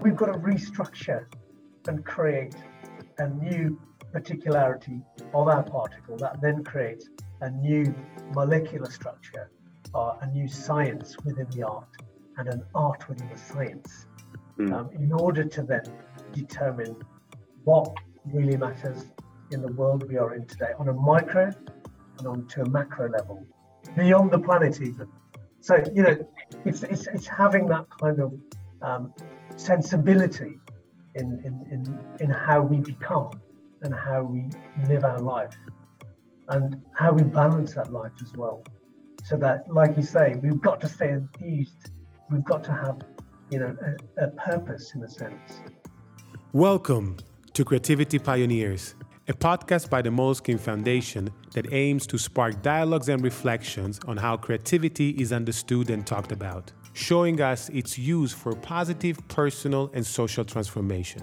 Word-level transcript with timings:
we've 0.00 0.16
got 0.16 0.26
to 0.26 0.38
restructure 0.38 1.26
and 1.86 2.04
create 2.04 2.54
a 3.18 3.28
new 3.28 3.78
particularity 4.12 5.02
of 5.34 5.48
our 5.48 5.62
particle 5.62 6.16
that 6.16 6.40
then 6.40 6.64
creates 6.64 7.08
a 7.42 7.50
new 7.50 7.94
molecular 8.34 8.90
structure, 8.90 9.50
uh, 9.94 10.14
a 10.22 10.26
new 10.28 10.48
science 10.48 11.16
within 11.24 11.46
the 11.50 11.62
art, 11.62 11.88
and 12.38 12.48
an 12.48 12.62
art 12.74 13.08
within 13.08 13.28
the 13.28 13.38
science, 13.38 14.06
mm. 14.58 14.72
um, 14.72 14.90
in 14.92 15.12
order 15.12 15.44
to 15.44 15.62
then 15.62 15.82
determine 16.32 16.96
what 17.64 17.94
really 18.24 18.56
matters 18.56 19.06
in 19.52 19.60
the 19.62 19.72
world 19.72 20.08
we 20.08 20.16
are 20.16 20.34
in 20.34 20.46
today 20.46 20.72
on 20.78 20.88
a 20.88 20.92
micro 20.92 21.50
and 22.18 22.26
onto 22.26 22.62
a 22.62 22.68
macro 22.68 23.10
level, 23.10 23.46
beyond 23.96 24.30
the 24.30 24.38
planet 24.38 24.80
even. 24.80 25.08
So, 25.60 25.82
you 25.94 26.02
know, 26.02 26.28
it's, 26.64 26.82
it's, 26.82 27.06
it's 27.08 27.26
having 27.26 27.66
that 27.66 27.86
kind 28.00 28.20
of 28.20 28.32
um, 28.82 29.12
sensibility 29.60 30.58
in, 31.16 31.38
in, 31.44 31.66
in, 31.70 31.98
in 32.20 32.30
how 32.30 32.62
we 32.62 32.78
become 32.78 33.30
and 33.82 33.94
how 33.94 34.22
we 34.22 34.48
live 34.88 35.04
our 35.04 35.20
life 35.20 35.54
and 36.48 36.80
how 36.94 37.12
we 37.12 37.22
balance 37.22 37.74
that 37.74 37.92
life 37.92 38.12
as 38.22 38.32
well. 38.36 38.64
So 39.24 39.36
that, 39.36 39.70
like 39.70 39.96
you 39.98 40.02
say, 40.02 40.36
we've 40.42 40.60
got 40.62 40.80
to 40.80 40.88
stay 40.88 41.10
enthused. 41.10 41.90
We've 42.30 42.44
got 42.44 42.64
to 42.64 42.72
have, 42.72 43.02
you 43.50 43.58
know, 43.58 43.76
a, 44.18 44.24
a 44.24 44.28
purpose 44.28 44.94
in 44.94 45.02
a 45.02 45.08
sense. 45.08 45.60
Welcome 46.52 47.18
to 47.52 47.64
Creativity 47.64 48.18
Pioneers, 48.18 48.94
a 49.28 49.34
podcast 49.34 49.90
by 49.90 50.00
the 50.00 50.10
Moleskine 50.10 50.58
Foundation 50.58 51.28
that 51.52 51.70
aims 51.70 52.06
to 52.06 52.18
spark 52.18 52.62
dialogues 52.62 53.10
and 53.10 53.22
reflections 53.22 54.00
on 54.06 54.16
how 54.16 54.38
creativity 54.38 55.10
is 55.10 55.32
understood 55.32 55.90
and 55.90 56.06
talked 56.06 56.32
about, 56.32 56.72
showing 56.92 57.40
us 57.40 57.68
its 57.70 57.98
use 57.98 58.32
for 58.32 58.54
positive 58.54 59.16
personal 59.28 59.90
and 59.94 60.04
social 60.04 60.44
transformation. 60.44 61.22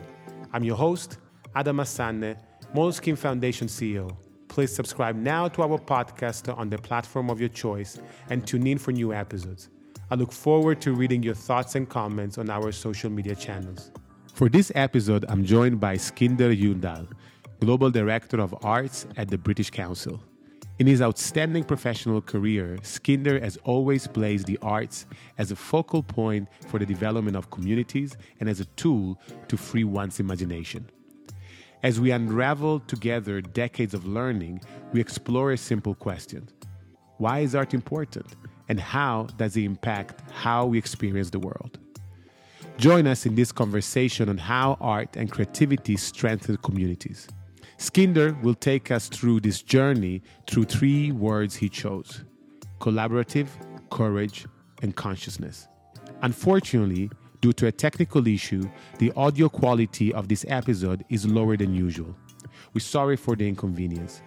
I'm 0.53 0.63
your 0.63 0.77
host, 0.77 1.17
Adama 1.55 1.83
Sanneh, 1.83 2.37
Moleskine 2.75 3.17
Foundation 3.17 3.67
CEO. 3.67 4.15
Please 4.47 4.73
subscribe 4.73 5.15
now 5.15 5.47
to 5.49 5.61
our 5.61 5.77
podcast 5.77 6.55
on 6.57 6.69
the 6.69 6.77
platform 6.77 7.29
of 7.29 7.39
your 7.39 7.49
choice 7.49 7.99
and 8.29 8.45
tune 8.47 8.65
in 8.65 8.77
for 8.77 8.91
new 8.91 9.13
episodes. 9.13 9.69
I 10.09 10.15
look 10.15 10.31
forward 10.31 10.79
to 10.81 10.93
reading 10.93 11.21
your 11.21 11.35
thoughts 11.35 11.75
and 11.75 11.87
comments 11.87 12.37
on 12.37 12.49
our 12.49 12.71
social 12.71 13.09
media 13.09 13.35
channels. 13.35 13.91
For 14.33 14.49
this 14.49 14.71
episode, 14.73 15.25
I'm 15.27 15.43
joined 15.43 15.79
by 15.79 15.97
Skinder 15.97 16.55
Hundal, 16.55 17.07
Global 17.59 17.91
Director 17.91 18.39
of 18.39 18.55
Arts 18.63 19.05
at 19.17 19.29
the 19.29 19.37
British 19.37 19.69
Council. 19.69 20.21
In 20.79 20.85
his 20.85 21.01
outstanding 21.01 21.63
professional 21.63 22.21
career, 22.21 22.77
Skinder 22.83 23.39
has 23.39 23.57
always 23.63 24.05
placed 24.05 24.45
the 24.45 24.59
arts 24.61 25.07
as 25.39 25.51
a 25.51 25.55
focal 25.55 26.03
point 26.03 26.47
for 26.67 26.77
the 26.77 26.85
development 26.85 27.35
of 27.35 27.49
communities 27.49 28.15
and 28.39 28.47
as 28.47 28.59
a 28.59 28.65
tool 28.65 29.19
to 29.47 29.57
free 29.57 29.83
one's 29.83 30.19
imagination. 30.19 30.87
As 31.81 31.99
we 31.99 32.11
unravel 32.11 32.79
together 32.81 33.41
decades 33.41 33.95
of 33.95 34.05
learning, 34.05 34.61
we 34.93 35.01
explore 35.01 35.51
a 35.51 35.57
simple 35.57 35.95
question 35.95 36.47
Why 37.17 37.39
is 37.39 37.55
art 37.55 37.73
important? 37.73 38.35
And 38.69 38.79
how 38.79 39.29
does 39.37 39.57
it 39.57 39.63
impact 39.63 40.21
how 40.31 40.67
we 40.67 40.77
experience 40.77 41.31
the 41.31 41.39
world? 41.39 41.79
Join 42.77 43.07
us 43.07 43.25
in 43.25 43.33
this 43.33 43.51
conversation 43.51 44.29
on 44.29 44.37
how 44.37 44.77
art 44.79 45.15
and 45.15 45.31
creativity 45.31 45.97
strengthen 45.97 46.57
communities. 46.57 47.27
Skinder 47.77 48.35
will 48.41 48.55
take 48.55 48.89
us 48.89 49.07
through 49.07 49.41
this 49.41 49.61
journey 49.61 50.23
through 50.47 50.65
three 50.65 51.11
words 51.11 51.55
he 51.55 51.69
chose 51.69 52.23
collaborative, 52.79 53.47
courage, 53.89 54.45
and 54.81 54.95
consciousness. 54.95 55.67
Unfortunately, 56.21 57.09
due 57.41 57.53
to 57.53 57.67
a 57.67 57.71
technical 57.71 58.27
issue, 58.27 58.69
the 58.99 59.11
audio 59.15 59.49
quality 59.49 60.13
of 60.13 60.27
this 60.27 60.45
episode 60.47 61.03
is 61.09 61.25
lower 61.25 61.57
than 61.57 61.73
usual. 61.73 62.15
We're 62.73 62.81
sorry 62.81 63.15
for 63.15 63.35
the 63.35 63.47
inconvenience. 63.47 64.21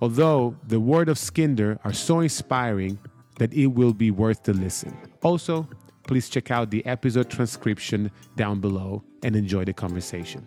Although 0.00 0.56
the 0.66 0.80
words 0.80 1.10
of 1.10 1.18
Skinder 1.18 1.78
are 1.84 1.92
so 1.92 2.20
inspiring 2.20 2.98
that 3.38 3.52
it 3.54 3.68
will 3.68 3.92
be 3.92 4.10
worth 4.10 4.42
the 4.42 4.52
listen. 4.52 4.96
Also, 5.22 5.68
please 6.06 6.28
check 6.28 6.50
out 6.50 6.70
the 6.70 6.84
episode 6.86 7.30
transcription 7.30 8.10
down 8.36 8.60
below 8.60 9.02
and 9.22 9.34
enjoy 9.34 9.64
the 9.64 9.72
conversation. 9.72 10.46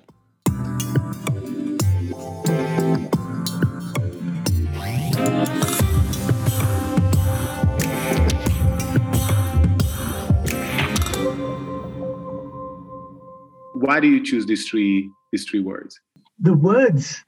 Why 13.73 13.99
do 13.99 14.07
you 14.07 14.23
choose 14.23 14.45
these 14.45 14.67
three 14.67 15.09
these 15.31 15.45
three 15.45 15.61
words? 15.61 15.99
The 16.39 16.53
words 16.53 17.23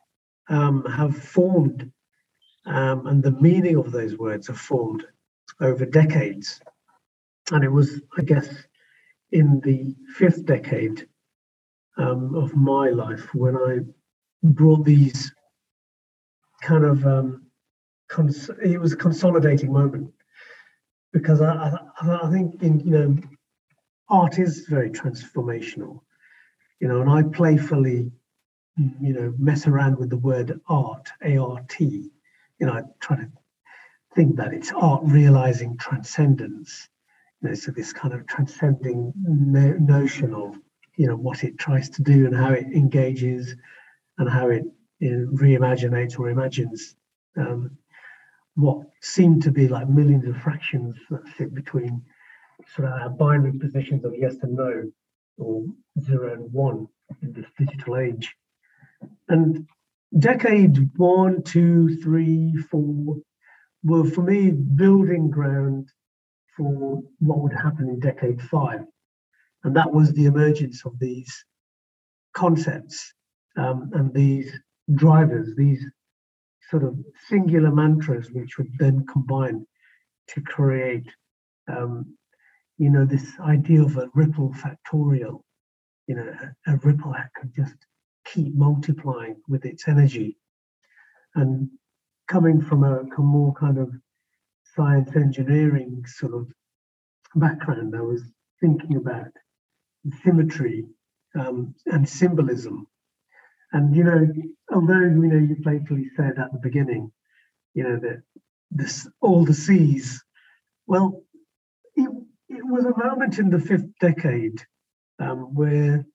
um, 0.50 0.84
have 0.86 1.16
formed, 1.16 1.92
um, 2.66 3.08
and 3.08 3.24
the 3.24 3.32
meaning 3.32 3.78
of 3.78 3.92
those 3.92 4.18
words 4.18 4.48
have 4.48 4.60
formed 4.60 5.06
over 5.62 5.86
decades. 5.86 6.60
And 7.52 7.64
it 7.64 7.72
was, 7.72 8.02
I 8.18 8.22
guess, 8.22 8.48
in 9.32 9.62
the 9.62 9.96
fifth 10.16 10.46
decade 10.46 11.08
um, 11.98 12.36
of 12.36 12.56
my 12.56 12.90
life 12.90 13.34
when 13.34 13.56
I 13.56 13.80
brought 14.44 14.86
these 14.86 15.32
kind 16.62 16.86
of 16.86 17.06
um, 17.06 17.49
cons- 18.10 18.52
it 18.62 18.80
was 18.80 18.94
a 18.94 18.98
consolidating 18.98 19.72
moment. 19.72 20.12
Because 21.12 21.42
I, 21.42 21.76
I, 22.02 22.20
I 22.26 22.32
think 22.32 22.62
in 22.62 22.80
you 22.82 22.92
know 22.92 23.18
art 24.10 24.38
is 24.38 24.68
very 24.68 24.92
transformational, 24.92 26.02
you 26.80 26.88
know, 26.88 27.02
and 27.02 27.10
I 27.10 27.24
playfully 27.24 28.12
you 28.78 29.14
know 29.14 29.34
mess 29.40 29.66
around 29.66 29.98
with 29.98 30.10
the 30.12 30.18
word 30.18 30.60
art, 30.68 31.10
A 31.24 31.38
R 31.38 31.66
T, 31.68 32.12
you 32.60 32.66
know, 32.68 32.74
I 32.74 32.82
try 33.00 33.16
to 33.18 33.28
think 34.16 34.36
that 34.36 34.54
it's 34.54 34.72
art 34.72 35.02
realizing 35.04 35.78
transcendence. 35.78 36.90
You 37.42 37.50
know, 37.50 37.56
so 37.56 37.72
this 37.72 37.92
kind 37.92 38.14
of 38.14 38.28
transcending 38.28 39.12
no- 39.16 39.78
notion 39.80 40.34
of 40.34 40.58
you 40.96 41.08
know 41.08 41.16
what 41.16 41.44
it 41.44 41.58
tries 41.58 41.90
to 41.92 42.04
do 42.04 42.28
and 42.28 42.36
how 42.36 42.52
it 42.52 42.68
engages 42.68 43.56
and 44.20 44.30
how 44.30 44.50
it 44.50 44.66
reimaginates 45.02 46.20
or 46.20 46.30
imagines 46.30 46.96
um, 47.38 47.78
what 48.60 48.86
seem 49.02 49.40
to 49.42 49.52
be 49.52 49.68
like 49.68 49.88
millions 49.88 50.28
of 50.28 50.36
fractions 50.38 50.96
that 51.10 51.28
fit 51.30 51.54
between 51.54 52.02
sort 52.76 52.88
of 52.88 53.02
our 53.02 53.10
binary 53.10 53.58
positions 53.58 54.04
of 54.04 54.14
yes 54.18 54.36
and 54.42 54.56
no 54.56 54.84
or 55.38 55.64
zero 56.02 56.34
and 56.34 56.52
one 56.52 56.88
in 57.22 57.32
this 57.32 57.46
digital 57.58 57.98
age. 57.98 58.36
And 59.30 59.66
decade 60.18 60.90
one, 60.98 61.42
two, 61.44 61.96
three, 62.02 62.56
four 62.70 63.18
were 63.84 64.04
for 64.04 64.24
me 64.24 64.52
building 64.52 65.30
ground 65.30 65.90
for 66.58 67.02
what 67.20 67.40
would 67.40 67.54
happen 67.54 67.88
in 67.88 68.00
decade 68.00 68.42
five. 68.42 68.82
And 69.64 69.76
that 69.76 69.92
was 69.92 70.12
the 70.12 70.26
emergence 70.26 70.86
of 70.86 71.00
these 71.00 71.46
concepts 72.34 73.14
um, 73.58 73.90
and 73.94 74.14
these 74.14 74.52
drivers, 74.96 75.56
these 75.56 75.86
sort 76.70 76.84
of 76.84 76.98
singular 77.28 77.72
mantras, 77.72 78.32
which 78.32 78.58
would 78.58 78.72
then 78.78 79.06
combine 79.12 79.66
to 80.28 80.42
create, 80.42 81.08
um, 81.68 82.16
you 82.78 82.90
know, 82.90 83.06
this 83.06 83.40
idea 83.40 83.84
of 83.84 83.98
a 83.98 84.10
ripple 84.14 84.54
factorial, 84.54 85.42
you 86.08 86.16
know, 86.16 86.34
a, 86.68 86.74
a 86.74 86.78
ripple 86.78 87.12
that 87.14 87.30
could 87.36 87.54
just 87.56 87.76
keep 88.26 88.54
multiplying 88.56 89.38
with 89.48 89.66
its 89.66 89.88
energy. 89.88 90.38
And 91.36 91.70
coming 92.28 92.62
from 92.62 92.84
a 92.84 93.04
more 93.18 93.54
kind 93.54 93.78
of 93.78 93.92
science 94.76 95.16
engineering 95.16 96.04
sort 96.06 96.34
of 96.34 96.48
background, 97.36 97.96
I 97.96 98.02
was 98.02 98.24
thinking 98.62 98.96
about 98.96 99.32
symmetry 100.24 100.86
um, 101.40 101.76
and 101.86 102.08
symbolism. 102.08 102.88
And 103.72 103.96
you 103.96 104.04
know, 104.04 104.28
although 104.74 105.00
you 105.00 105.10
know 105.10 105.38
you 105.38 105.56
playfully 105.62 106.10
said 106.16 106.40
at 106.40 106.52
the 106.52 106.60
beginning, 106.62 107.12
you 107.74 107.84
know 107.84 107.98
that 107.98 108.24
this 108.72 109.08
all 109.22 109.46
the 109.46 109.54
seas. 109.54 110.24
Well, 110.88 111.24
it, 111.96 112.10
it 112.50 112.66
was 112.66 112.86
a 112.86 112.98
moment 112.98 113.38
in 113.38 113.50
the 113.50 113.60
fifth 113.60 113.88
decade 114.00 114.62
um, 115.20 115.54
where 115.54 116.06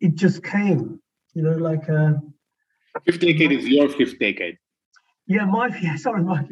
it 0.00 0.14
just 0.14 0.42
came. 0.42 1.00
You 1.34 1.42
know, 1.42 1.56
like 1.56 1.88
a 1.88 2.20
fifth 3.04 3.20
decade 3.20 3.52
is 3.52 3.66
your 3.66 3.88
fifth 3.88 4.18
decade. 4.18 4.58
Yeah, 5.26 5.44
my 5.44 5.68
yeah, 5.82 5.96
sorry, 5.96 6.22
my 6.22 6.46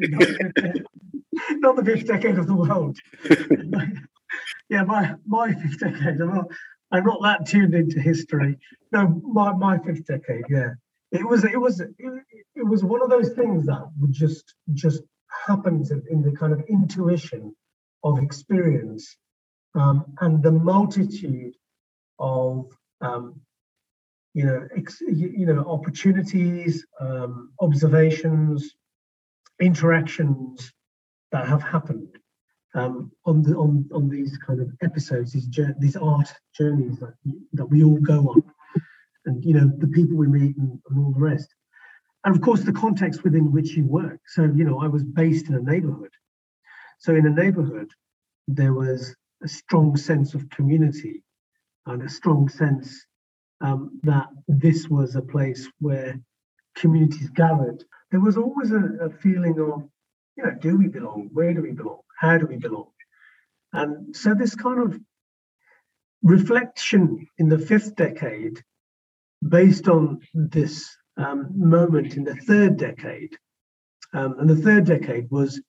not 1.51 1.75
the 1.75 1.83
fifth 1.85 2.07
decade 2.07 2.37
of 2.39 2.47
the 2.47 2.55
world. 2.55 2.97
yeah, 4.69 4.83
my 4.83 5.15
my 5.25 5.53
fifth 5.53 5.79
decade. 5.79 6.21
I'm 6.21 6.33
not 6.33 6.47
I'm 6.91 7.05
not 7.05 7.21
that 7.23 7.45
tuned 7.47 7.73
into 7.73 7.99
history. 7.99 8.57
No, 8.91 9.07
my 9.23 9.53
my 9.53 9.77
fifth 9.77 10.05
decade. 10.05 10.43
Yeah, 10.49 10.71
it 11.11 11.27
was 11.27 11.43
it 11.43 11.59
was 11.59 11.79
it, 11.79 11.95
it 12.55 12.65
was 12.65 12.83
one 12.83 13.01
of 13.01 13.09
those 13.09 13.29
things 13.29 13.65
that 13.65 13.83
would 13.99 14.11
just 14.11 14.55
just 14.73 15.01
happens 15.47 15.91
in 15.91 16.21
the 16.21 16.31
kind 16.31 16.53
of 16.53 16.61
intuition 16.67 17.55
of 18.03 18.19
experience 18.19 19.15
um, 19.75 20.05
and 20.19 20.43
the 20.43 20.51
multitude 20.51 21.55
of 22.19 22.65
um, 22.99 23.39
you 24.33 24.45
know 24.45 24.67
ex, 24.75 25.01
you 25.01 25.45
know 25.45 25.63
opportunities, 25.65 26.85
um, 26.99 27.51
observations, 27.61 28.75
interactions 29.59 30.73
that 31.31 31.47
have 31.47 31.63
happened 31.63 32.10
um, 32.73 33.11
on 33.25 33.41
the 33.41 33.55
on 33.55 33.87
on 33.93 34.09
these 34.09 34.37
kind 34.37 34.61
of 34.61 34.69
episodes, 34.81 35.33
these 35.33 35.49
these 35.79 35.95
art 35.95 36.33
journeys 36.57 36.99
that 36.99 37.13
that 37.53 37.65
we 37.65 37.83
all 37.83 37.99
go 37.99 38.29
on, 38.29 38.43
and 39.25 39.43
you 39.43 39.53
know 39.53 39.71
the 39.77 39.87
people 39.87 40.17
we 40.17 40.27
meet 40.27 40.55
and, 40.57 40.79
and 40.89 40.99
all 40.99 41.11
the 41.11 41.19
rest, 41.19 41.53
and 42.25 42.35
of 42.35 42.41
course 42.41 42.61
the 42.61 42.71
context 42.73 43.23
within 43.23 43.51
which 43.51 43.71
you 43.71 43.85
work. 43.85 44.19
So 44.27 44.43
you 44.43 44.63
know 44.63 44.79
I 44.79 44.87
was 44.87 45.03
based 45.03 45.49
in 45.49 45.55
a 45.55 45.61
neighbourhood, 45.61 46.11
so 46.99 47.15
in 47.15 47.25
a 47.25 47.29
neighbourhood 47.29 47.91
there 48.47 48.73
was 48.73 49.15
a 49.43 49.47
strong 49.47 49.97
sense 49.97 50.33
of 50.33 50.49
community 50.49 51.23
and 51.85 52.03
a 52.03 52.09
strong 52.09 52.47
sense 52.49 53.05
um, 53.61 53.99
that 54.03 54.27
this 54.47 54.87
was 54.87 55.15
a 55.15 55.21
place 55.21 55.67
where 55.79 56.19
communities 56.75 57.29
gathered. 57.29 57.83
There 58.11 58.19
was 58.19 58.37
always 58.37 58.71
a, 58.71 59.05
a 59.05 59.09
feeling 59.09 59.59
of, 59.59 59.87
you 60.35 60.43
know, 60.43 60.51
do 60.59 60.77
we 60.77 60.87
belong? 60.87 61.29
Where 61.33 61.53
do 61.53 61.61
we 61.61 61.71
belong? 61.71 62.01
How 62.21 62.37
do 62.37 62.45
we 62.45 62.57
belong? 62.57 62.91
And 63.73 64.15
so 64.15 64.35
this 64.35 64.53
kind 64.53 64.79
of 64.79 64.99
reflection 66.21 67.25
in 67.39 67.49
the 67.49 67.57
fifth 67.57 67.95
decade, 67.95 68.61
based 69.49 69.87
on 69.87 70.19
this 70.35 70.95
um, 71.17 71.47
moment 71.55 72.17
in 72.17 72.23
the 72.23 72.35
third 72.35 72.77
decade, 72.77 73.35
um, 74.13 74.35
and 74.37 74.47
the 74.47 74.55
third 74.55 74.85
decade 74.85 75.31
was 75.31 75.59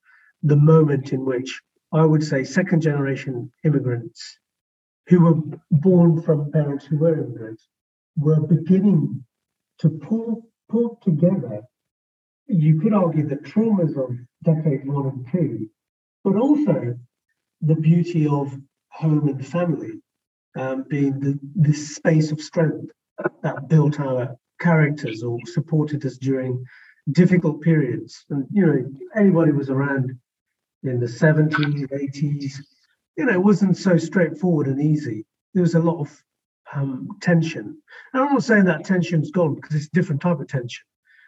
the 0.43 0.57
moment 0.57 1.15
in 1.15 1.25
which 1.25 1.59
I 1.91 2.05
would 2.05 2.23
say 2.23 2.45
second 2.45 2.83
generation 2.83 3.51
immigrants 3.65 4.37
who 5.07 5.25
were 5.25 5.59
born 5.71 6.21
from 6.21 6.53
parents 6.53 6.85
who 6.85 6.99
were 6.99 7.15
immigrants 7.15 7.67
were 8.15 8.41
beginning 8.41 9.25
to 9.79 9.89
pull, 9.89 10.51
pull 10.69 10.99
together, 11.03 11.63
you 12.47 12.79
could 12.79 12.93
argue 12.93 13.27
the 13.27 13.37
traumas 13.37 13.97
of 13.97 14.15
decade 14.45 14.87
one 14.87 15.07
and 15.07 15.27
two, 15.33 15.71
but 16.25 16.37
also 16.37 16.99
the 17.61 17.75
beauty 17.75 18.27
of 18.27 18.57
home 18.91 19.29
and 19.29 19.47
family 19.47 19.93
um, 20.57 20.85
being 20.89 21.19
the, 21.21 21.39
this 21.55 21.97
space 21.97 22.31
of 22.31 22.41
strength 22.41 22.93
that 23.43 23.69
built 23.69 24.01
our 24.01 24.37
characters 24.61 25.23
or 25.23 25.39
supported 25.47 26.05
us 26.05 26.17
during 26.19 26.65
difficult 27.11 27.61
periods. 27.61 28.25
And, 28.31 28.47
you 28.53 28.67
know, 28.67 28.85
anybody 29.17 29.53
was 29.53 29.71
around 29.71 30.19
in 30.83 31.01
the 31.01 31.07
70s, 31.07 31.89
80s, 31.91 32.55
you 33.17 33.27
know, 33.27 33.33
it 33.33 33.43
wasn't 33.43 33.77
so 33.77 33.97
straightforward 33.97 34.67
and 34.67 34.81
easy. 34.81 35.25
There 35.55 35.63
was 35.63 35.75
a 35.75 35.81
lot 35.81 36.01
of 36.01 36.23
um, 36.75 37.09
tension. 37.21 37.81
And 38.13 38.23
I'm 38.23 38.33
not 38.33 38.45
saying 38.45 38.65
that 38.65 38.85
tension's 38.85 39.31
gone 39.31 39.55
because 39.55 39.77
it's 39.77 39.87
a 39.87 39.91
different 39.91 40.23
type 40.23 40.41
of 40.41 40.49
tension, 40.49 40.85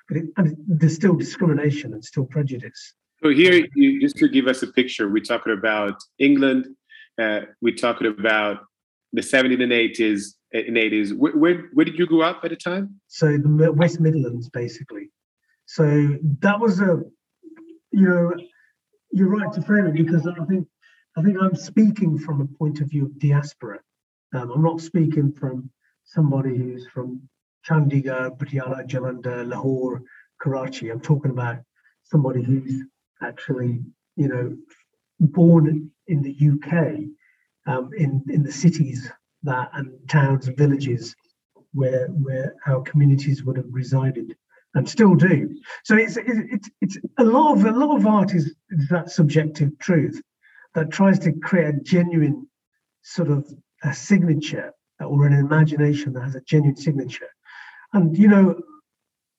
but 0.09 0.19
it, 0.19 0.25
and 0.37 0.57
there's 0.67 0.95
still 0.95 1.15
discrimination 1.15 1.93
and 1.93 2.05
still 2.05 2.25
prejudice. 2.25 2.95
So 3.25 3.31
here, 3.31 3.67
you, 3.75 4.01
just 4.03 4.17
to 4.17 4.29
give 4.29 4.49
us 4.49 4.63
a 4.63 4.67
picture, 4.67 5.09
we're 5.09 5.23
talking 5.23 5.55
about 5.55 5.95
England. 6.19 6.67
Uh, 7.19 7.41
we're 7.63 7.75
talking 7.75 8.09
about 8.09 8.59
the 9.15 9.23
70s 9.23 9.63
and 9.63 9.73
80s. 9.73 10.35
In 10.53 10.75
80s, 10.75 11.17
where, 11.17 11.33
where, 11.33 11.71
where 11.73 11.85
did 11.85 11.99
you 11.99 12.07
grow 12.07 12.21
up 12.21 12.45
at 12.45 12.51
the 12.51 12.57
time? 12.57 13.01
So 13.09 13.37
the 13.37 13.73
West 13.73 13.99
Midlands, 13.99 14.49
basically. 14.51 15.11
So 15.67 16.17
that 16.41 16.61
was 16.61 16.81
a, 16.81 17.01
you 17.91 18.09
know, 18.09 18.33
you're 19.11 19.31
right 19.31 19.53
to 19.55 19.63
frame 19.63 19.87
it 19.87 19.95
because 19.95 20.29
I 20.29 20.45
think 20.45 20.69
I 21.17 21.23
think 21.23 21.39
I'm 21.43 21.57
speaking 21.57 22.17
from 22.19 22.41
a 22.41 22.47
point 22.47 22.81
of 22.81 22.89
view 22.89 23.07
of 23.07 23.19
diaspora. 23.19 23.81
Um, 24.33 24.53
I'm 24.53 24.63
not 24.63 24.81
speaking 24.81 25.33
from 25.33 25.71
somebody 26.05 26.57
who's 26.57 26.87
from 26.87 27.21
Chandigarh, 27.69 28.39
Patiala, 28.39 28.87
Jalandhar, 28.87 29.49
Lahore, 29.49 30.03
Karachi. 30.41 30.91
I'm 30.91 31.01
talking 31.01 31.33
about 31.33 31.57
somebody 32.05 32.45
who's 32.45 32.85
actually, 33.25 33.81
you 34.17 34.29
know, 34.29 34.57
born 35.21 35.91
in 36.07 36.23
the 36.23 36.37
UK, 36.53 37.09
um, 37.67 37.91
in 37.97 38.23
in 38.29 38.43
the 38.43 38.53
cities 38.53 39.11
that 39.43 39.71
and 39.73 39.93
towns 40.09 40.49
and 40.49 40.57
villages 40.57 41.15
where 41.73 42.09
where 42.09 42.55
our 42.67 42.83
communities 42.83 43.43
would 43.45 43.57
have 43.57 43.67
resided 43.71 44.37
and 44.75 44.89
still 44.89 45.15
do. 45.15 45.55
So 45.85 45.97
it's 45.97 46.17
it's 46.17 46.69
it's 46.81 46.99
a 47.19 47.25
lot 47.25 47.57
of 47.57 47.65
a 47.65 47.71
lot 47.71 47.97
of 47.97 48.07
art 48.07 48.35
is, 48.35 48.55
is 48.71 48.89
that 48.89 49.11
subjective 49.11 49.79
truth 49.79 50.21
that 50.75 50.91
tries 50.91 51.19
to 51.21 51.33
create 51.33 51.75
a 51.75 51.81
genuine 51.81 52.47
sort 53.03 53.31
of 53.31 53.47
a 53.83 53.95
signature 53.95 54.73
or 55.01 55.27
an 55.27 55.33
imagination 55.33 56.13
that 56.15 56.23
has 56.23 56.35
a 56.35 56.41
genuine 56.41 56.77
signature. 56.77 57.29
And 57.93 58.17
you 58.17 58.29
know, 58.29 58.61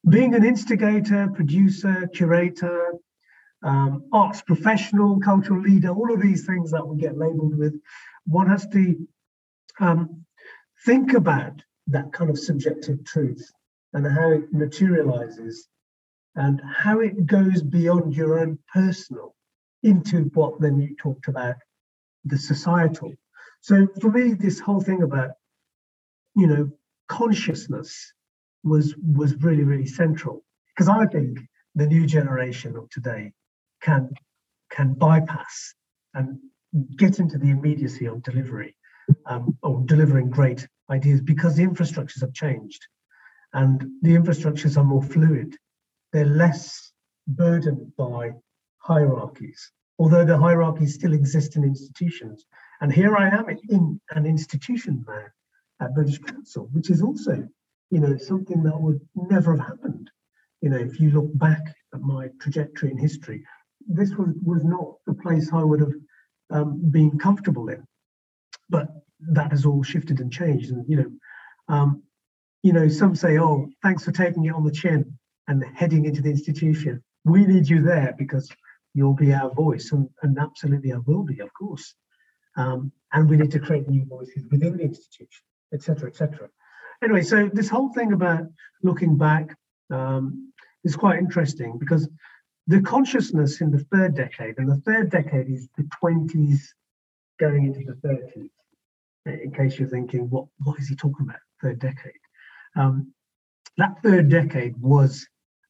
being 0.07 0.33
an 0.35 0.45
instigator, 0.45 1.27
producer, 1.33 2.07
curator, 2.13 2.93
um, 3.65 4.03
arts 4.13 4.41
professional, 4.43 5.19
cultural 5.19 5.59
leader, 5.59 5.89
all 5.89 6.13
of 6.13 6.21
these 6.21 6.45
things 6.45 6.71
that 6.71 6.87
we 6.87 6.97
get 6.97 7.17
labeled 7.17 7.57
with, 7.57 7.73
one 8.25 8.47
has 8.47 8.67
to 8.67 8.95
um, 9.79 10.23
think 10.85 11.13
about 11.13 11.61
that 11.87 12.13
kind 12.13 12.29
of 12.29 12.37
subjective 12.37 13.03
truth 13.03 13.51
and 13.93 14.05
how 14.05 14.31
it 14.31 14.53
materializes 14.53 15.67
and 16.35 16.61
how 16.63 16.99
it 16.99 17.25
goes 17.25 17.63
beyond 17.63 18.15
your 18.15 18.39
own 18.39 18.59
personal 18.71 19.33
into 19.81 20.29
what 20.35 20.59
then 20.61 20.79
you 20.79 20.95
talked 20.95 21.27
about 21.27 21.55
the 22.25 22.37
societal. 22.37 23.13
So 23.61 23.87
for 23.99 24.11
me, 24.11 24.33
this 24.33 24.59
whole 24.59 24.81
thing 24.81 25.01
about, 25.01 25.31
you 26.35 26.47
know, 26.47 26.71
consciousness 27.07 28.13
was 28.63 28.95
was 28.97 29.35
really, 29.35 29.63
really 29.63 29.87
central. 29.87 30.43
Because 30.75 30.89
I 30.89 31.05
think 31.07 31.39
the 31.73 31.87
new 31.87 32.05
generation 32.05 32.75
of 32.75 32.89
today 32.89 33.31
can 33.85 34.09
can 34.71 34.93
bypass 34.93 35.73
and 36.15 36.39
get 36.97 37.19
into 37.19 37.37
the 37.37 37.51
immediacy 37.51 38.05
of 38.07 38.23
delivery 38.23 38.75
um, 39.27 39.57
or 39.61 39.83
delivering 39.85 40.29
great 40.29 40.67
ideas 40.89 41.21
because 41.21 41.55
the 41.55 41.65
infrastructures 41.65 42.21
have 42.21 42.33
changed 42.33 42.81
and 43.53 43.85
the 44.01 44.15
infrastructures 44.15 44.75
are 44.75 44.83
more 44.83 45.03
fluid. 45.03 45.55
They're 46.11 46.25
less 46.25 46.91
burdened 47.27 47.95
by 47.95 48.33
hierarchies, 48.79 49.71
although 49.99 50.25
the 50.25 50.37
hierarchies 50.37 50.95
still 50.95 51.13
exist 51.13 51.55
in 51.55 51.63
institutions. 51.63 52.45
And 52.81 52.91
here 52.91 53.15
I 53.15 53.29
am 53.29 53.45
in 53.69 54.01
an 54.11 54.25
institution 54.25 55.05
now 55.07 55.25
at 55.79 55.93
British 55.93 56.19
Council, 56.19 56.69
which 56.73 56.89
is 56.89 57.01
also, 57.01 57.47
you 57.91 57.99
know, 57.99 58.17
something 58.17 58.63
that 58.63 58.79
would 58.79 58.99
never 59.15 59.55
have 59.55 59.67
happened. 59.67 60.09
You 60.61 60.69
know, 60.69 60.77
if 60.77 60.99
you 60.99 61.11
look 61.11 61.29
back 61.37 61.63
at 61.93 62.01
my 62.01 62.29
trajectory 62.41 62.91
in 62.91 62.97
history, 62.97 63.45
this 63.87 64.11
was, 64.15 64.29
was 64.43 64.63
not 64.63 64.95
the 65.05 65.13
place 65.13 65.51
I 65.53 65.63
would 65.63 65.79
have 65.79 65.93
um, 66.51 66.91
been 66.91 67.17
comfortable 67.17 67.69
in. 67.69 67.85
But 68.69 68.87
that 69.19 69.51
has 69.51 69.65
all 69.65 69.83
shifted 69.83 70.19
and 70.19 70.31
changed. 70.31 70.71
And, 70.71 70.85
you 70.87 70.97
know, 70.97 71.11
um, 71.67 72.03
you 72.63 72.73
know, 72.73 72.87
some 72.87 73.15
say, 73.15 73.37
oh, 73.37 73.69
thanks 73.83 74.03
for 74.03 74.11
taking 74.11 74.45
it 74.45 74.53
on 74.53 74.63
the 74.63 74.71
chin 74.71 75.17
and 75.47 75.63
heading 75.75 76.05
into 76.05 76.21
the 76.21 76.29
institution. 76.29 77.03
We 77.23 77.45
need 77.45 77.69
you 77.69 77.81
there 77.81 78.15
because 78.17 78.49
you'll 78.93 79.13
be 79.13 79.33
our 79.33 79.53
voice. 79.53 79.91
And, 79.91 80.09
and 80.23 80.37
absolutely, 80.39 80.91
I 80.91 80.97
will 81.05 81.23
be, 81.23 81.39
of 81.39 81.53
course. 81.53 81.93
Um, 82.57 82.91
and 83.13 83.29
we 83.29 83.37
need 83.37 83.51
to 83.51 83.59
create 83.59 83.87
new 83.87 84.05
voices 84.05 84.45
within 84.49 84.77
the 84.77 84.83
institution, 84.83 85.43
etc., 85.73 86.09
etc. 86.09 86.49
Anyway, 87.03 87.21
so 87.21 87.49
this 87.53 87.69
whole 87.69 87.93
thing 87.93 88.13
about 88.13 88.45
looking 88.81 89.17
back 89.17 89.55
um, 89.91 90.51
is 90.83 90.95
quite 90.95 91.19
interesting 91.19 91.77
because 91.77 92.09
the 92.67 92.81
consciousness 92.81 93.61
in 93.61 93.71
the 93.71 93.85
third 93.91 94.15
decade, 94.15 94.57
and 94.57 94.69
the 94.69 94.81
third 94.81 95.09
decade 95.09 95.49
is 95.49 95.67
the 95.77 95.87
20s 96.03 96.59
going 97.39 97.65
into 97.65 97.83
the 97.85 98.07
30s, 98.07 98.49
in 99.43 99.51
case 99.51 99.77
you're 99.77 99.89
thinking, 99.89 100.29
what, 100.29 100.45
what 100.63 100.79
is 100.79 100.87
he 100.87 100.95
talking 100.95 101.27
about, 101.27 101.39
third 101.61 101.79
decade? 101.79 102.13
Um, 102.75 103.13
that 103.77 103.95
third 104.03 104.29
decade 104.29 104.75
was 104.77 105.27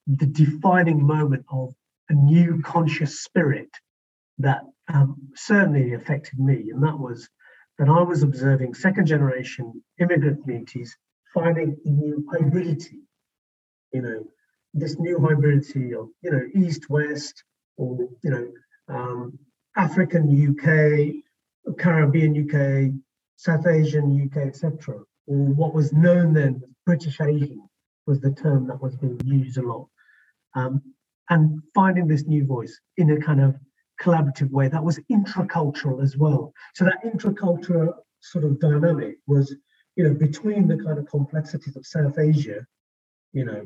the 0.07 0.25
defining 0.25 1.05
moment 1.05 1.45
of 1.51 1.73
a 2.09 2.13
new 2.13 2.61
conscious 2.61 3.21
spirit 3.21 3.69
that 4.37 4.61
um, 4.93 5.15
certainly 5.35 5.93
affected 5.93 6.39
me. 6.39 6.69
And 6.71 6.83
that 6.83 6.97
was 6.97 7.27
that 7.79 7.89
I 7.89 8.01
was 8.01 8.23
observing 8.23 8.73
second 8.73 9.05
generation 9.05 9.83
immigrant 9.99 10.43
communities 10.43 10.95
finding 11.33 11.75
a 11.83 11.89
new 11.89 12.25
hybridity, 12.31 13.01
you 13.91 14.01
know, 14.01 14.25
this 14.75 14.99
new 14.99 15.17
hybridity 15.17 15.99
of, 15.99 16.09
you 16.21 16.31
know, 16.31 16.43
East, 16.53 16.89
West, 16.89 17.43
or, 17.77 17.97
you 18.23 18.29
know, 18.29 18.51
um, 18.87 19.39
African 19.75 20.23
UK, 20.29 21.75
Caribbean 21.79 22.33
UK, 22.43 22.93
South 23.37 23.65
Asian 23.65 24.29
UK, 24.29 24.47
etc 24.47 24.99
or 25.27 25.37
what 25.37 25.73
was 25.73 25.93
known 25.93 26.33
then 26.33 26.61
as 26.63 26.69
British 26.85 27.19
Asian 27.21 27.67
was 28.05 28.19
the 28.19 28.31
term 28.31 28.67
that 28.67 28.81
was 28.81 28.95
being 28.95 29.19
used 29.25 29.57
a 29.57 29.61
lot. 29.61 29.87
Um, 30.55 30.81
and 31.29 31.59
finding 31.73 32.07
this 32.07 32.25
new 32.25 32.45
voice 32.45 32.79
in 32.97 33.09
a 33.09 33.19
kind 33.19 33.41
of 33.41 33.55
collaborative 33.99 34.51
way 34.51 34.67
that 34.67 34.83
was 34.83 34.99
intracultural 35.11 36.03
as 36.03 36.15
well. 36.15 36.53
So 36.75 36.85
that 36.85 37.03
intracultural 37.03 37.93
sort 38.19 38.43
of 38.43 38.59
dynamic 38.59 39.17
was 39.25 39.55
you 39.95 40.03
know, 40.03 40.13
between 40.13 40.67
the 40.67 40.77
kind 40.77 40.99
of 40.99 41.07
complexities 41.07 41.75
of 41.77 41.85
South 41.85 42.19
Asia, 42.19 42.65
you 43.31 43.45
know, 43.45 43.65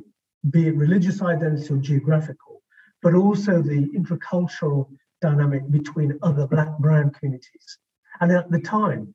be 0.50 0.68
it 0.68 0.76
religious 0.76 1.22
identity 1.22 1.74
or 1.74 1.78
geographical, 1.78 2.62
but 3.02 3.14
also 3.14 3.62
the 3.62 3.88
intercultural 3.96 4.90
dynamic 5.22 5.70
between 5.70 6.18
other 6.22 6.48
black 6.48 6.78
brown 6.80 7.12
communities. 7.12 7.78
And 8.22 8.32
at 8.32 8.50
the 8.50 8.60
time, 8.60 9.14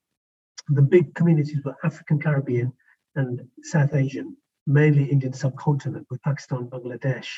the 0.69 0.83
big 0.83 1.15
communities 1.15 1.65
were 1.65 1.77
African 1.85 2.19
Caribbean 2.19 2.73
and 3.17 3.41
South 3.63 3.95
Asian, 3.95 4.37
mainly 4.67 5.05
Indian 5.05 5.33
subcontinent 5.33 6.07
with 6.11 6.23
Pakistan, 6.23 6.67
Bangladesh, 6.67 7.29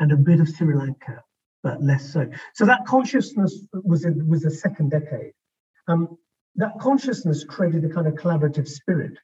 and 0.00 0.12
a 0.12 0.16
bit 0.16 0.40
of 0.40 0.48
Sri 0.48 0.74
Lanka, 0.74 1.22
but 1.62 1.82
less 1.82 2.12
so. 2.12 2.28
So 2.54 2.66
that 2.66 2.84
consciousness 2.86 3.66
was 3.72 4.04
in, 4.04 4.28
was 4.28 4.42
the 4.42 4.50
second 4.50 4.90
decade. 4.90 5.32
Um, 5.88 6.16
that 6.56 6.78
consciousness 6.80 7.44
created 7.44 7.84
a 7.84 7.88
kind 7.88 8.06
of 8.06 8.14
collaborative 8.14 8.68
spirit. 8.68 9.18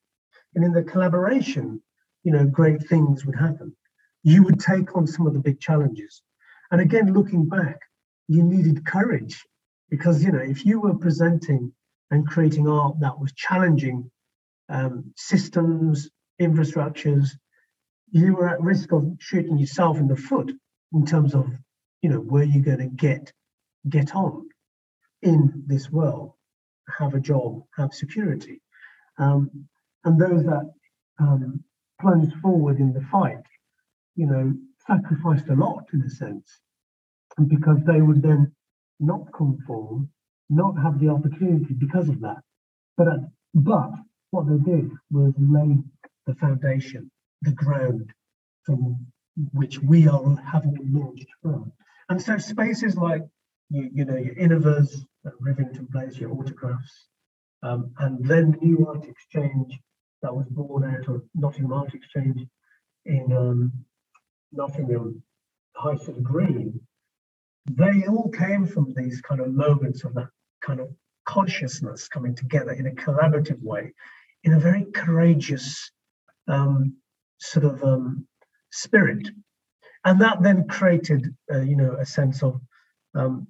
And 0.54 0.64
in 0.64 0.72
the 0.72 0.82
collaboration, 0.82 1.80
you 2.22 2.32
know, 2.32 2.44
great 2.44 2.86
things 2.88 3.24
would 3.24 3.36
happen. 3.36 3.74
You 4.22 4.42
would 4.44 4.60
take 4.60 4.96
on 4.96 5.06
some 5.06 5.26
of 5.26 5.34
the 5.34 5.40
big 5.40 5.60
challenges. 5.60 6.22
And 6.70 6.80
again, 6.80 7.12
looking 7.12 7.48
back, 7.48 7.80
you 8.28 8.42
needed 8.42 8.86
courage 8.86 9.44
because, 9.88 10.22
you 10.22 10.30
know, 10.30 10.38
if 10.38 10.64
you 10.64 10.80
were 10.80 10.94
presenting 10.94 11.72
and 12.10 12.26
creating 12.26 12.68
art 12.68 13.00
that 13.00 13.18
was 13.18 13.32
challenging 13.32 14.10
um, 14.68 15.12
systems, 15.16 16.10
infrastructures, 16.40 17.30
you 18.10 18.34
were 18.34 18.48
at 18.48 18.60
risk 18.60 18.92
of 18.92 19.04
shooting 19.18 19.58
yourself 19.58 19.98
in 19.98 20.08
the 20.08 20.16
foot 20.16 20.52
in 20.92 21.06
terms 21.06 21.34
of, 21.34 21.48
you 22.02 22.10
know, 22.10 22.18
where 22.18 22.44
you're 22.44 22.64
going 22.64 22.78
to 22.78 22.86
get 22.86 23.32
get 23.88 24.14
on 24.14 24.46
in 25.22 25.64
this 25.66 25.90
world 25.90 26.34
have 26.98 27.14
a 27.14 27.20
job, 27.20 27.62
have 27.76 27.92
security. 27.92 28.60
Um, 29.18 29.68
and 30.04 30.20
those 30.20 30.44
that 30.44 30.70
um, 31.18 31.62
plunged 32.00 32.34
forward 32.40 32.78
in 32.78 32.92
the 32.92 33.02
fight, 33.12 33.38
you 34.20 34.26
know, 34.26 34.52
sacrificed 34.86 35.48
a 35.48 35.54
lot 35.54 35.84
in 35.94 36.02
a 36.02 36.10
sense, 36.10 36.60
and 37.38 37.48
because 37.48 37.78
they 37.86 38.02
would 38.02 38.20
then 38.20 38.52
not 38.98 39.32
conform, 39.32 40.10
not 40.50 40.74
have 40.84 41.00
the 41.00 41.08
opportunity 41.08 41.72
because 41.72 42.10
of 42.10 42.20
that. 42.20 42.42
But 42.98 43.08
uh, 43.08 43.18
but 43.54 43.92
what 44.30 44.44
they 44.46 44.58
did 44.72 44.90
was 45.10 45.32
lay 45.38 45.78
the 46.26 46.34
foundation, 46.34 47.10
the 47.40 47.52
ground 47.52 48.12
from 48.64 49.06
which 49.52 49.78
we 49.78 50.06
are 50.06 50.36
having 50.52 50.76
launched 50.92 51.32
from. 51.40 51.72
And 52.10 52.20
so 52.20 52.36
spaces 52.36 52.96
like 52.96 53.22
you, 53.70 53.88
you 53.94 54.04
know 54.04 54.16
your 54.16 54.34
Inivas, 54.34 54.90
at 55.24 55.32
Rivington 55.40 55.90
Place, 55.90 56.18
your 56.18 56.32
autographs, 56.32 57.06
um, 57.62 57.94
and 58.00 58.22
then 58.28 58.50
the 58.52 58.66
new 58.66 58.86
art 58.86 59.06
exchange 59.08 59.78
that 60.20 60.36
was 60.36 60.46
born 60.50 60.84
out 60.84 61.08
of 61.08 61.22
Nottingham 61.34 61.72
Art 61.72 61.94
Exchange 61.94 62.46
in 63.06 63.32
um, 63.32 63.72
Nottingham 64.52 65.22
Hyson 65.76 66.22
Green, 66.22 66.80
they 67.70 68.06
all 68.06 68.30
came 68.30 68.66
from 68.66 68.92
these 68.96 69.20
kind 69.20 69.40
of 69.40 69.52
moments 69.52 70.04
of 70.04 70.14
that 70.14 70.28
kind 70.60 70.80
of 70.80 70.88
consciousness 71.24 72.08
coming 72.08 72.34
together 72.34 72.72
in 72.72 72.86
a 72.86 72.90
collaborative 72.90 73.62
way, 73.62 73.92
in 74.44 74.54
a 74.54 74.60
very 74.60 74.86
courageous 74.94 75.90
um, 76.48 76.96
sort 77.38 77.64
of 77.64 77.82
um, 77.84 78.26
spirit. 78.70 79.28
And 80.04 80.20
that 80.20 80.42
then 80.42 80.66
created, 80.66 81.34
uh, 81.52 81.60
you 81.60 81.76
know, 81.76 81.96
a 82.00 82.06
sense 82.06 82.42
of 82.42 82.60
um, 83.14 83.46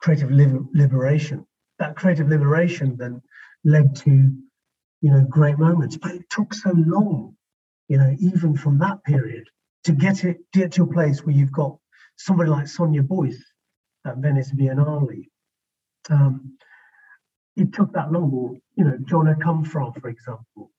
creative 0.00 0.30
liber- 0.30 0.66
liberation. 0.74 1.46
That 1.78 1.96
creative 1.96 2.28
liberation 2.28 2.96
then 2.96 3.22
led 3.64 3.96
to, 3.96 4.10
you 4.10 5.10
know, 5.10 5.24
great 5.28 5.58
moments. 5.58 5.96
But 5.96 6.12
it 6.12 6.28
took 6.28 6.52
so 6.52 6.72
long, 6.74 7.36
you 7.88 7.98
know, 7.98 8.14
even 8.18 8.56
from 8.56 8.78
that 8.78 9.02
period 9.04 9.48
to 9.84 9.92
get 9.92 10.24
it 10.24 10.38
get 10.52 10.72
to 10.72 10.84
a 10.84 10.92
place 10.92 11.24
where 11.24 11.34
you've 11.34 11.52
got 11.52 11.76
somebody 12.16 12.50
like 12.50 12.68
Sonia 12.68 13.02
Boyce 13.02 13.42
at 14.06 14.18
Venice 14.18 14.52
Biennale. 14.52 15.26
Um, 16.10 16.56
it 17.56 17.72
took 17.72 17.92
that 17.92 18.12
long. 18.12 18.30
Or, 18.32 18.56
you 18.76 18.84
know, 18.84 18.98
John 19.06 19.26
Akomfrah, 19.26 20.00
for 20.00 20.08
example, 20.08 20.70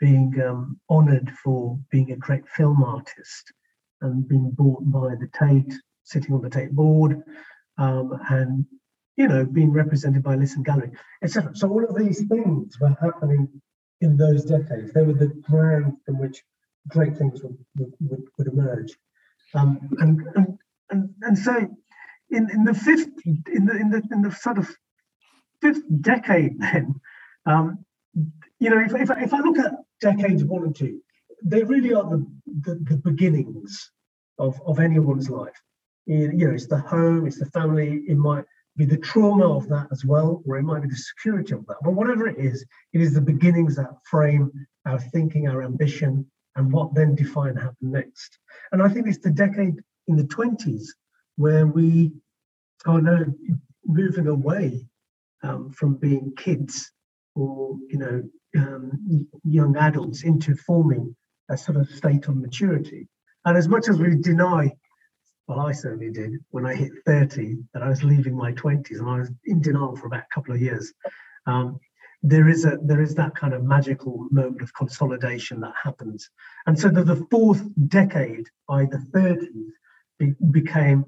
being 0.00 0.34
um, 0.46 0.80
honoured 0.90 1.30
for 1.42 1.78
being 1.90 2.12
a 2.12 2.16
great 2.16 2.46
film 2.48 2.82
artist 2.82 3.52
and 4.02 4.28
being 4.28 4.50
bought 4.50 4.82
by 4.90 5.14
the 5.14 5.28
Tate, 5.38 5.72
sitting 6.04 6.34
on 6.34 6.42
the 6.42 6.50
Tate 6.50 6.72
board, 6.72 7.22
um, 7.78 8.18
and 8.30 8.66
you 9.16 9.26
know 9.28 9.44
being 9.44 9.72
represented 9.72 10.22
by 10.22 10.34
Lisson 10.34 10.62
Gallery, 10.62 10.90
etc. 11.22 11.52
So 11.54 11.68
all 11.70 11.84
of 11.84 11.96
these 11.96 12.24
things 12.26 12.78
were 12.80 12.96
happening 13.00 13.48
in 14.00 14.16
those 14.16 14.44
decades. 14.44 14.92
They 14.92 15.02
were 15.02 15.14
the 15.14 15.28
ground 15.48 15.94
from 16.04 16.18
which 16.18 16.42
great 16.88 17.16
things 17.16 17.42
would 17.42 17.56
would, 17.78 18.22
would 18.38 18.48
emerge, 18.48 18.96
um, 19.54 19.78
and, 19.98 20.20
and 20.34 20.58
and 20.90 21.10
and 21.22 21.38
so 21.38 21.68
in 22.30 22.50
in 22.50 22.64
the 22.64 22.74
fifth 22.74 23.08
in 23.24 23.66
the 23.66 23.76
in 23.76 23.90
the 23.90 24.02
in 24.12 24.22
the 24.22 24.32
sort 24.32 24.58
of 24.58 24.68
fifth 25.60 25.82
decade 26.00 26.58
then. 26.60 27.00
Um, 27.46 27.84
you 28.58 28.70
know, 28.70 28.80
if, 28.80 28.94
if, 28.94 29.10
if 29.10 29.34
I 29.34 29.40
look 29.40 29.58
at 29.58 29.74
decades 30.00 30.42
one 30.42 30.64
and 30.64 30.74
two, 30.74 31.00
they 31.44 31.62
really 31.62 31.92
are 31.92 32.08
the, 32.08 32.26
the, 32.62 32.74
the 32.76 32.96
beginnings 32.96 33.90
of, 34.38 34.58
of 34.66 34.80
anyone's 34.80 35.28
life 35.28 35.60
you 36.06 36.32
know, 36.32 36.52
it's 36.52 36.66
the 36.66 36.78
home, 36.78 37.26
it's 37.26 37.38
the 37.38 37.46
family, 37.46 38.02
it 38.08 38.16
might 38.16 38.44
be 38.76 38.84
the 38.84 38.96
trauma 38.98 39.56
of 39.56 39.68
that 39.68 39.88
as 39.90 40.04
well, 40.04 40.42
or 40.46 40.56
it 40.56 40.62
might 40.62 40.82
be 40.82 40.88
the 40.88 40.96
security 40.96 41.54
of 41.54 41.66
that. 41.66 41.76
But 41.82 41.94
whatever 41.94 42.28
it 42.28 42.38
is, 42.38 42.64
it 42.92 43.00
is 43.00 43.14
the 43.14 43.20
beginnings 43.20 43.76
that 43.76 43.90
frame 44.08 44.50
our 44.86 45.00
thinking, 45.00 45.48
our 45.48 45.62
ambition, 45.62 46.30
and 46.56 46.72
what 46.72 46.94
then 46.94 47.14
define 47.14 47.56
happen 47.56 47.92
next. 47.92 48.38
And 48.72 48.82
I 48.82 48.88
think 48.88 49.06
it's 49.06 49.18
the 49.18 49.30
decade 49.30 49.76
in 50.08 50.16
the 50.16 50.24
20s 50.24 50.86
where 51.36 51.66
we 51.66 52.12
are 52.86 53.00
now 53.00 53.24
moving 53.84 54.26
away 54.26 54.86
um, 55.42 55.70
from 55.70 55.96
being 55.96 56.32
kids 56.36 56.90
or 57.34 57.76
you 57.88 57.98
know 57.98 58.22
um, 58.56 59.28
young 59.44 59.76
adults 59.76 60.24
into 60.24 60.56
forming 60.56 61.14
a 61.50 61.56
sort 61.56 61.76
of 61.76 61.88
state 61.90 62.26
of 62.26 62.36
maturity. 62.36 63.06
And 63.44 63.56
as 63.56 63.68
much 63.68 63.88
as 63.88 63.98
we 63.98 64.16
deny 64.16 64.72
well, 65.48 65.60
I 65.60 65.72
certainly 65.72 66.10
did 66.10 66.32
when 66.50 66.66
I 66.66 66.74
hit 66.74 66.90
30, 67.06 67.58
that 67.72 67.82
I 67.82 67.88
was 67.88 68.02
leaving 68.02 68.36
my 68.36 68.52
20s 68.52 68.98
and 68.98 69.08
I 69.08 69.20
was 69.20 69.30
in 69.44 69.60
denial 69.60 69.94
for 69.94 70.08
about 70.08 70.24
a 70.24 70.34
couple 70.34 70.54
of 70.54 70.60
years. 70.60 70.92
Um, 71.46 71.78
there 72.26 72.48
is 72.48 72.64
a 72.64 72.78
there 72.82 73.00
is 73.00 73.14
that 73.14 73.36
kind 73.36 73.54
of 73.54 73.62
magical 73.62 74.26
moment 74.32 74.60
of 74.60 74.74
consolidation 74.74 75.60
that 75.60 75.74
happens. 75.80 76.28
And 76.66 76.78
so 76.78 76.88
the, 76.88 77.04
the 77.04 77.24
fourth 77.30 77.62
decade, 77.88 78.48
by 78.68 78.86
the 78.86 78.98
30s, 79.14 79.70
be, 80.18 80.34
became 80.50 81.04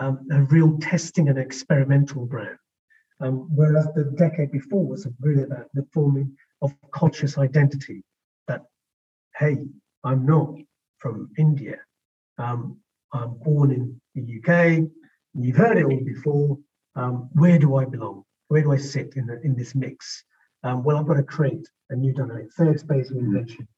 um, 0.00 0.26
a 0.32 0.42
real 0.42 0.76
testing 0.78 1.28
and 1.28 1.38
experimental 1.38 2.26
ground. 2.26 2.58
Um, 3.20 3.48
whereas 3.54 3.86
the 3.94 4.04
decade 4.18 4.50
before 4.50 4.84
was 4.84 5.06
really 5.20 5.44
about 5.44 5.68
the 5.72 5.86
forming 5.94 6.36
of 6.60 6.74
conscious 6.90 7.38
identity 7.38 8.02
that, 8.48 8.62
hey, 9.38 9.58
I'm 10.02 10.26
not 10.26 10.52
from 10.98 11.30
India. 11.38 11.78
Um, 12.38 12.78
I'm 13.12 13.34
born 13.38 13.70
in 13.70 14.00
the 14.16 14.22
UK. 14.38 14.88
You've 15.34 15.56
heard 15.56 15.78
it 15.78 15.84
all 15.84 16.04
before. 16.04 16.58
Um, 16.96 17.30
where 17.34 17.58
do 17.58 17.76
I 17.76 17.84
belong? 17.84 18.24
Where 18.48 18.62
do 18.62 18.72
I 18.72 18.78
sit 18.78 19.14
in, 19.16 19.26
the, 19.26 19.40
in 19.42 19.54
this 19.54 19.74
mix? 19.74 20.24
Um, 20.66 20.82
well, 20.82 20.96
I've 20.96 21.06
got 21.06 21.14
to 21.14 21.22
create 21.22 21.68
a 21.90 21.96
new 21.96 22.12
dynamic. 22.12 22.52
Third 22.54 22.80
space 22.80 23.10
of 23.10 23.18
invention, 23.18 23.68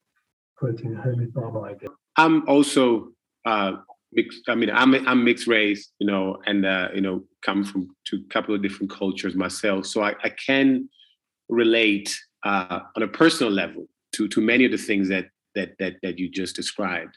quoting 0.56 0.94
Bhabha 0.94 1.72
again. 1.72 1.90
I'm 2.16 2.48
also 2.48 3.10
uh, 3.44 3.72
mixed. 4.12 4.48
I 4.48 4.54
mean, 4.54 4.70
I'm 4.70 4.94
I'm 5.06 5.22
mixed 5.22 5.46
race, 5.46 5.90
you 5.98 6.06
know, 6.06 6.38
and 6.46 6.64
uh, 6.64 6.88
you 6.94 7.02
know, 7.02 7.24
come 7.42 7.62
from 7.62 7.94
a 8.12 8.16
couple 8.30 8.54
of 8.54 8.62
different 8.62 8.90
cultures 8.90 9.34
myself, 9.34 9.84
so 9.84 10.02
I, 10.02 10.14
I 10.24 10.30
can 10.30 10.88
relate 11.50 12.18
uh, 12.44 12.80
on 12.96 13.02
a 13.02 13.08
personal 13.08 13.52
level 13.52 13.86
to 14.12 14.26
to 14.28 14.40
many 14.40 14.64
of 14.64 14.70
the 14.70 14.78
things 14.78 15.08
that 15.10 15.26
that 15.54 15.72
that 15.78 15.96
that 16.02 16.18
you 16.18 16.30
just 16.30 16.56
described. 16.56 17.14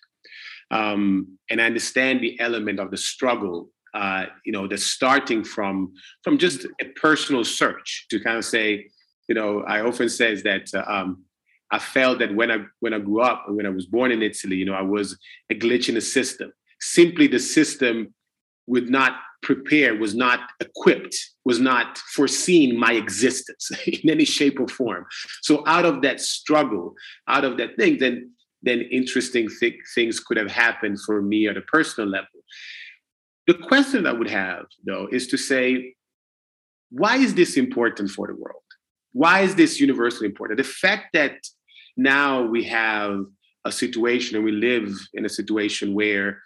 Um, 0.70 1.38
and 1.50 1.62
I 1.62 1.66
understand 1.66 2.22
the 2.22 2.40
element 2.40 2.80
of 2.80 2.92
the 2.92 2.98
struggle, 2.98 3.70
uh, 3.94 4.26
you 4.46 4.52
know, 4.52 4.68
the 4.68 4.78
starting 4.78 5.46
from 5.46 5.94
from 6.24 6.38
just 6.38 6.66
a 6.82 6.86
personal 7.02 7.46
search 7.46 8.08
to 8.10 8.20
kind 8.20 8.38
of 8.38 8.44
say, 8.44 8.90
you 9.32 9.36
know, 9.36 9.64
I 9.66 9.80
often 9.80 10.10
says 10.10 10.44
that 10.44 10.68
uh, 10.74 10.84
um, 10.86 11.24
I 11.72 11.80
felt 11.80 12.20
that 12.20 12.36
when 12.36 12.52
I 12.52 12.66
when 12.82 12.94
I 12.94 13.00
grew 13.00 13.22
up 13.22 13.46
and 13.48 13.56
when 13.56 13.66
I 13.66 13.70
was 13.70 13.86
born 13.86 14.12
in 14.12 14.22
Italy, 14.22 14.58
you 14.58 14.66
know, 14.66 14.74
I 14.74 14.82
was 14.82 15.18
a 15.50 15.56
glitch 15.56 15.88
in 15.88 15.96
the 15.96 16.02
system. 16.02 16.52
Simply, 16.82 17.28
the 17.28 17.40
system 17.40 18.14
would 18.68 18.90
not 18.90 19.14
prepare, 19.42 19.96
was 19.96 20.14
not 20.14 20.42
equipped, 20.60 21.16
was 21.46 21.62
not 21.62 21.98
foreseen 22.14 22.78
my 22.78 22.92
existence 22.92 23.72
in 23.88 24.10
any 24.10 24.26
shape 24.26 24.60
or 24.60 24.68
form. 24.68 25.06
So 25.44 25.64
out 25.66 25.86
of 25.86 26.02
that 26.02 26.20
struggle, 26.20 26.94
out 27.30 27.46
of 27.46 27.56
that 27.56 27.78
thing, 27.78 28.00
then 28.00 28.32
then 28.62 28.82
interesting 28.92 29.48
th- 29.62 29.80
things 29.96 30.20
could 30.20 30.36
have 30.36 30.52
happened 30.52 30.98
for 31.06 31.22
me 31.22 31.48
at 31.48 31.56
a 31.56 31.62
personal 31.76 32.10
level. 32.10 32.40
The 33.48 33.54
question 33.54 34.06
I 34.06 34.12
would 34.12 34.30
have, 34.30 34.66
though, 34.86 35.08
is 35.10 35.28
to 35.28 35.38
say, 35.38 35.96
why 36.90 37.16
is 37.16 37.34
this 37.34 37.56
important 37.56 38.10
for 38.12 38.28
the 38.28 38.36
world? 38.36 38.61
Why 39.14 39.42
is 39.42 39.56
this 39.56 39.80
universally 39.80 40.28
important? 40.28 40.58
The 40.58 40.64
fact 40.64 41.08
that 41.14 41.38
now 41.98 42.44
we 42.44 42.64
have 42.66 43.26
a 43.66 43.72
situation 43.72 44.36
and 44.36 44.46
we 44.46 44.52
live 44.52 44.90
in 45.14 45.26
a 45.26 45.30
situation 45.30 45.94
where 45.94 46.42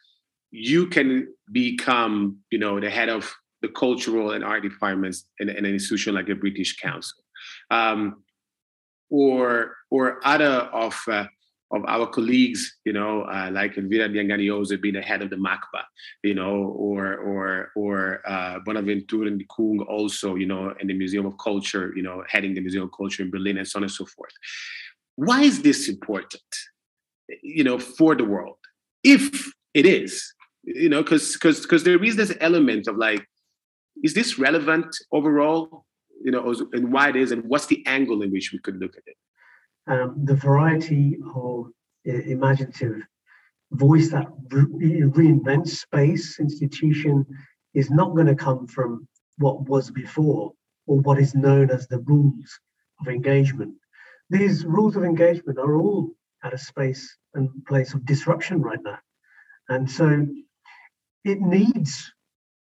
you 0.52 0.88
can 0.88 1.28
become, 1.52 2.38
you 2.50 2.60
know, 2.60 2.80
the 2.80 2.90
head 2.90 3.10
of 3.10 3.34
the 3.62 3.70
cultural 3.70 4.32
and 4.32 4.44
art 4.44 4.64
departments 4.64 5.26
in, 5.40 5.50
in 5.50 5.66
an 5.66 5.74
institution 5.74 6.14
like 6.16 6.28
the 6.28 6.34
British 6.34 6.78
Council. 6.78 7.24
Um, 7.72 8.24
or 9.10 9.76
or 9.92 10.20
other 10.26 10.70
of 10.74 11.00
uh, 11.08 11.26
of 11.72 11.84
our 11.88 12.08
colleagues, 12.08 12.78
you 12.86 12.94
know, 12.94 13.24
uh, 13.24 13.50
like 13.52 13.78
Elvira 13.78 14.08
Dyangani 14.08 14.52
Ose 14.52 14.78
being 14.78 14.94
the 14.94 15.02
head 15.02 15.22
of 15.22 15.30
the 15.30 15.36
MACBA, 15.36 15.84
you 16.24 16.36
know, 16.36 16.56
or 16.56 17.16
or 17.16 17.72
or 17.76 18.22
uh, 18.26 18.60
Bonaventura 18.66 19.32
Ndikung 19.32 19.86
also, 19.88 20.36
you 20.36 20.46
know, 20.46 20.74
in 20.80 20.88
the 20.88 20.94
Museum 20.94 21.26
of 21.26 21.38
Culture, 21.38 21.92
you 21.96 22.04
know, 22.04 22.24
heading 22.28 22.54
the 22.54 22.62
Museum 22.62 22.84
of 22.84 22.92
Culture 22.96 23.24
in 23.24 23.32
Berlin 23.32 23.58
and 23.58 23.68
so 23.68 23.80
on 23.80 23.84
and 23.84 23.92
so 23.92 24.06
forth. 24.06 24.34
Why 25.16 25.42
is 25.42 25.62
this 25.62 25.90
important, 25.90 26.44
you 27.42 27.64
know, 27.64 27.80
for 27.80 28.16
the 28.16 28.26
world? 28.26 28.58
If 29.04 29.52
it 29.74 29.86
is, 29.86 30.34
you 30.64 30.90
know, 30.90 31.02
because 31.02 31.34
because 31.34 31.62
because 31.62 31.84
there 31.84 32.02
is 32.04 32.16
this 32.16 32.36
element 32.42 32.88
of 32.88 32.98
like, 32.98 33.26
is 34.04 34.14
this 34.14 34.38
relevant 34.38 34.96
overall, 35.12 35.86
you 36.24 36.32
know, 36.32 36.54
and 36.74 36.94
why 36.94 37.10
it 37.10 37.16
is, 37.16 37.32
and 37.32 37.44
what's 37.46 37.66
the 37.66 37.84
angle 37.88 38.22
in 38.22 38.32
which 38.32 38.52
we 38.54 38.60
could 38.60 38.78
look 38.78 38.96
at 38.96 39.04
it? 39.08 39.18
Um, 39.88 40.16
the 40.26 40.36
variety 40.36 41.18
of 41.36 41.68
uh, 42.08 42.12
imaginative 42.12 43.02
voice 43.72 44.10
that 44.10 44.28
re- 44.50 45.02
reinvents 45.02 45.70
space 45.70 46.40
institution 46.40 47.26
is 47.74 47.90
not 47.90 48.14
going 48.14 48.28
to 48.28 48.36
come 48.36 48.68
from 48.68 49.08
what 49.38 49.68
was 49.68 49.92
before 49.92 50.54
or 50.88 51.00
what 51.00 51.20
is 51.20 51.36
known 51.36 51.70
as 51.70 51.88
the 51.88 52.00
rules 52.00 52.60
of 53.02 53.08
engagement. 53.08 53.74
These 54.30 54.66
rules 54.66 54.96
of 54.96 55.04
engagement 55.04 55.60
are 55.60 55.78
all 55.78 56.12
at 56.44 56.54
a 56.54 56.58
space 56.58 57.18
and 57.34 57.50
place 57.66 57.94
of 57.94 58.06
disruption 58.06 58.62
right 58.62 58.80
now. 58.84 59.00
And 59.70 59.90
so 59.90 60.26
it 61.24 61.42
needs 61.42 62.14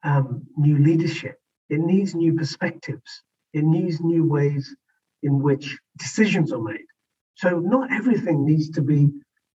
um, 0.03 0.43
new 0.57 0.77
leadership, 0.77 1.37
it 1.69 1.79
needs 1.79 2.15
new 2.15 2.33
perspectives, 2.33 3.23
it 3.53 3.63
needs 3.63 4.01
new 4.01 4.27
ways 4.27 4.75
in 5.21 5.41
which 5.41 5.77
decisions 5.97 6.51
are 6.51 6.61
made. 6.61 6.85
So 7.35 7.59
not 7.59 7.91
everything 7.91 8.45
needs 8.45 8.69
to 8.71 8.81
be 8.81 9.09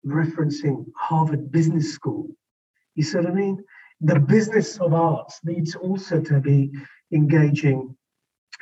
referencing 0.05 0.86
Harvard 0.98 1.51
Business 1.51 1.94
School. 1.94 2.27
You 2.96 3.03
see 3.03 3.17
what 3.17 3.27
I 3.27 3.32
mean? 3.34 3.63
The 4.01 4.20
business 4.20 4.77
of 4.77 4.94
arts 4.94 5.39
needs 5.44 5.75
also 5.75 6.22
to 6.22 6.39
be 6.39 6.72
engaging 7.12 7.96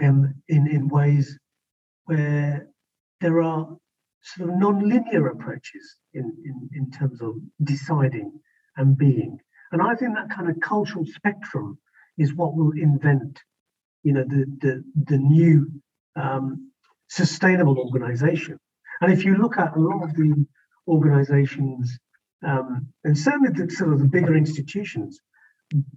um, 0.01 0.33
in, 0.47 0.67
in 0.67 0.87
ways 0.87 1.37
where 2.05 2.67
there 3.21 3.41
are 3.41 3.77
sort 4.21 4.49
of 4.49 4.55
non-linear 4.57 5.27
approaches 5.27 5.95
in, 6.13 6.33
in, 6.45 6.69
in 6.73 6.91
terms 6.91 7.21
of 7.21 7.35
deciding 7.63 8.31
and 8.77 8.97
being. 8.97 9.39
And 9.71 9.81
I 9.81 9.95
think 9.95 10.15
that 10.15 10.29
kind 10.29 10.49
of 10.49 10.59
cultural 10.59 11.05
spectrum 11.05 11.77
is 12.17 12.33
what 12.33 12.55
will 12.55 12.71
invent, 12.71 13.39
you 14.03 14.13
know, 14.13 14.23
the 14.23 14.45
the, 14.61 14.83
the 15.05 15.17
new 15.17 15.71
um, 16.15 16.71
sustainable 17.09 17.77
organization. 17.79 18.59
And 19.03 19.11
if 19.11 19.25
you 19.25 19.35
look 19.35 19.57
at 19.57 19.75
a 19.75 19.79
lot 19.81 20.01
of 20.01 20.15
the 20.15 20.45
organizations, 20.87 21.99
um, 22.41 22.87
and 23.03 23.17
certainly 23.17 23.49
the 23.49 23.69
sort 23.69 23.91
of 23.91 23.99
the 23.99 24.05
bigger 24.05 24.33
institutions, 24.33 25.19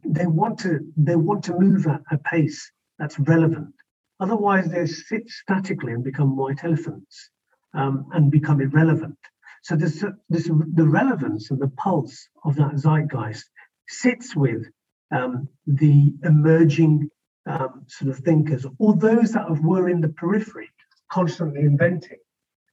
they 0.04 0.26
want 0.26 0.58
to 0.60 0.80
they 0.96 1.14
want 1.14 1.44
to 1.44 1.56
move 1.56 1.86
at 1.86 2.00
a 2.10 2.18
pace 2.18 2.68
that's 2.98 3.16
relevant. 3.20 3.72
Otherwise, 4.18 4.68
they 4.72 4.86
sit 4.86 5.30
statically 5.30 5.92
and 5.92 6.02
become 6.02 6.36
white 6.36 6.64
elephants 6.64 7.30
um, 7.74 8.06
and 8.12 8.32
become 8.32 8.60
irrelevant. 8.60 9.18
So 9.62 9.76
this, 9.76 10.04
this 10.28 10.50
the 10.74 10.88
relevance 10.88 11.52
and 11.52 11.60
the 11.60 11.68
pulse 11.68 12.28
of 12.44 12.56
that 12.56 12.76
zeitgeist 12.76 13.44
sits 13.86 14.34
with 14.34 14.66
um, 15.12 15.48
the 15.68 16.12
emerging 16.24 17.08
um, 17.48 17.84
sort 17.86 18.10
of 18.10 18.24
thinkers 18.24 18.66
or 18.80 18.96
those 18.96 19.30
that 19.34 19.48
were 19.62 19.88
in 19.88 20.00
the 20.00 20.08
periphery, 20.08 20.70
constantly 21.08 21.60
inventing. 21.60 22.18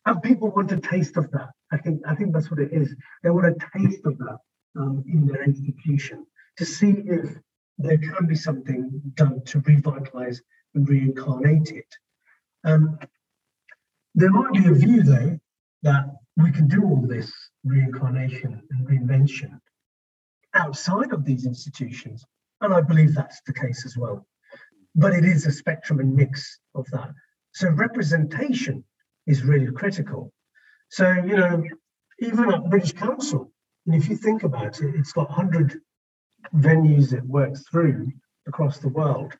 And 0.05 0.21
people 0.21 0.51
want 0.51 0.71
a 0.71 0.79
taste 0.79 1.17
of 1.17 1.31
that. 1.31 1.49
I 1.71 1.77
think 1.77 2.01
I 2.07 2.15
think 2.15 2.33
that's 2.33 2.51
what 2.51 2.59
it 2.59 2.71
is. 2.73 2.95
They 3.23 3.29
want 3.29 3.47
a 3.47 3.77
taste 3.77 4.05
of 4.05 4.17
that 4.17 4.37
um, 4.77 5.03
in 5.07 5.25
their 5.27 5.43
institution 5.43 6.25
to 6.57 6.65
see 6.65 6.91
if 7.05 7.37
there 7.77 7.97
can 7.97 8.27
be 8.27 8.35
something 8.35 9.01
done 9.15 9.43
to 9.45 9.59
revitalize 9.59 10.41
and 10.75 10.87
reincarnate 10.87 11.71
it. 11.71 11.95
Um, 12.63 12.99
there 14.15 14.29
might 14.29 14.53
be 14.53 14.67
a 14.67 14.73
view, 14.73 15.03
though, 15.03 15.39
that 15.81 16.05
we 16.37 16.51
can 16.51 16.67
do 16.67 16.83
all 16.83 17.05
this 17.07 17.31
reincarnation 17.63 18.61
and 18.69 18.87
reinvention 18.87 19.59
outside 20.53 21.11
of 21.11 21.25
these 21.25 21.45
institutions. 21.45 22.23
And 22.61 22.73
I 22.73 22.81
believe 22.81 23.13
that's 23.13 23.41
the 23.45 23.53
case 23.53 23.85
as 23.85 23.97
well. 23.97 24.25
But 24.95 25.13
it 25.13 25.25
is 25.25 25.45
a 25.45 25.51
spectrum 25.51 25.99
and 25.99 26.15
mix 26.15 26.59
of 26.75 26.85
that. 26.91 27.11
So 27.53 27.69
representation 27.69 28.83
is 29.27 29.43
really 29.43 29.71
critical. 29.71 30.31
So, 30.89 31.11
you 31.11 31.37
know, 31.37 31.63
even 32.19 32.51
at 32.51 32.69
British 32.69 32.93
Council, 32.93 33.51
and 33.85 33.95
if 33.95 34.07
you 34.09 34.15
think 34.15 34.43
about 34.43 34.79
it, 34.81 34.95
it's 34.95 35.11
got 35.11 35.29
100 35.29 35.79
venues 36.55 37.13
it 37.13 37.23
works 37.23 37.63
through 37.71 38.11
across 38.47 38.79
the 38.79 38.89
world. 38.89 39.33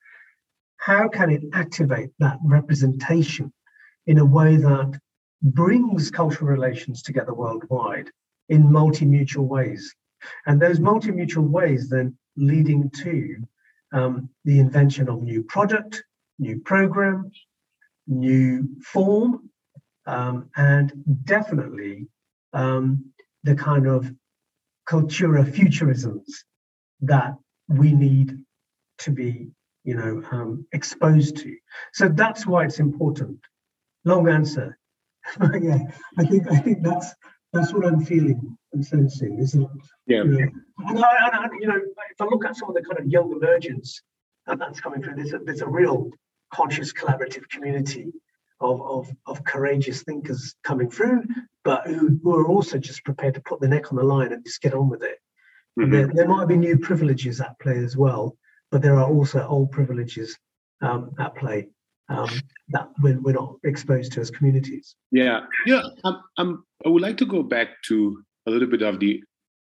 How 0.77 1.07
can 1.07 1.29
it 1.29 1.43
activate 1.53 2.09
that 2.19 2.39
representation 2.43 3.53
in 4.07 4.17
a 4.17 4.25
way 4.25 4.57
that 4.57 4.99
brings 5.41 6.11
cultural 6.11 6.49
relations 6.51 7.01
together 7.01 7.33
worldwide 7.33 8.09
in 8.49 8.71
multi-mutual 8.71 9.45
ways? 9.45 9.93
And 10.45 10.61
those 10.61 10.79
multi-mutual 10.79 11.45
ways 11.45 11.89
then 11.89 12.17
leading 12.35 12.89
to 13.03 13.37
um, 13.93 14.29
the 14.43 14.59
invention 14.59 15.07
of 15.07 15.21
new 15.21 15.43
product, 15.43 16.03
new 16.39 16.59
program, 16.59 17.31
new 18.07 18.67
form, 18.81 19.49
um, 20.05 20.49
and 20.55 20.91
definitely 21.23 22.07
um, 22.53 23.05
the 23.43 23.55
kind 23.55 23.87
of 23.87 24.11
cultura 24.87 25.45
futurisms 25.45 26.27
that 27.01 27.35
we 27.67 27.93
need 27.93 28.37
to 28.99 29.11
be, 29.11 29.49
you 29.83 29.95
know, 29.95 30.23
um, 30.31 30.65
exposed 30.71 31.37
to. 31.37 31.55
So 31.93 32.09
that's 32.09 32.45
why 32.45 32.65
it's 32.65 32.79
important. 32.79 33.39
Long 34.05 34.27
answer. 34.27 34.77
yeah, 35.61 35.79
I 36.17 36.25
think 36.25 36.51
I 36.51 36.57
think 36.57 36.83
that's 36.83 37.13
that's 37.53 37.73
what 37.73 37.85
I'm 37.85 38.03
feeling 38.03 38.57
and 38.73 38.85
sensing, 38.85 39.37
isn't 39.39 39.61
it? 39.61 39.69
Yeah. 40.07 40.23
You 40.23 40.23
know, 40.23 40.51
and 40.87 40.99
I, 40.99 41.27
and 41.27 41.35
I, 41.35 41.49
you 41.59 41.67
know, 41.67 41.77
if 41.77 42.19
I 42.19 42.25
look 42.25 42.45
at 42.45 42.57
some 42.57 42.69
of 42.69 42.75
the 42.75 42.81
kind 42.81 42.99
of 42.99 43.07
young 43.07 43.31
emergence 43.31 44.01
that's 44.47 44.81
coming 44.81 45.01
through, 45.01 45.15
there's 45.15 45.33
a, 45.33 45.39
there's 45.39 45.61
a 45.61 45.67
real 45.67 46.09
conscious 46.51 46.91
collaborative 46.91 47.47
community 47.49 48.11
of, 48.63 48.81
of, 48.81 49.15
of 49.25 49.43
courageous 49.43 50.03
thinkers 50.03 50.55
coming 50.63 50.89
through, 50.89 51.23
but 51.63 51.85
who, 51.85 52.19
who 52.23 52.35
are 52.35 52.47
also 52.47 52.77
just 52.77 53.03
prepared 53.03 53.33
to 53.35 53.41
put 53.41 53.59
the 53.59 53.67
neck 53.67 53.91
on 53.91 53.97
the 53.97 54.03
line 54.03 54.31
and 54.31 54.43
just 54.43 54.61
get 54.61 54.73
on 54.73 54.89
with 54.89 55.03
it. 55.03 55.19
Mm-hmm. 55.79 55.91
There, 55.91 56.07
there, 56.07 56.27
might 56.27 56.47
be 56.47 56.55
new 56.55 56.77
privileges 56.77 57.41
at 57.41 57.59
play 57.59 57.77
as 57.77 57.97
well, 57.97 58.37
but 58.71 58.81
there 58.81 58.95
are 58.95 59.09
also 59.09 59.45
old 59.47 59.71
privileges 59.71 60.37
um, 60.81 61.11
at 61.19 61.35
play 61.35 61.67
um, 62.09 62.29
that 62.69 62.89
we're, 63.01 63.19
we're, 63.19 63.33
not 63.33 63.55
exposed 63.63 64.13
to 64.13 64.21
as 64.21 64.29
communities. 64.29 64.95
Yeah, 65.11 65.41
yeah. 65.65 65.81
I'm, 66.03 66.17
I'm, 66.37 66.63
I 66.85 66.89
would 66.89 67.01
like 67.01 67.17
to 67.17 67.25
go 67.25 67.43
back 67.43 67.69
to 67.87 68.23
a 68.45 68.51
little 68.51 68.67
bit 68.67 68.81
of 68.81 68.99
the 68.99 69.23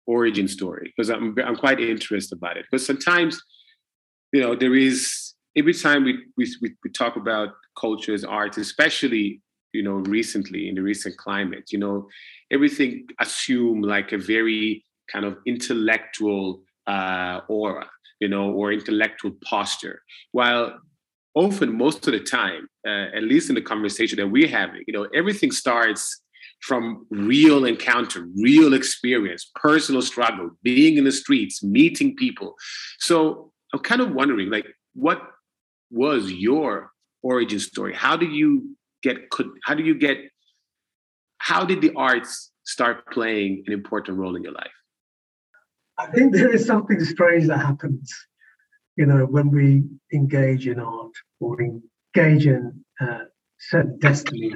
origin 0.06 0.48
story 0.48 0.94
because 0.96 1.10
I'm, 1.10 1.36
I'm 1.44 1.56
quite 1.56 1.80
interested 1.80 2.38
about 2.38 2.58
it. 2.58 2.66
Because 2.70 2.86
sometimes, 2.86 3.42
you 4.34 4.42
know, 4.42 4.56
there 4.56 4.76
is 4.76 5.35
every 5.56 5.74
time 5.74 6.04
we, 6.04 6.24
we, 6.38 6.48
we 6.84 6.90
talk 6.92 7.16
about 7.16 7.50
cultures, 7.80 8.24
arts, 8.24 8.58
especially 8.58 9.42
you 9.74 9.84
know 9.84 9.96
recently 10.18 10.70
in 10.70 10.76
the 10.76 10.82
recent 10.82 11.18
climate, 11.18 11.72
you 11.72 11.80
know, 11.80 12.08
everything 12.52 13.08
assume 13.20 13.82
like 13.82 14.12
a 14.12 14.18
very 14.18 14.86
kind 15.12 15.26
of 15.26 15.38
intellectual 15.46 16.62
uh, 16.88 17.42
aura, 17.48 17.88
you 18.20 18.28
know, 18.28 18.52
or 18.52 18.72
intellectual 18.72 19.32
posture, 19.44 20.02
while 20.32 20.80
often 21.36 21.78
most 21.78 22.08
of 22.08 22.14
the 22.14 22.20
time, 22.20 22.68
uh, 22.88 23.08
at 23.16 23.24
least 23.24 23.50
in 23.50 23.56
the 23.56 23.62
conversation 23.62 24.18
that 24.18 24.28
we're 24.28 24.48
having, 24.48 24.84
you 24.88 24.94
know, 24.94 25.08
everything 25.14 25.52
starts 25.52 26.22
from 26.62 27.06
real 27.12 27.66
encounter, 27.66 28.26
real 28.42 28.74
experience, 28.74 29.52
personal 29.56 30.02
struggle, 30.02 30.50
being 30.64 30.98
in 30.98 31.04
the 31.04 31.12
streets, 31.12 31.62
meeting 31.62 32.16
people. 32.16 32.56
So 33.00 33.52
I'm 33.74 33.80
kind 33.80 34.02
of 34.02 34.14
wondering, 34.14 34.50
like, 34.50 34.66
what 34.94 35.22
was 35.92 36.32
your 36.32 36.92
origin 37.24 37.60
story? 37.60 37.94
How 37.94 38.18
did 38.18 38.32
you 38.32 38.76
get 39.04 39.30
could 39.30 39.50
how 39.64 39.74
do 39.74 39.84
you 39.84 39.96
get 39.96 40.18
how 41.38 41.64
did 41.64 41.82
the 41.82 41.94
arts 41.96 42.52
start 42.64 43.06
playing 43.12 43.64
an 43.68 43.74
important 43.74 44.18
role 44.18 44.36
in 44.36 44.44
your 44.44 44.54
life? 44.54 44.72
I 45.98 46.08
think 46.08 46.34
there 46.34 46.54
is 46.54 46.66
something 46.66 47.00
strange 47.04 47.48
that 47.48 47.60
happens, 47.60 48.14
you 48.98 49.06
know, 49.06 49.26
when 49.26 49.50
we 49.50 49.84
engage 50.14 50.68
in 50.68 50.80
art 50.80 51.14
or 51.40 51.62
engage 51.62 52.48
in 52.48 52.84
uh, 53.00 53.26
certain 53.60 53.98
destiny 54.00 54.54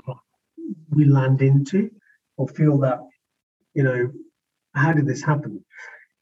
we 0.90 1.06
land 1.06 1.42
into. 1.42 1.90
or 2.38 2.48
feel 2.48 2.78
that, 2.80 3.00
you 3.74 3.84
know, 3.84 4.12
how 4.74 4.94
did 4.94 5.06
this 5.06 5.24
happen? 5.24 5.64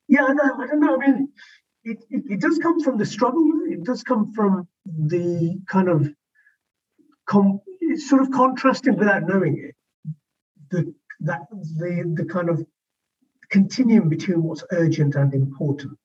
Yeah, 0.07 0.25
I 0.25 0.33
know. 0.33 0.51
I 0.59 0.67
don't 0.67 0.79
know. 0.79 0.95
I 0.95 1.07
mean, 1.07 1.29
it, 1.87 2.03
it, 2.09 2.23
it 2.33 2.41
does 2.41 2.57
come 2.57 2.81
from 2.81 2.97
the 2.97 3.05
struggle. 3.05 3.49
It 3.67 3.83
does 3.83 4.03
come 4.03 4.33
from 4.33 4.67
the 4.85 5.59
kind 5.67 5.89
of 5.89 6.09
com, 7.25 7.61
sort 7.95 8.21
of 8.21 8.31
contrasting 8.31 8.97
without 8.97 9.23
knowing 9.23 9.57
it. 9.57 9.75
The 10.71 10.93
that 11.21 11.41
the 11.51 12.13
the 12.15 12.25
kind 12.25 12.49
of 12.49 12.65
continuum 13.49 14.09
between 14.09 14.43
what's 14.43 14.63
urgent 14.71 15.15
and 15.15 15.33
important. 15.33 15.99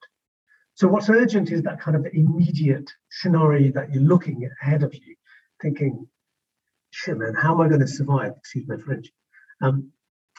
So 0.75 0.89
what's 0.89 1.11
urgent 1.11 1.51
is 1.51 1.63
that 1.63 1.81
kind 1.81 1.97
of 1.97 2.07
immediate 2.13 2.91
scenario 3.11 3.73
that 3.73 3.93
you're 3.93 4.03
looking 4.03 4.49
ahead 4.63 4.83
of 4.83 4.95
you, 4.95 5.17
thinking, 5.61 6.07
shit, 6.91 7.19
man, 7.19 7.35
how 7.35 7.53
am 7.55 7.61
I 7.61 7.69
going 7.69 7.81
to 7.81 7.89
survive? 7.89 8.33
Excuse 8.39 8.67
my 8.69 8.79
French. 8.79 9.13
Um, 9.61 9.91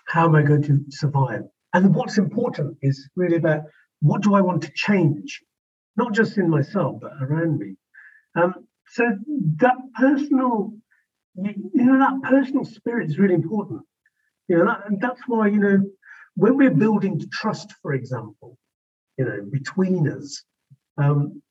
how 0.07 0.25
am 0.25 0.35
I 0.35 0.41
going 0.41 0.63
to 0.63 0.85
survive? 0.89 1.43
And 1.73 1.93
what's 1.93 2.17
important 2.17 2.77
is 2.81 3.09
really 3.15 3.37
about 3.37 3.63
what 4.03 4.21
do 4.21 4.35
I 4.35 4.41
want 4.41 4.63
to 4.63 4.71
change, 4.75 5.41
not 5.95 6.13
just 6.13 6.37
in 6.37 6.49
myself, 6.49 6.99
but 7.01 7.13
around 7.21 7.57
me. 7.57 7.75
Um, 8.35 8.53
so 8.87 9.03
that 9.57 9.77
personal, 9.97 10.73
you, 11.35 11.71
know, 11.73 11.99
that 11.99 12.29
personal 12.29 12.65
spirit 12.65 13.09
is 13.09 13.17
really 13.17 13.33
important. 13.33 13.81
You 14.49 14.57
know, 14.57 14.65
that, 14.65 14.99
that's 14.99 15.21
why, 15.25 15.47
you 15.47 15.59
know, 15.59 15.83
when 16.35 16.57
we're 16.57 16.69
building 16.85 17.23
trust, 17.31 17.73
for 17.81 17.93
example, 17.93 18.57
you 19.17 19.23
know, 19.23 19.47
between 19.49 20.09
us, 20.09 20.43
um, 20.97 21.41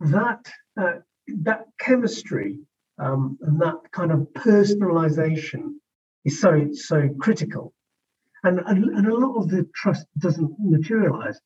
that 0.00 0.44
uh, 0.78 0.98
that 1.44 1.66
chemistry 1.80 2.58
um, 2.98 3.38
and 3.40 3.58
that 3.62 3.80
kind 3.90 4.12
of 4.12 4.26
personalization 4.34 5.76
is 6.26 6.40
so 6.40 6.68
so 6.72 7.08
critical 7.18 7.72
and, 8.44 8.60
and, 8.66 8.84
and 8.84 9.06
a 9.06 9.14
lot 9.14 9.36
of 9.36 9.48
the 9.48 9.68
trust 9.74 10.06
doesn't 10.18 10.52
materialize 10.58 11.40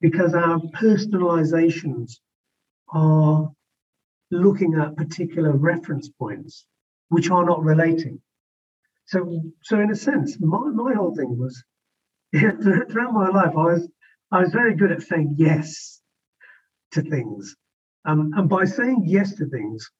because 0.00 0.34
our 0.34 0.58
personalizations 0.80 2.18
are 2.92 3.50
looking 4.30 4.74
at 4.74 4.96
particular 4.96 5.52
reference 5.52 6.08
points 6.08 6.66
which 7.08 7.30
are 7.30 7.44
not 7.44 7.62
relating 7.62 8.20
so 9.06 9.42
so 9.62 9.80
in 9.80 9.90
a 9.90 9.96
sense 9.96 10.36
my, 10.40 10.58
my 10.72 10.94
whole 10.94 11.14
thing 11.14 11.36
was 11.36 11.62
throughout 12.34 13.12
my 13.12 13.28
life 13.28 13.52
i 13.56 13.64
was 13.64 13.88
i 14.30 14.40
was 14.40 14.52
very 14.52 14.74
good 14.74 14.92
at 14.92 15.02
saying 15.02 15.34
yes 15.36 16.00
to 16.92 17.02
things 17.02 17.56
um, 18.04 18.32
and 18.36 18.48
by 18.48 18.64
saying 18.64 19.02
yes 19.04 19.34
to 19.34 19.46
things 19.46 19.90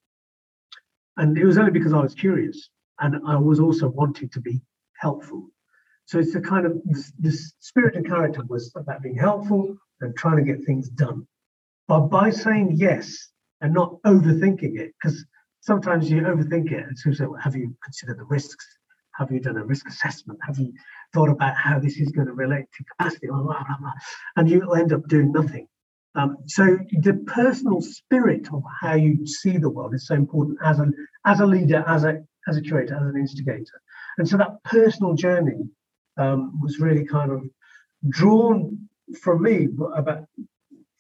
and 1.21 1.37
it 1.37 1.45
was 1.45 1.59
only 1.59 1.71
because 1.71 1.93
I 1.93 2.01
was 2.01 2.15
curious 2.15 2.71
and 2.99 3.21
I 3.27 3.37
was 3.37 3.61
also 3.61 3.89
wanting 3.89 4.31
to 4.31 4.41
be 4.41 4.63
helpful. 4.95 5.51
So 6.11 6.19
it's 6.19 6.35
a 6.35 6.41
kind 6.41 6.67
of 6.67 6.83
this, 7.21 7.55
spirit 7.61 7.95
and 7.95 8.05
character 8.05 8.43
was 8.49 8.73
about 8.75 9.01
being 9.01 9.15
helpful 9.15 9.77
and 10.01 10.17
trying 10.17 10.39
to 10.39 10.43
get 10.43 10.65
things 10.65 10.89
done. 10.89 11.25
But 11.87 12.09
by 12.09 12.31
saying 12.31 12.73
yes 12.75 13.29
and 13.61 13.73
not 13.73 14.03
overthinking 14.05 14.77
it, 14.77 14.93
because 15.01 15.25
sometimes 15.61 16.11
you 16.11 16.23
overthink 16.23 16.73
it 16.73 16.85
and 16.85 16.99
so 16.99 17.13
say, 17.13 17.27
well, 17.27 17.41
have 17.41 17.55
you 17.55 17.77
considered 17.85 18.19
the 18.19 18.25
risks? 18.25 18.67
Have 19.15 19.31
you 19.31 19.39
done 19.39 19.57
a 19.57 19.65
risk 19.65 19.87
assessment? 19.89 20.41
Have 20.45 20.59
you 20.59 20.73
thought 21.15 21.29
about 21.29 21.55
how 21.55 21.79
this 21.79 21.97
is 21.99 22.11
going 22.11 22.27
to 22.27 22.33
relate 22.33 22.67
to 22.77 22.85
capacity? 22.85 23.29
Blah, 23.29 23.43
blah, 23.43 23.63
blah, 23.79 23.93
and 24.35 24.51
you 24.51 24.69
end 24.73 24.93
up 24.93 25.07
doing 25.07 25.31
nothing. 25.31 25.69
Um, 26.17 26.39
so 26.47 26.77
the 26.91 27.23
personal 27.29 27.81
spirit 27.83 28.53
of 28.53 28.65
how 28.81 28.95
you 28.95 29.29
see 29.29 29.59
the 29.59 29.71
world 29.71 29.95
is 29.95 30.09
so 30.09 30.17
important 30.17 30.59
as 30.65 30.81
a 30.81 30.87
as 31.25 31.39
a 31.39 31.47
leader, 31.47 31.85
as 31.87 32.03
a 32.03 32.25
as 32.49 32.57
a 32.57 32.63
curator, 32.63 32.97
as 32.97 33.03
an 33.03 33.17
instigator. 33.17 33.81
And 34.19 34.29
so 34.29 34.39
that 34.39 34.65
personal 34.65 35.15
journey 35.15 35.71
um, 36.21 36.61
was 36.61 36.79
really 36.79 37.05
kind 37.05 37.33
of 37.33 37.43
drawn 38.09 38.89
from 39.21 39.43
me 39.43 39.69
about 39.97 40.27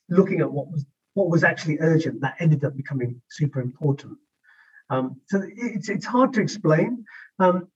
looking 0.08 0.40
at 0.40 0.50
what 0.50 0.68
was 0.70 0.84
what 1.14 1.28
was 1.28 1.44
actually 1.44 1.76
urgent 1.80 2.20
that 2.20 2.36
ended 2.38 2.64
up 2.64 2.76
becoming 2.76 3.20
super 3.28 3.60
important. 3.60 4.16
Um, 4.88 5.20
so 5.28 5.42
it's 5.44 5.88
it's 5.88 6.06
hard 6.06 6.32
to 6.34 6.40
explain, 6.40 7.04
um, 7.38 7.68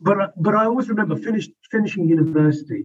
but 0.00 0.32
but 0.36 0.54
I 0.54 0.64
always 0.66 0.88
remember 0.88 1.16
finished 1.16 1.50
finishing 1.70 2.08
university 2.08 2.84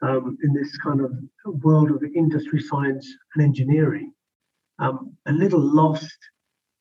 um, 0.00 0.36
in 0.42 0.52
this 0.54 0.76
kind 0.78 1.00
of 1.00 1.12
world 1.44 1.90
of 1.90 2.02
industry, 2.14 2.60
science, 2.60 3.06
and 3.34 3.44
engineering, 3.44 4.12
um, 4.78 5.16
a 5.26 5.32
little 5.32 5.60
lost, 5.60 6.18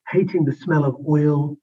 hating 0.09 0.45
the 0.45 0.55
smell 0.55 0.85
of 0.85 0.95
oil 1.07 1.57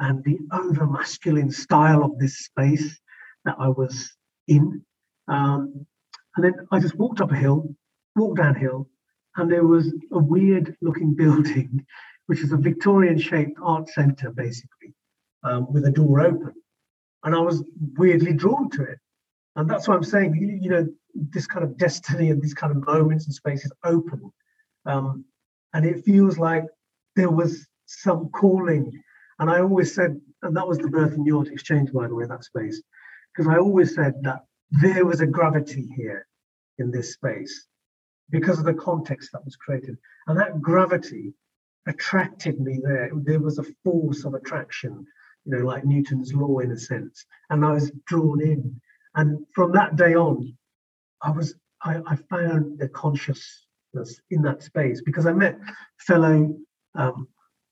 and 0.00 0.24
the 0.24 0.38
over 0.52 0.86
masculine 0.86 1.50
style 1.50 2.02
of 2.02 2.18
this 2.18 2.38
space 2.38 2.98
that 3.44 3.56
I 3.60 3.68
was 3.68 4.10
in. 4.48 4.84
Um, 5.28 5.86
and 6.36 6.44
then 6.44 6.54
I 6.72 6.80
just 6.80 6.96
walked 6.96 7.20
up 7.20 7.32
a 7.32 7.36
hill, 7.36 7.74
walked 8.16 8.38
downhill, 8.38 8.88
and 9.36 9.50
there 9.50 9.66
was 9.66 9.92
a 10.12 10.18
weird 10.18 10.76
looking 10.80 11.14
building, 11.16 11.84
which 12.26 12.40
is 12.40 12.52
a 12.52 12.56
Victorian 12.56 13.18
shaped 13.18 13.58
art 13.62 13.88
centre, 13.88 14.30
basically, 14.30 14.94
um, 15.42 15.72
with 15.72 15.84
a 15.84 15.90
door 15.90 16.20
open. 16.20 16.54
And 17.24 17.34
I 17.34 17.40
was 17.40 17.64
weirdly 17.96 18.34
drawn 18.34 18.70
to 18.70 18.82
it. 18.82 18.98
And 19.56 19.70
that's 19.70 19.88
what 19.88 19.96
I'm 19.96 20.04
saying. 20.04 20.34
You, 20.34 20.58
you 20.60 20.70
know, 20.70 20.88
this 21.14 21.46
kind 21.46 21.64
of 21.64 21.78
destiny 21.78 22.30
and 22.30 22.42
these 22.42 22.54
kind 22.54 22.76
of 22.76 22.84
moments 22.86 23.26
and 23.26 23.34
spaces 23.34 23.72
open. 23.84 24.30
Um, 24.84 25.24
and 25.72 25.86
it 25.86 26.04
feels 26.04 26.38
like 26.38 26.64
there 27.16 27.30
was 27.30 27.66
some 27.86 28.28
calling. 28.30 29.02
And 29.38 29.50
I 29.50 29.60
always 29.60 29.94
said, 29.94 30.20
and 30.42 30.56
that 30.56 30.66
was 30.66 30.78
the 30.78 30.88
birth 30.88 31.16
New 31.16 31.38
Art 31.38 31.48
Exchange, 31.48 31.92
by 31.92 32.08
the 32.08 32.14
way, 32.14 32.26
that 32.26 32.44
space, 32.44 32.82
because 33.34 33.52
I 33.52 33.58
always 33.58 33.94
said 33.94 34.14
that 34.22 34.44
there 34.70 35.04
was 35.04 35.20
a 35.20 35.26
gravity 35.26 35.88
here 35.96 36.26
in 36.78 36.90
this 36.90 37.14
space 37.14 37.66
because 38.30 38.58
of 38.58 38.64
the 38.64 38.74
context 38.74 39.30
that 39.32 39.44
was 39.44 39.56
created. 39.56 39.96
And 40.26 40.38
that 40.38 40.60
gravity 40.60 41.34
attracted 41.86 42.60
me 42.60 42.80
there. 42.82 43.10
There 43.14 43.40
was 43.40 43.58
a 43.58 43.64
force 43.84 44.24
of 44.24 44.34
attraction, 44.34 45.06
you 45.44 45.56
know, 45.56 45.64
like 45.64 45.84
Newton's 45.84 46.32
law 46.32 46.60
in 46.60 46.72
a 46.72 46.78
sense. 46.78 47.24
And 47.50 47.64
I 47.64 47.72
was 47.72 47.92
drawn 48.06 48.40
in. 48.40 48.80
And 49.14 49.46
from 49.54 49.72
that 49.72 49.96
day 49.96 50.14
on, 50.14 50.56
I 51.22 51.30
was 51.30 51.54
I, 51.82 52.00
I 52.06 52.16
found 52.16 52.78
the 52.78 52.88
consciousness 52.88 54.20
in 54.30 54.42
that 54.42 54.62
space 54.62 55.02
because 55.02 55.26
I 55.26 55.32
met 55.32 55.58
fellow 55.98 56.56
um, 56.94 57.28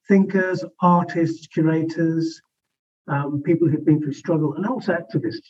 thinkers, 0.07 0.64
artists, 0.81 1.46
curators, 1.46 2.40
um, 3.09 3.43
people 3.45 3.69
who've 3.69 3.85
been 3.85 4.01
through 4.01 4.12
struggle, 4.12 4.55
and 4.55 4.67
also 4.67 4.93
activists. 4.93 5.49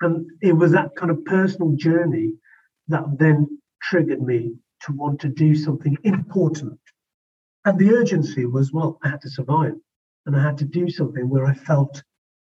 And 0.00 0.26
it 0.40 0.52
was 0.52 0.72
that 0.72 0.94
kind 0.96 1.10
of 1.10 1.24
personal 1.24 1.72
journey 1.76 2.32
that 2.88 3.04
then 3.18 3.60
triggered 3.82 4.22
me 4.22 4.54
to 4.82 4.92
want 4.92 5.20
to 5.20 5.28
do 5.28 5.54
something 5.54 5.96
important. 6.04 6.78
And 7.64 7.78
the 7.78 7.92
urgency 7.92 8.46
was 8.46 8.72
well, 8.72 8.98
I 9.02 9.10
had 9.10 9.20
to 9.22 9.30
survive 9.30 9.74
and 10.26 10.36
I 10.36 10.42
had 10.42 10.58
to 10.58 10.64
do 10.64 10.88
something 10.88 11.28
where 11.28 11.46
I 11.46 11.54
felt 11.54 12.02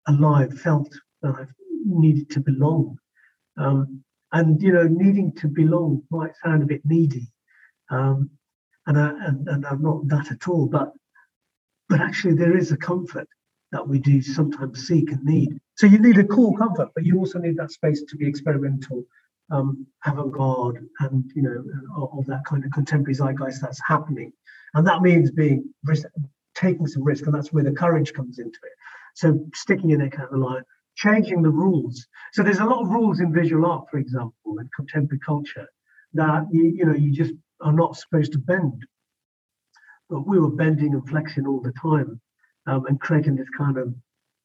alive, 0.09 0.59
felt 0.61 0.93
that 1.23 1.35
I 1.35 1.47
needed 1.85 2.31
to 2.31 2.41
belong. 2.41 2.99
Um, 3.57 4.03
and 4.33 4.61
you 4.61 4.73
know, 4.73 4.89
needing 4.89 5.33
to 5.37 5.49
belong 5.49 6.03
might 6.11 6.33
sound 6.43 6.63
a 6.63 6.67
bit 6.67 6.83
needy, 6.85 7.31
um, 7.91 8.31
and, 8.87 8.99
I, 8.99 9.11
and 9.27 9.49
and 9.49 9.65
I'm 9.65 9.81
not 9.81 10.09
that 10.09 10.33
at 10.33 10.49
all. 10.49 10.67
But 10.67 10.93
but 11.89 12.01
actually, 12.01 12.35
there 12.35 12.57
is 12.57 12.73
a 12.73 12.77
comfort 12.77 13.29
that 13.75 13.89
we 13.89 13.99
do 13.99 14.23
sometimes 14.23 14.87
seek 14.87 15.11
and 15.11 15.25
need. 15.25 15.59
So 15.75 15.89
you 15.89 15.99
need 15.99 16.17
a 16.19 16.25
core 16.25 16.57
comfort, 16.57 16.91
but 16.95 17.05
you 17.05 17.19
also 17.19 17.41
need 17.41 17.57
that 17.57 17.73
space 17.73 18.05
to 18.05 18.17
be 18.17 18.29
experimental, 18.29 19.05
um, 19.51 19.85
avant-garde, 20.07 20.79
and 21.01 21.29
you 21.35 21.43
know, 21.43 21.65
of, 21.97 22.25
that 22.27 22.45
kind 22.47 22.65
of 22.65 22.71
contemporary 22.71 23.15
zeitgeist 23.15 23.61
that's 23.61 23.81
happening. 23.85 24.33
And 24.75 24.87
that 24.87 25.03
means 25.03 25.33
being 25.33 25.75
risk, 25.83 26.07
taking 26.55 26.87
some 26.87 27.03
risk, 27.03 27.27
and 27.27 27.35
that's 27.35 27.53
where 27.53 27.65
the 27.65 27.73
courage 27.73 28.13
comes 28.13 28.39
into 28.39 28.59
it. 28.63 28.73
So 29.17 29.45
sticking 29.55 29.91
your 29.91 29.99
neck 29.99 30.21
out 30.21 30.27
of 30.27 30.39
the 30.39 30.39
line, 30.39 30.63
changing 30.95 31.43
the 31.43 31.51
rules. 31.51 32.07
So 32.33 32.45
there's 32.45 32.61
a 32.61 32.65
lot 32.65 32.83
of 32.83 32.91
rules 32.91 33.19
in 33.19 33.33
visual 33.33 33.67
art, 33.67 33.87
for 33.91 33.99
example, 33.99 34.59
and 34.59 34.69
contemporary 34.77 35.21
culture 35.27 35.67
that 36.13 36.47
you, 36.53 36.73
you 36.77 36.85
know 36.87 36.95
you 36.95 37.11
just 37.11 37.35
are 37.61 37.73
not 37.73 37.97
supposed 37.97 38.31
to 38.33 38.39
bend. 38.39 38.87
But 40.09 40.29
we 40.29 40.39
were 40.39 40.51
bending 40.51 40.95
and 40.95 41.09
flexing 41.09 41.47
all 41.47 41.61
the 41.61 41.73
time, 41.73 42.21
um, 42.67 42.87
and 42.87 43.01
creating 43.01 43.37
this 43.37 43.49
kind 43.57 43.79
of 43.79 43.95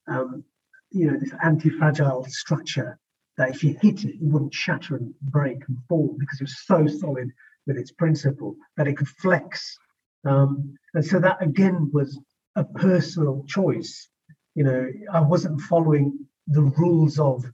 um, 0.08 0.43
you 0.91 1.10
know 1.10 1.17
this 1.19 1.32
anti-fragile 1.43 2.25
structure 2.25 2.97
that 3.38 3.49
if 3.49 3.63
you 3.63 3.77
hit 3.82 4.03
it, 4.03 4.15
it 4.15 4.21
wouldn't 4.21 4.53
shatter 4.53 4.95
and 4.97 5.13
break 5.21 5.60
and 5.67 5.77
fall 5.88 6.15
because 6.19 6.41
it 6.41 6.43
was 6.43 6.60
so 6.65 6.88
solid 6.88 7.32
with 7.65 7.77
its 7.77 7.91
principle 7.91 8.55
that 8.75 8.88
it 8.88 8.97
could 8.97 9.08
flex. 9.08 9.77
Um, 10.25 10.75
and 10.93 11.05
so 11.05 11.19
that 11.19 11.41
again 11.41 11.89
was 11.93 12.19
a 12.55 12.63
personal 12.63 13.45
choice. 13.47 14.10
You 14.55 14.63
know, 14.63 14.88
I 15.13 15.21
wasn't 15.21 15.62
following 15.62 16.27
the 16.47 16.63
rules 16.63 17.19
of 17.19 17.45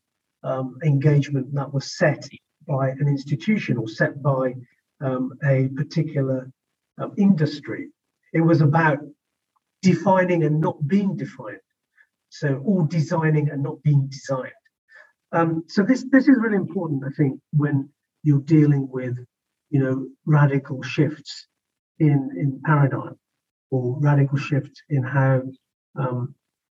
um, 0.43 0.77
engagement 0.83 1.53
that 1.53 1.73
was 1.73 1.97
set 1.97 2.27
by 2.67 2.89
an 2.89 3.07
institution 3.07 3.77
or 3.77 3.87
set 3.87 4.21
by 4.23 4.55
um, 5.01 5.33
a 5.43 5.69
particular 5.75 6.49
um, 6.97 7.13
industry. 7.17 7.89
It 8.33 8.41
was 8.41 8.61
about 8.61 8.99
defining 9.91 10.43
and 10.43 10.59
not 10.59 10.77
being 10.87 11.15
defined. 11.15 11.65
So, 12.29 12.47
all 12.65 12.85
designing 12.85 13.49
and 13.49 13.61
not 13.63 13.81
being 13.83 14.07
designed. 14.07 14.61
Um, 15.31 15.63
so 15.67 15.83
this 15.83 16.01
this 16.11 16.27
is 16.27 16.37
really 16.43 16.61
important, 16.65 17.03
I 17.05 17.13
think, 17.17 17.39
when 17.51 17.89
you're 18.23 18.47
dealing 18.57 18.87
with, 18.97 19.15
you 19.69 19.79
know, 19.83 20.07
radical 20.25 20.81
shifts 20.81 21.47
in 21.99 22.19
in 22.41 22.61
paradigm 22.65 23.17
or 23.71 23.99
radical 23.99 24.37
shifts 24.37 24.81
in 24.89 25.03
how, 25.03 25.41
um, 26.01 26.35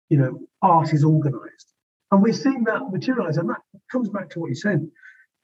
you 0.10 0.17
know, 0.17 0.39
art 0.62 0.93
is 0.93 1.04
organised. 1.04 1.70
And 2.12 2.22
we're 2.24 2.41
seeing 2.46 2.63
that 2.65 2.91
materialize, 2.91 3.38
and 3.38 3.50
that 3.50 3.62
comes 3.91 4.10
back 4.10 4.30
to 4.32 4.39
what 4.39 4.50
you 4.50 4.56
said. 4.56 4.80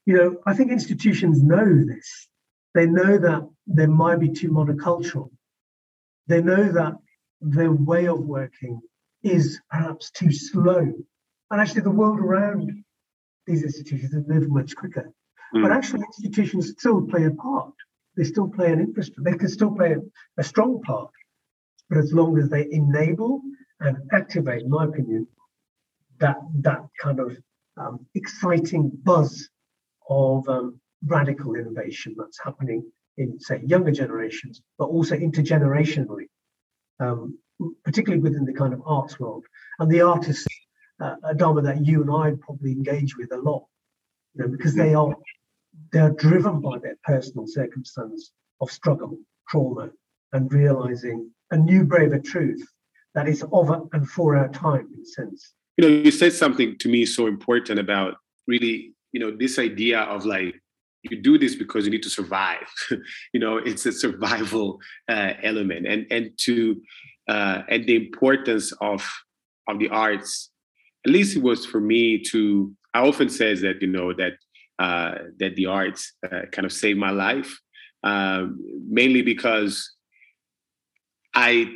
You 0.06 0.14
know, 0.16 0.36
I 0.46 0.54
think 0.54 0.70
institutions 0.70 1.42
know 1.42 1.68
this. 1.92 2.28
They 2.74 2.86
know 2.86 3.18
that 3.18 3.42
there 3.66 3.94
might 4.02 4.20
be 4.20 4.30
too 4.30 4.50
monocultural. 4.50 5.30
They 6.26 6.42
know 6.42 6.64
that 6.72 6.94
their 7.44 7.72
way 7.72 8.06
of 8.06 8.20
working 8.20 8.80
is 9.22 9.60
perhaps 9.70 10.10
too 10.10 10.32
slow. 10.32 10.92
And 11.50 11.60
actually, 11.60 11.82
the 11.82 11.90
world 11.90 12.20
around 12.20 12.84
these 13.46 13.62
institutions 13.62 14.12
has 14.14 14.26
moved 14.26 14.50
much 14.50 14.74
quicker. 14.74 15.12
Mm. 15.54 15.62
But 15.62 15.72
actually, 15.72 16.02
institutions 16.02 16.70
still 16.70 17.02
play 17.02 17.24
a 17.24 17.30
part. 17.30 17.74
They 18.16 18.24
still 18.24 18.48
play 18.48 18.72
an 18.72 18.80
infrastructure. 18.80 19.30
They 19.30 19.36
can 19.36 19.48
still 19.48 19.74
play 19.74 19.92
a, 19.92 20.00
a 20.38 20.44
strong 20.44 20.80
part. 20.82 21.10
But 21.88 21.98
as 21.98 22.12
long 22.12 22.38
as 22.38 22.48
they 22.48 22.66
enable 22.70 23.42
and 23.80 23.98
activate, 24.12 24.62
in 24.62 24.70
my 24.70 24.84
opinion, 24.84 25.26
that 26.18 26.36
that 26.60 26.82
kind 27.00 27.20
of 27.20 27.36
um, 27.76 28.06
exciting 28.14 28.90
buzz 29.02 29.48
of 30.08 30.48
um, 30.48 30.80
radical 31.06 31.54
innovation 31.54 32.14
that's 32.16 32.38
happening 32.42 32.84
in, 33.16 33.38
say, 33.38 33.60
younger 33.64 33.90
generations, 33.90 34.62
but 34.78 34.86
also 34.86 35.16
intergenerationally, 35.16 36.26
um, 37.00 37.38
particularly 37.84 38.22
within 38.22 38.44
the 38.44 38.52
kind 38.52 38.72
of 38.72 38.82
arts 38.84 39.18
world. 39.18 39.44
And 39.78 39.90
the 39.90 40.00
artists, 40.00 40.46
uh, 41.00 41.16
Adama, 41.24 41.62
that 41.64 41.84
you 41.84 42.02
and 42.02 42.10
I 42.10 42.32
probably 42.40 42.72
engage 42.72 43.16
with 43.16 43.32
a 43.32 43.38
lot, 43.38 43.64
you 44.34 44.42
know, 44.42 44.48
because 44.48 44.74
they 44.74 44.94
are 44.94 45.14
they 45.92 45.98
are 45.98 46.10
driven 46.10 46.60
by 46.60 46.78
their 46.78 46.96
personal 47.04 47.46
circumstance 47.46 48.32
of 48.60 48.70
struggle, 48.70 49.18
trauma, 49.48 49.90
and 50.32 50.52
realizing 50.52 51.30
a 51.50 51.56
new, 51.56 51.84
braver 51.84 52.18
truth 52.18 52.64
that 53.14 53.28
is 53.28 53.44
of 53.52 53.88
and 53.92 54.08
for 54.08 54.36
our 54.36 54.48
time, 54.48 54.88
in 54.94 55.02
a 55.02 55.06
sense. 55.06 55.54
You 55.76 55.88
know, 55.88 55.94
you 55.94 56.10
said 56.10 56.32
something 56.32 56.76
to 56.78 56.88
me 56.88 57.04
so 57.06 57.26
important 57.26 57.78
about 57.80 58.16
really, 58.46 58.94
you 59.12 59.20
know, 59.20 59.36
this 59.36 59.58
idea 59.58 60.00
of 60.00 60.24
like 60.24 60.60
you 61.10 61.20
do 61.20 61.38
this 61.38 61.54
because 61.54 61.84
you 61.84 61.90
need 61.90 62.02
to 62.02 62.10
survive. 62.10 62.66
You 63.32 63.40
know 63.40 63.56
it's 63.58 63.86
a 63.86 63.92
survival 63.92 64.80
uh, 65.08 65.32
element. 65.42 65.86
And 65.86 66.06
and 66.10 66.30
to 66.46 66.80
uh, 67.28 67.62
and 67.68 67.86
the 67.86 67.96
importance 67.96 68.72
of 68.80 69.06
of 69.68 69.78
the 69.78 69.88
arts 69.88 70.50
at 71.06 71.12
least 71.12 71.36
it 71.36 71.42
was 71.42 71.64
for 71.64 71.80
me 71.80 72.18
to 72.18 72.74
i 72.94 73.00
often 73.00 73.28
says 73.28 73.60
that 73.60 73.80
you 73.80 73.88
know 73.88 74.12
that 74.12 74.32
uh, 74.78 75.14
that 75.38 75.54
the 75.54 75.66
arts 75.66 76.14
uh, 76.26 76.42
kind 76.50 76.66
of 76.66 76.72
saved 76.72 76.98
my 76.98 77.10
life 77.10 77.60
um, 78.02 78.58
mainly 78.88 79.22
because 79.22 79.94
i 81.34 81.72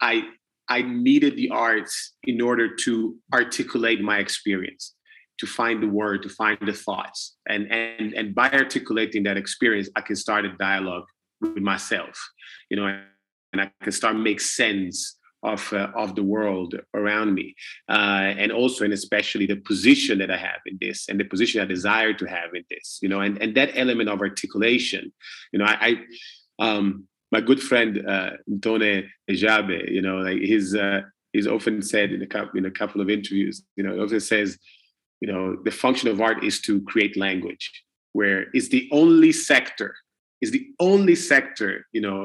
i 0.00 0.22
i 0.68 0.82
needed 0.82 1.36
the 1.36 1.50
arts 1.50 2.14
in 2.24 2.40
order 2.40 2.74
to 2.74 3.16
articulate 3.32 4.00
my 4.00 4.18
experience 4.18 4.94
to 5.42 5.46
find 5.48 5.82
the 5.82 5.88
word, 5.88 6.22
to 6.22 6.28
find 6.28 6.56
the 6.64 6.72
thoughts. 6.72 7.34
And, 7.48 7.62
and, 7.72 8.14
and 8.14 8.32
by 8.32 8.48
articulating 8.52 9.24
that 9.24 9.36
experience, 9.36 9.88
I 9.96 10.00
can 10.00 10.14
start 10.14 10.44
a 10.44 10.52
dialogue 10.52 11.08
with 11.40 11.56
myself, 11.56 12.16
you 12.70 12.76
know, 12.76 12.86
and 13.52 13.60
I 13.60 13.72
can 13.82 13.90
start 13.90 14.14
make 14.14 14.40
sense 14.40 15.18
of, 15.42 15.72
uh, 15.72 15.88
of 15.96 16.14
the 16.14 16.22
world 16.22 16.76
around 16.94 17.34
me. 17.34 17.56
Uh, 17.88 18.30
and 18.42 18.52
also, 18.52 18.84
and 18.84 18.94
especially 18.94 19.46
the 19.46 19.56
position 19.56 20.20
that 20.20 20.30
I 20.30 20.36
have 20.36 20.60
in 20.64 20.78
this 20.80 21.08
and 21.08 21.18
the 21.18 21.24
position 21.24 21.60
I 21.60 21.64
desire 21.64 22.14
to 22.14 22.26
have 22.26 22.50
in 22.54 22.62
this, 22.70 23.00
you 23.02 23.08
know, 23.08 23.18
and, 23.18 23.42
and 23.42 23.52
that 23.56 23.72
element 23.74 24.08
of 24.08 24.20
articulation, 24.20 25.12
you 25.52 25.58
know, 25.58 25.64
I, 25.64 25.76
I 26.60 26.64
um, 26.64 27.08
my 27.32 27.40
good 27.40 27.60
friend, 27.60 28.08
uh, 28.08 28.30
Ejabe, 28.48 29.90
you 29.90 30.02
know, 30.02 30.18
like 30.18 30.38
he's, 30.38 30.76
uh, 30.76 31.00
he's 31.32 31.48
often 31.48 31.82
said 31.82 32.12
in 32.12 32.22
a 32.22 32.26
couple, 32.28 32.58
in 32.58 32.66
a 32.66 32.70
couple 32.70 33.00
of 33.00 33.10
interviews, 33.10 33.64
you 33.74 33.82
know, 33.82 33.92
he 33.94 34.00
often 34.00 34.20
says, 34.20 34.56
you 35.22 35.28
know 35.30 35.44
the 35.66 35.70
function 35.70 36.08
of 36.08 36.20
art 36.20 36.44
is 36.44 36.60
to 36.66 36.82
create 36.82 37.16
language 37.16 37.64
where 38.12 38.46
it's 38.52 38.68
the 38.68 38.88
only 38.92 39.32
sector 39.32 39.90
is 40.42 40.50
the 40.50 40.66
only 40.80 41.14
sector 41.14 41.86
you 41.92 42.02
know 42.06 42.20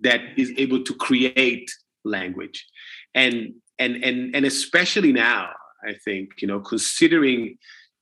that 0.00 0.20
is 0.36 0.52
able 0.58 0.82
to 0.82 0.92
create 0.94 1.70
language. 2.04 2.66
And 3.14 3.54
and 3.78 4.04
and 4.04 4.34
and 4.36 4.44
especially 4.44 5.12
now 5.12 5.50
i 5.88 5.92
think 6.04 6.30
you 6.40 6.48
know 6.48 6.60
considering 6.60 7.56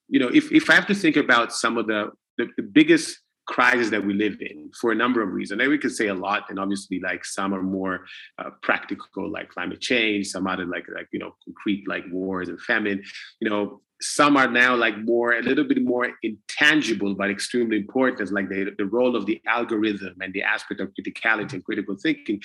you 0.09 0.21
know 0.21 0.29
if, 0.29 0.53
if 0.53 0.69
i 0.69 0.75
have 0.75 0.87
to 0.87 0.95
think 0.95 1.17
about 1.17 1.53
some 1.53 1.79
of 1.79 1.87
the 1.87 2.11
the, 2.39 2.47
the 2.57 2.63
biggest 2.63 3.19
crisis 3.47 3.91
that 3.91 4.05
we 4.05 4.15
live 4.15 4.37
in 4.41 4.71
for 4.81 4.93
a 4.93 4.95
number 4.95 5.23
of 5.23 5.33
reasons. 5.33 5.61
And 5.61 5.71
we 5.71 5.79
could 5.79 5.95
say 5.95 6.09
a 6.09 6.15
lot, 6.15 6.45
and 6.49 6.59
obviously, 6.59 7.01
like 7.01 7.25
some 7.25 7.53
are 7.53 7.63
more 7.63 8.07
uh, 8.39 8.51
practical, 8.63 9.31
like 9.31 9.49
climate 9.51 9.81
change. 9.81 10.29
Some 10.29 10.47
other 10.47 10.65
like 10.65 10.87
like 10.95 11.09
you 11.13 11.19
know 11.19 11.35
concrete, 11.45 11.85
like 11.89 12.05
wars 12.11 12.49
and 12.49 12.61
famine. 12.61 13.03
You 13.41 13.51
know, 13.51 13.81
some 14.03 14.37
are 14.37 14.49
now 14.49 14.75
like 14.75 14.99
more 14.99 15.35
a 15.35 15.43
little 15.43 15.65
bit 15.65 15.83
more 15.83 16.09
intangible 16.23 17.15
but 17.15 17.31
extremely 17.31 17.77
important 17.77 18.33
like 18.33 18.49
the, 18.49 18.75
the 18.77 18.85
role 18.85 19.15
of 19.15 19.27
the 19.27 19.41
algorithm 19.47 20.15
and 20.21 20.33
the 20.35 20.43
aspect 20.43 20.81
of 20.81 20.91
criticality 20.99 21.53
and 21.53 21.65
critical 21.65 21.97
thinking 22.03 22.41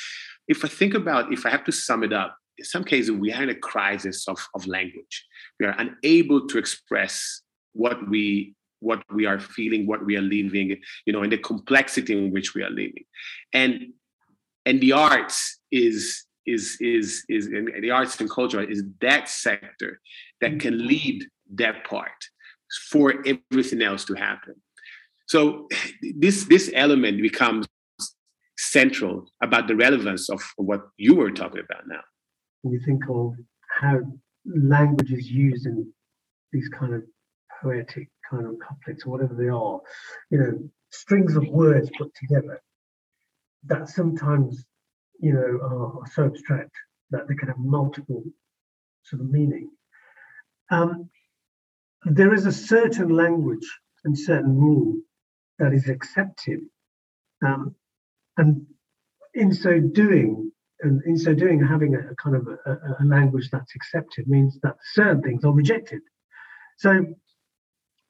if 0.47 0.63
i 0.63 0.67
think 0.67 0.93
about 0.93 1.33
if 1.33 1.45
i 1.47 1.49
have 1.49 1.63
to 1.63 1.71
sum 1.71 2.03
it 2.03 2.13
up 2.13 2.37
in 2.59 2.65
some 2.65 2.83
cases 2.83 3.11
we 3.11 3.33
are 3.33 3.41
in 3.41 3.49
a 3.49 3.55
crisis 3.55 4.27
of, 4.27 4.37
of 4.53 4.67
language 4.67 5.25
we 5.59 5.65
are 5.65 5.75
unable 5.79 6.45
to 6.47 6.59
express 6.59 7.41
what 7.73 8.07
we 8.07 8.53
what 8.79 9.03
we 9.13 9.25
are 9.25 9.39
feeling 9.39 9.87
what 9.87 10.05
we 10.05 10.15
are 10.15 10.21
living 10.21 10.77
you 11.05 11.13
know 11.13 11.23
and 11.23 11.31
the 11.31 11.37
complexity 11.37 12.13
in 12.17 12.31
which 12.31 12.53
we 12.53 12.63
are 12.63 12.69
living 12.69 13.03
and 13.53 13.87
and 14.65 14.81
the 14.81 14.91
arts 14.91 15.59
is 15.71 16.27
is 16.47 16.77
is 16.79 17.23
is 17.29 17.47
in 17.47 17.69
the 17.81 17.91
arts 17.91 18.19
and 18.19 18.29
culture 18.29 18.63
is 18.63 18.83
that 19.01 19.29
sector 19.29 19.99
that 20.41 20.59
can 20.59 20.75
mm-hmm. 20.75 20.87
lead 20.87 21.25
that 21.55 21.83
part 21.83 22.25
for 22.89 23.23
everything 23.25 23.81
else 23.81 24.05
to 24.05 24.13
happen. 24.13 24.55
So 25.27 25.67
this 26.15 26.45
this 26.45 26.71
element 26.73 27.21
becomes 27.21 27.67
central 28.57 29.29
about 29.41 29.67
the 29.67 29.75
relevance 29.75 30.29
of 30.29 30.41
what 30.55 30.81
you 30.97 31.15
were 31.15 31.31
talking 31.31 31.61
about 31.61 31.87
now. 31.87 32.01
When 32.61 32.73
you 32.73 32.81
think 32.85 33.03
of 33.09 33.33
how 33.79 33.99
language 34.45 35.11
is 35.11 35.29
used 35.29 35.65
in 35.65 35.91
these 36.51 36.69
kind 36.69 36.93
of 36.93 37.03
poetic 37.61 38.09
kind 38.29 38.45
of 38.45 38.55
couplets 38.59 39.05
or 39.05 39.11
whatever 39.11 39.33
they 39.33 39.49
are, 39.49 39.79
you 40.29 40.37
know, 40.37 40.69
strings 40.91 41.35
of 41.35 41.47
words 41.47 41.89
put 41.97 42.13
together 42.15 42.61
that 43.65 43.89
sometimes, 43.89 44.65
you 45.19 45.33
know, 45.33 45.39
are, 45.39 45.99
are 46.01 46.11
so 46.13 46.25
abstract 46.25 46.71
that 47.11 47.27
they 47.27 47.35
can 47.35 47.47
have 47.47 47.57
multiple 47.57 48.23
sort 49.03 49.21
of 49.21 49.29
meaning. 49.29 49.69
Um, 50.69 51.09
there 52.03 52.33
is 52.33 52.45
a 52.45 52.51
certain 52.51 53.09
language 53.09 53.67
and 54.03 54.17
certain 54.17 54.55
rule 54.55 54.97
that 55.59 55.73
is 55.73 55.89
accepted. 55.89 56.59
Um, 57.45 57.75
and 58.37 58.65
in 59.33 59.53
so 59.53 59.79
doing, 59.79 60.51
and 60.81 61.01
in 61.05 61.17
so 61.17 61.33
doing, 61.33 61.65
having 61.65 61.95
a, 61.95 61.99
a 62.11 62.15
kind 62.15 62.35
of 62.35 62.47
a, 62.47 63.03
a, 63.03 63.05
language 63.05 63.49
that's 63.51 63.75
accepted 63.75 64.27
means 64.27 64.59
that 64.61 64.75
certain 64.93 65.21
things 65.21 65.43
are 65.43 65.51
rejected. 65.51 66.01
So 66.77 67.05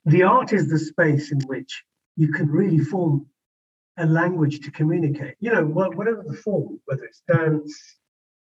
the 0.08 0.24
art 0.24 0.54
is 0.54 0.70
the 0.70 0.80
space 0.80 1.32
in 1.32 1.40
which 1.48 1.84
you 2.16 2.32
can 2.32 2.50
really 2.50 2.80
form 2.80 3.28
a 3.98 4.06
language 4.06 4.62
to 4.62 4.72
communicate. 4.72 5.36
You 5.42 5.52
know, 5.52 5.66
whatever 5.66 6.24
the 6.26 6.34
form, 6.34 6.80
whether 6.86 7.04
it's 7.04 7.22
dance, 7.28 7.98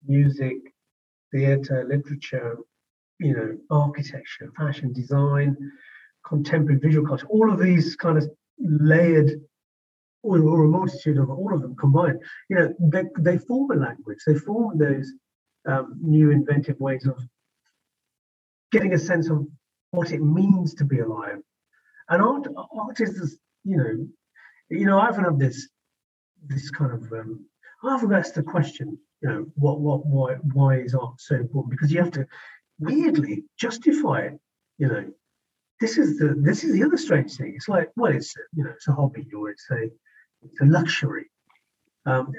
music, 0.06 0.58
theatre, 1.32 1.86
literature, 1.88 2.58
you 3.20 3.36
know, 3.36 3.58
architecture, 3.70 4.52
fashion 4.58 4.92
design, 4.92 5.56
contemporary 6.28 6.80
visual 6.80 7.08
culture, 7.08 7.28
all 7.28 7.52
of 7.52 7.60
these 7.60 7.96
kind 7.96 8.18
of 8.18 8.28
layered 8.60 9.40
or, 10.24 10.38
a 10.38 10.68
multitude 10.68 11.18
of 11.18 11.30
all 11.30 11.54
of 11.54 11.62
them 11.62 11.76
combined, 11.76 12.20
you 12.50 12.56
know, 12.56 12.74
they, 12.80 13.04
they 13.20 13.38
form 13.38 13.70
a 13.72 13.76
language. 13.76 14.20
They 14.26 14.36
form 14.36 14.78
those 14.80 15.12
um, 15.68 16.00
new 16.02 16.32
inventive 16.32 16.80
ways 16.80 17.06
of 17.06 17.20
getting 18.72 18.94
a 18.94 19.00
sense 19.00 19.30
of 19.30 19.46
what 19.92 20.12
it 20.12 20.22
means 20.22 20.74
to 20.76 20.86
be 20.86 21.00
alive. 21.00 21.40
And 22.12 22.22
art, 22.22 22.48
art 22.56 23.00
is 23.00 23.20
this, 23.20 23.38
you 23.64 23.78
know, 23.78 24.08
you 24.70 24.86
know, 24.86 25.00
I 25.00 25.08
often 25.10 25.24
have 25.24 25.40
this, 25.40 25.68
this 26.46 26.70
kind 26.70 26.92
of, 26.92 27.12
um, 27.14 27.46
I 27.84 27.94
often 27.94 28.14
ask 28.14 28.36
the 28.36 28.44
question, 28.44 28.98
you 29.22 29.30
know, 29.30 29.46
what, 29.56 29.80
what, 29.80 30.06
why, 30.06 30.36
why 30.54 30.80
is 30.80 30.94
art 30.94 31.20
so 31.20 31.36
important? 31.36 31.72
Because 31.72 31.92
you 31.92 32.00
have 32.00 32.12
to, 32.12 32.28
weirdly 32.82 33.44
justify 33.58 34.22
it. 34.22 34.40
You 34.78 34.88
know, 34.88 35.12
this 35.80 35.98
is 35.98 36.18
the 36.18 36.36
this 36.38 36.64
is 36.64 36.74
the 36.74 36.84
other 36.84 36.98
strange 36.98 37.36
thing. 37.36 37.54
It's 37.56 37.70
like, 37.70 37.90
well, 37.96 38.12
it's 38.12 38.34
you 38.54 38.64
know, 38.64 38.72
it's 38.72 38.88
a 38.88 38.94
hobby 38.94 39.26
or 39.34 39.50
it's 39.50 39.68
a 39.72 39.90
it's 40.42 40.62
a 40.62 40.66
luxury. 40.66 41.30
Um, 42.06 42.34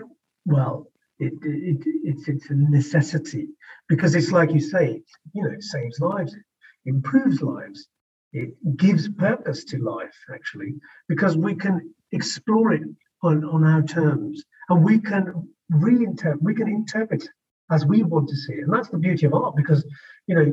well, 0.45 0.89
it, 1.19 1.33
it, 1.43 1.79
it's 2.05 2.29
it's 2.29 2.51
a 2.51 2.55
necessity 2.55 3.49
because 3.89 4.15
it's 4.15 4.33
like 4.33 4.53
you 4.53 4.61
say, 4.61 5.03
you 5.33 5.43
know, 5.43 5.51
it 5.51 5.63
saves 5.63 6.01
lives, 6.01 6.35
it 6.35 6.43
improves 6.85 7.41
lives. 7.41 7.89
It 8.33 8.77
gives 8.77 9.09
purpose 9.09 9.65
to 9.67 9.79
life, 9.79 10.17
actually, 10.33 10.75
because 11.09 11.37
we 11.37 11.55
can 11.55 11.95
explore 12.13 12.73
it 12.73 12.83
on, 13.23 13.45
on 13.45 13.65
our 13.65 13.83
terms 13.83 14.45
and 14.69 14.85
we 14.85 14.99
can 14.99 15.49
reinterpret, 15.73 16.41
we 16.41 16.55
can 16.55 16.69
interpret 16.69 17.29
as 17.71 17.87
we 17.87 18.03
want 18.03 18.29
to 18.29 18.37
see 18.37 18.55
it. 18.55 18.65
And 18.65 18.73
that's 18.73 18.89
the 18.89 18.99
beauty 18.99 19.27
of 19.27 19.35
art 19.35 19.57
because, 19.57 19.85
you 20.27 20.35
know, 20.35 20.53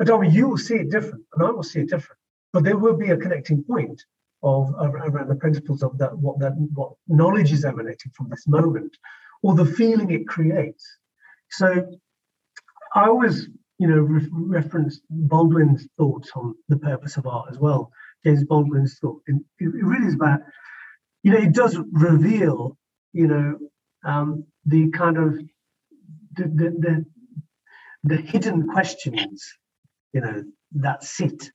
Adama, 0.00 0.32
you 0.32 0.48
will 0.48 0.58
see 0.58 0.76
it 0.76 0.90
different 0.90 1.24
and 1.34 1.46
I 1.46 1.50
will 1.50 1.62
see 1.62 1.80
it 1.80 1.88
different, 1.88 2.18
but 2.52 2.64
there 2.64 2.76
will 2.76 2.96
be 2.96 3.10
a 3.10 3.16
connecting 3.16 3.64
point 3.64 4.02
of 4.42 4.72
around 4.80 5.28
the 5.28 5.34
principles 5.34 5.82
of 5.82 5.98
that, 5.98 6.16
what 6.16 6.38
that, 6.38 6.52
what 6.74 6.92
knowledge 7.08 7.52
is 7.52 7.64
emanating 7.64 8.12
from 8.14 8.28
this 8.28 8.46
moment 8.46 8.96
or 9.42 9.54
the 9.54 9.64
feeling 9.64 10.10
it 10.10 10.28
creates. 10.28 10.86
So 11.50 11.90
I 12.94 13.06
always, 13.06 13.48
you 13.78 13.86
know, 13.86 13.98
re- 13.98 14.28
reference 14.32 15.00
Baldwin's 15.08 15.88
thoughts 15.96 16.30
on 16.34 16.54
the 16.68 16.76
purpose 16.76 17.16
of 17.16 17.26
art 17.26 17.48
as 17.50 17.58
well. 17.58 17.92
James 18.24 18.44
Baldwin's 18.44 18.98
thought. 18.98 19.22
And 19.28 19.44
it 19.58 19.66
really 19.66 20.06
is 20.06 20.14
about, 20.14 20.40
you 21.22 21.32
know, 21.32 21.38
it 21.38 21.52
does 21.52 21.78
reveal, 21.92 22.76
you 23.12 23.28
know, 23.28 23.58
um, 24.04 24.44
the 24.66 24.90
kind 24.90 25.16
of 25.16 25.34
the, 26.34 26.44
the, 26.44 26.70
the 26.78 27.06
the 28.04 28.16
hidden 28.16 28.68
questions, 28.68 29.44
you 30.12 30.20
know, 30.20 30.44
that 30.72 31.02
sit 31.02 31.50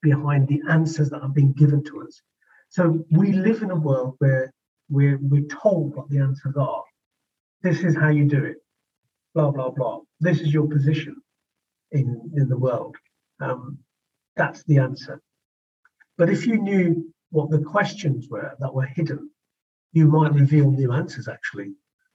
behind 0.00 0.46
the 0.46 0.62
answers 0.68 1.10
that 1.10 1.22
are 1.22 1.28
being 1.28 1.52
given 1.52 1.82
to 1.84 2.02
us. 2.02 2.22
So 2.68 3.04
we 3.10 3.32
live 3.32 3.62
in 3.62 3.70
a 3.70 3.76
world 3.76 4.14
where 4.18 4.52
we're 4.88 5.18
we're 5.20 5.48
told 5.48 5.94
what 5.94 6.08
the 6.08 6.18
answers 6.18 6.56
are. 6.56 6.82
This 7.62 7.80
is 7.80 7.96
how 7.96 8.08
you 8.08 8.24
do 8.24 8.44
it. 8.44 8.56
Blah 9.34 9.50
blah 9.50 9.70
blah. 9.70 10.00
This 10.20 10.40
is 10.40 10.52
your 10.52 10.68
position 10.68 11.16
in 11.92 12.32
in 12.36 12.48
the 12.48 12.58
world. 12.58 12.96
Um, 13.40 13.78
that's 14.36 14.62
the 14.64 14.78
answer. 14.78 15.20
But 16.16 16.30
if 16.30 16.46
you 16.46 16.58
knew 16.60 17.12
what 17.30 17.50
the 17.50 17.60
questions 17.60 18.28
were 18.28 18.54
that 18.58 18.74
were 18.74 18.86
hidden, 18.86 19.30
you 19.92 20.06
might 20.06 20.32
reveal 20.32 20.70
new 20.70 20.92
answers 20.92 21.28
actually. 21.28 21.72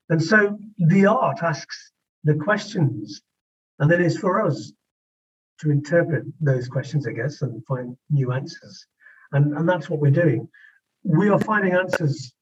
And 0.10 0.22
so 0.22 0.58
the 0.78 1.06
art 1.06 1.42
asks 1.42 1.92
the 2.24 2.36
questions, 2.36 3.22
and 3.80 3.90
then 3.90 4.02
it's 4.02 4.18
for 4.18 4.46
us 4.46 4.72
to 5.60 5.72
interpret 5.72 6.26
those 6.42 6.68
questions, 6.68 7.08
I 7.08 7.12
guess, 7.12 7.42
and 7.42 7.66
find 7.66 7.96
new 8.10 8.32
answers. 8.32 8.86
And, 9.32 9.58
and 9.58 9.68
that's 9.68 9.90
what 9.90 10.00
we're 10.00 10.12
doing. 10.12 10.50
We 11.04 11.30
are 11.30 11.40
finding 11.40 11.74
answers 11.74 12.34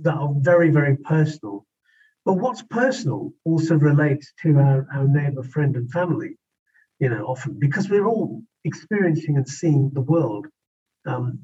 that 0.00 0.14
are 0.14 0.32
very, 0.38 0.70
very 0.70 0.96
personal. 0.96 1.66
But 2.24 2.34
what's 2.34 2.62
personal 2.62 3.32
also 3.44 3.74
relates 3.76 4.32
to 4.42 4.58
our, 4.58 4.86
our 4.94 5.08
neighbor, 5.08 5.42
friend, 5.42 5.76
and 5.76 5.90
family, 5.90 6.36
you 7.02 7.08
know, 7.08 7.24
often 7.24 7.58
because 7.58 7.90
we're 7.90 8.06
all 8.06 8.40
experiencing 8.64 9.36
and 9.36 9.48
seeing 9.48 9.90
the 9.92 10.00
world 10.00 10.46
um, 11.04 11.40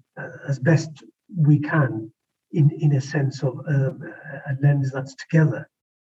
as 0.48 0.60
best 0.60 0.88
we 1.36 1.58
can 1.58 2.12
in, 2.52 2.70
in 2.70 2.92
a 2.92 3.00
sense 3.00 3.42
of 3.42 3.58
um, 3.66 4.00
a 4.46 4.54
lens 4.62 4.92
that's 4.92 5.16
together. 5.16 5.68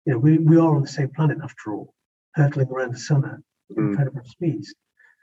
You 0.06 0.12
know, 0.12 0.18
we, 0.20 0.38
we 0.38 0.58
are 0.58 0.76
on 0.76 0.82
the 0.82 0.88
same 0.88 1.08
planet 1.08 1.38
after 1.42 1.74
all, 1.74 1.92
hurtling 2.36 2.68
around 2.68 2.94
the 2.94 3.00
sun 3.00 3.24
at 3.24 3.76
mm. 3.76 3.90
incredible 3.90 4.22
speeds. 4.26 4.72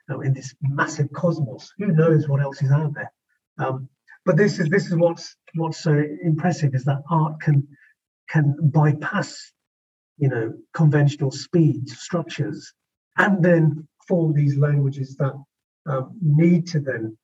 You 0.10 0.16
know, 0.16 0.22
in 0.22 0.34
this 0.34 0.54
massive 0.62 1.14
cosmos, 1.14 1.72
who 1.78 1.88
knows 1.88 2.28
what 2.28 2.42
else 2.42 2.62
is 2.62 2.72
out 2.72 2.94
there? 2.94 3.14
Um, 3.58 3.88
but 4.26 4.36
this 4.36 4.60
is 4.60 4.68
this 4.68 4.88
is 4.88 4.98
what's 4.98 5.34
what's 5.56 5.82
so 5.82 5.94
impressive 6.22 6.76
is 6.76 6.84
that 6.84 7.04
art 7.10 7.40
can 7.40 7.70
can 8.30 8.54
bypass, 8.62 9.54
you 10.18 10.28
know, 10.28 10.56
conventional 10.74 11.32
speeds, 11.32 11.98
structures, 11.98 12.74
and 13.18 13.42
then 13.42 13.88
form 14.10 14.34
these 14.34 14.58
languages 14.58 15.16
that 15.18 15.34
um, 15.86 16.12
need 16.22 16.68
to 16.68 16.80
then, 16.80 17.18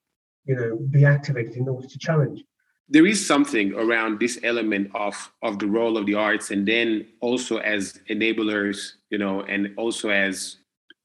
you 0.46 0.56
know, 0.56 0.78
be 0.92 1.04
activated 1.04 1.56
in 1.58 1.68
order 1.68 1.88
to 1.88 2.00
challenge. 2.00 2.44
There 2.88 3.08
is 3.08 3.26
something 3.26 3.74
around 3.74 4.20
this 4.20 4.38
element 4.44 4.92
of 4.94 5.16
of 5.42 5.58
the 5.58 5.66
role 5.66 5.98
of 5.98 6.06
the 6.06 6.14
arts 6.14 6.52
and 6.52 6.68
then 6.68 7.08
also 7.20 7.58
as 7.58 8.00
enablers 8.12 8.78
you 9.10 9.18
know 9.18 9.42
and 9.54 9.74
also 9.76 10.10
as 10.10 10.58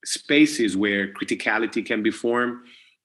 spaces 0.05 0.77
where 0.77 1.11
criticality 1.13 1.83
can 1.83 2.03
be 2.03 2.11
formed 2.11 2.55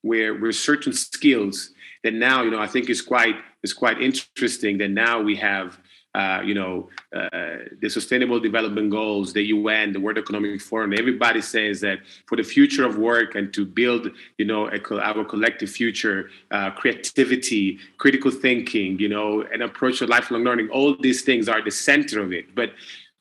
where 0.02 0.34
where 0.40 0.52
certain 0.52 0.92
skills 0.92 1.70
that 2.04 2.12
now 2.12 2.42
you 2.42 2.50
know 2.50 2.60
i 2.60 2.66
think 2.66 2.90
is 2.90 3.00
quite 3.00 3.36
is 3.62 3.72
quite 3.72 3.98
interesting 4.08 4.76
that 4.78 4.90
now 4.90 5.16
we 5.28 5.34
have 5.34 5.78
uh, 6.16 6.40
you 6.42 6.54
know, 6.54 6.88
uh, 7.14 7.58
the 7.82 7.90
Sustainable 7.90 8.40
Development 8.40 8.90
Goals, 8.90 9.34
the 9.34 9.42
UN, 9.42 9.92
the 9.92 10.00
World 10.00 10.16
Economic 10.16 10.62
Forum. 10.62 10.94
Everybody 10.94 11.42
says 11.42 11.82
that 11.82 11.98
for 12.24 12.36
the 12.36 12.42
future 12.42 12.86
of 12.86 12.96
work 12.96 13.34
and 13.34 13.52
to 13.52 13.66
build, 13.66 14.08
you 14.38 14.46
know, 14.46 14.70
a, 14.70 14.80
our 14.98 15.26
collective 15.26 15.68
future, 15.68 16.30
uh, 16.50 16.70
creativity, 16.70 17.78
critical 17.98 18.30
thinking, 18.30 18.98
you 18.98 19.10
know, 19.10 19.42
an 19.52 19.60
approach 19.60 19.98
to 19.98 20.06
lifelong 20.06 20.42
learning. 20.42 20.70
All 20.70 20.96
these 20.98 21.20
things 21.20 21.50
are 21.50 21.62
the 21.62 21.70
center 21.70 22.22
of 22.22 22.32
it. 22.32 22.54
But, 22.54 22.70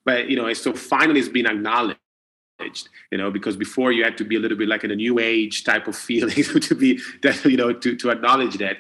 but 0.06 0.30
you 0.30 0.38
know, 0.38 0.52
so 0.54 0.72
finally, 0.72 1.20
it's 1.20 1.28
been 1.28 1.48
acknowledged 1.48 2.00
you 3.12 3.18
know 3.18 3.30
because 3.30 3.58
before 3.58 3.92
you 3.92 4.02
had 4.06 4.18
to 4.18 4.24
be 4.24 4.38
a 4.38 4.40
little 4.40 4.58
bit 4.58 4.70
like 4.70 4.86
in 4.86 4.90
a 4.90 4.96
new 4.96 5.20
age 5.20 5.66
type 5.66 5.90
of 5.90 5.96
feeling 6.08 6.34
to 6.62 6.74
be 6.74 6.98
that 7.22 7.44
you 7.44 7.58
know 7.58 7.74
to, 7.74 7.98
to 7.98 8.10
acknowledge 8.10 8.58
that 8.60 8.78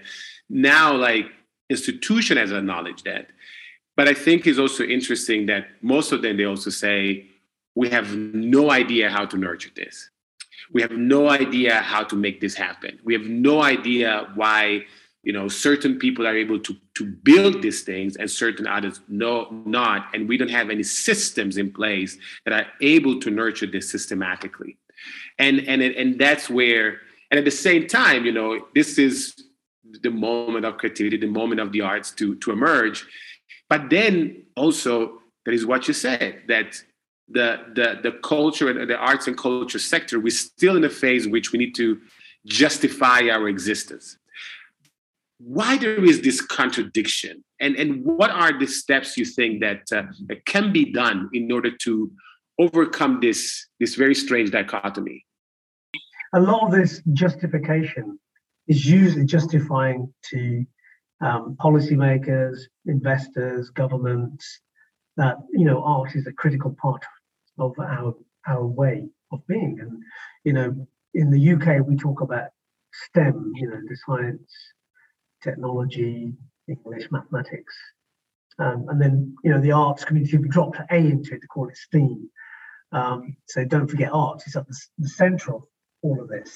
now 0.49 0.95
like 0.95 1.25
institution 1.69 2.37
has 2.37 2.53
acknowledged 2.53 3.03
that 3.03 3.27
but 3.95 4.07
I 4.07 4.13
think 4.13 4.45
it's 4.45 4.59
also 4.59 4.83
interesting 4.83 5.45
that 5.47 5.67
most 5.81 6.11
of 6.11 6.21
them 6.21 6.37
they 6.37 6.45
also 6.45 6.69
say 6.69 7.27
we 7.75 7.89
have 7.89 8.15
no 8.15 8.71
idea 8.71 9.09
how 9.09 9.25
to 9.25 9.37
nurture 9.37 9.69
this. 9.75 10.09
We 10.73 10.81
have 10.81 10.91
no 10.91 11.29
idea 11.29 11.75
how 11.75 12.03
to 12.03 12.15
make 12.15 12.41
this 12.41 12.55
happen. 12.55 12.99
We 13.03 13.13
have 13.13 13.23
no 13.23 13.61
idea 13.61 14.29
why 14.35 14.85
you 15.25 15.33
know 15.33 15.47
certain 15.47 15.97
people 15.97 16.25
are 16.25 16.37
able 16.37 16.59
to 16.59 16.75
to 16.95 17.05
build 17.05 17.61
these 17.61 17.81
things 17.81 18.15
and 18.15 18.29
certain 18.29 18.67
others 18.67 19.01
no 19.07 19.47
not 19.65 20.07
and 20.13 20.29
we 20.29 20.37
don't 20.37 20.51
have 20.51 20.69
any 20.69 20.83
systems 20.83 21.57
in 21.57 21.73
place 21.73 22.17
that 22.45 22.53
are 22.53 22.67
able 22.79 23.19
to 23.19 23.31
nurture 23.31 23.65
this 23.65 23.89
systematically 23.89 24.77
and 25.39 25.59
and 25.67 25.81
and 25.81 26.19
that's 26.19 26.47
where 26.47 27.01
and 27.31 27.39
at 27.39 27.43
the 27.43 27.51
same 27.51 27.87
time 27.87 28.23
you 28.23 28.31
know 28.31 28.67
this 28.75 28.99
is 28.99 29.33
the 30.03 30.11
moment 30.11 30.63
of 30.63 30.77
creativity 30.77 31.17
the 31.17 31.25
moment 31.25 31.59
of 31.59 31.71
the 31.71 31.81
arts 31.81 32.11
to 32.11 32.35
to 32.35 32.51
emerge 32.51 33.05
but 33.69 33.89
then 33.89 34.43
also, 34.55 35.19
that 35.45 35.53
is 35.53 35.65
what 35.65 35.87
you 35.87 35.93
said, 35.93 36.43
that 36.47 36.81
the, 37.27 37.59
the, 37.73 37.99
the 38.03 38.11
culture 38.19 38.69
and 38.69 38.89
the 38.89 38.97
arts 38.97 39.27
and 39.27 39.37
culture 39.37 39.79
sector, 39.79 40.19
we're 40.19 40.29
still 40.29 40.77
in 40.77 40.83
a 40.83 40.89
phase 40.89 41.25
in 41.25 41.31
which 41.31 41.51
we 41.51 41.59
need 41.59 41.73
to 41.75 41.99
justify 42.45 43.29
our 43.29 43.47
existence. 43.49 44.17
Why 45.39 45.77
there 45.77 46.03
is 46.03 46.21
this 46.21 46.39
contradiction? 46.41 47.43
And, 47.59 47.75
and 47.75 48.05
what 48.05 48.29
are 48.29 48.57
the 48.57 48.67
steps 48.67 49.17
you 49.17 49.25
think 49.25 49.61
that, 49.61 49.81
uh, 49.91 50.03
that 50.27 50.45
can 50.45 50.71
be 50.71 50.91
done 50.91 51.29
in 51.33 51.51
order 51.51 51.71
to 51.83 52.11
overcome 52.59 53.19
this, 53.21 53.67
this 53.79 53.95
very 53.95 54.15
strange 54.15 54.51
dichotomy? 54.51 55.25
A 56.33 56.39
lot 56.39 56.67
of 56.67 56.71
this 56.71 57.01
justification 57.13 58.19
is 58.67 58.85
usually 58.85 59.25
justifying 59.25 60.13
to 60.29 60.65
um, 61.21 61.55
policymakers, 61.59 62.59
investors, 62.85 63.69
governments, 63.69 64.59
that 65.17 65.37
you 65.51 65.65
know 65.65 65.83
art 65.83 66.15
is 66.15 66.27
a 66.27 66.33
critical 66.33 66.75
part 66.81 67.03
of 67.57 67.73
our 67.79 68.15
our 68.47 68.65
way 68.65 69.07
of 69.31 69.45
being. 69.47 69.79
And 69.79 70.01
you 70.43 70.53
know, 70.53 70.87
in 71.13 71.31
the 71.31 71.53
UK 71.53 71.85
we 71.85 71.95
talk 71.95 72.21
about 72.21 72.49
STEM, 72.93 73.53
you 73.55 73.69
know, 73.69 73.79
the 73.87 73.97
science, 74.05 74.53
technology, 75.43 76.33
English, 76.67 77.07
mathematics, 77.11 77.75
um, 78.59 78.85
and 78.89 79.01
then 79.01 79.35
you 79.43 79.51
know 79.51 79.61
the 79.61 79.71
arts 79.71 80.05
community 80.05 80.37
we 80.37 80.49
dropped 80.49 80.79
A 80.91 80.97
into 80.97 81.35
it 81.35 81.41
to 81.41 81.47
call 81.47 81.69
it 81.69 81.77
STEAM. 81.77 82.29
Um, 82.91 83.35
so 83.47 83.65
don't 83.65 83.89
forget 83.89 84.11
art 84.13 84.43
is 84.45 84.55
at 84.55 84.67
the, 84.67 84.77
the 84.99 85.09
center 85.09 85.55
of 85.55 85.63
all 86.01 86.21
of 86.21 86.29
this 86.29 86.55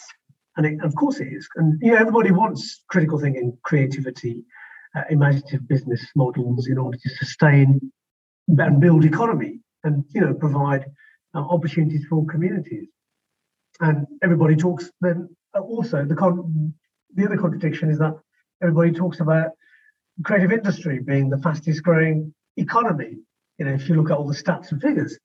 and 0.59 0.67
it, 0.67 0.83
of 0.83 0.93
course 0.95 1.21
it 1.21 1.29
is. 1.29 1.47
And 1.55 1.79
you 1.81 1.91
know, 1.91 1.97
everybody 1.97 2.31
wants 2.31 2.83
critical 2.89 3.17
thinking, 3.17 3.57
creativity, 3.63 4.43
uh, 4.93 5.03
imaginative 5.09 5.65
business 5.69 6.05
models 6.17 6.67
in 6.67 6.77
order 6.77 6.97
to 6.97 7.09
sustain 7.15 7.91
and 8.49 8.81
build 8.81 9.05
economy, 9.05 9.61
and 9.85 10.03
you 10.13 10.19
know, 10.19 10.33
provide 10.33 10.85
uh, 11.33 11.39
opportunities 11.39 12.05
for 12.09 12.25
communities. 12.25 12.87
And 13.79 14.05
everybody 14.21 14.57
talks. 14.57 14.91
Then 14.99 15.29
uh, 15.55 15.61
also 15.61 16.03
the 16.03 16.15
con- 16.15 16.73
the 17.15 17.25
other 17.25 17.37
contradiction 17.37 17.89
is 17.89 17.99
that 17.99 18.15
everybody 18.61 18.91
talks 18.91 19.21
about 19.21 19.51
creative 20.25 20.51
industry 20.51 20.99
being 20.99 21.29
the 21.29 21.37
fastest 21.37 21.83
growing 21.83 22.33
economy. 22.57 23.15
You 23.59 23.65
know, 23.65 23.73
if 23.75 23.87
you 23.87 23.95
look 23.95 24.11
at 24.11 24.17
all 24.17 24.27
the 24.27 24.35
stats 24.35 24.73
and 24.73 24.81
figures, 24.81 25.17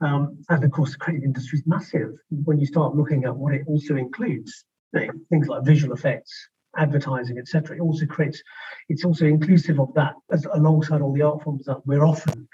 um, 0.00 0.38
and 0.48 0.64
of 0.64 0.70
course, 0.70 0.92
the 0.92 0.98
creative 0.98 1.24
industry 1.24 1.58
is 1.58 1.66
massive 1.66 2.12
when 2.44 2.58
you 2.58 2.66
start 2.66 2.94
looking 2.94 3.24
at 3.24 3.36
what 3.36 3.54
it 3.54 3.64
also 3.66 3.96
includes. 3.96 4.64
things 4.92 5.48
like 5.48 5.64
visual 5.64 5.92
effects, 5.92 6.32
advertising, 6.76 7.38
etc. 7.38 7.76
It 7.76 7.80
also 7.80 8.06
creates, 8.06 8.42
it's 8.88 9.04
also 9.04 9.26
inclusive 9.26 9.80
of 9.80 9.92
that 9.94 10.14
as 10.30 10.46
alongside 10.52 11.00
all 11.00 11.12
the 11.12 11.22
art 11.22 11.42
forms 11.42 11.64
that 11.66 11.84
we're 11.86 12.04
often, 12.04 12.48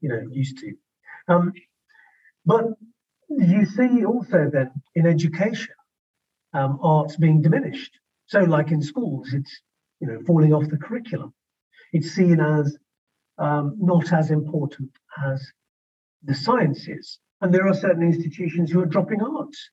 you 0.00 0.08
know, 0.08 0.22
used 0.30 0.58
to. 0.58 0.72
Um, 1.28 1.52
but 2.44 2.64
you 3.28 3.66
see 3.66 4.04
also 4.04 4.50
then 4.52 4.70
in 4.94 5.06
education, 5.06 5.74
um, 6.54 6.78
arts 6.82 7.16
being 7.16 7.42
diminished. 7.42 7.98
So, 8.26 8.40
like 8.40 8.70
in 8.70 8.82
schools, 8.82 9.32
it's 9.34 9.60
you 10.00 10.06
know 10.08 10.20
falling 10.26 10.54
off 10.54 10.68
the 10.68 10.78
curriculum. 10.78 11.34
It's 11.92 12.10
seen 12.10 12.40
as 12.40 12.76
um, 13.38 13.76
not 13.78 14.12
as 14.12 14.30
important 14.30 14.90
as 15.24 15.52
the 16.26 16.34
sciences. 16.34 17.18
And 17.40 17.52
there 17.52 17.66
are 17.68 17.74
certain 17.74 18.02
institutions 18.02 18.70
who 18.70 18.80
are 18.80 18.86
dropping 18.86 19.22
arts, 19.22 19.70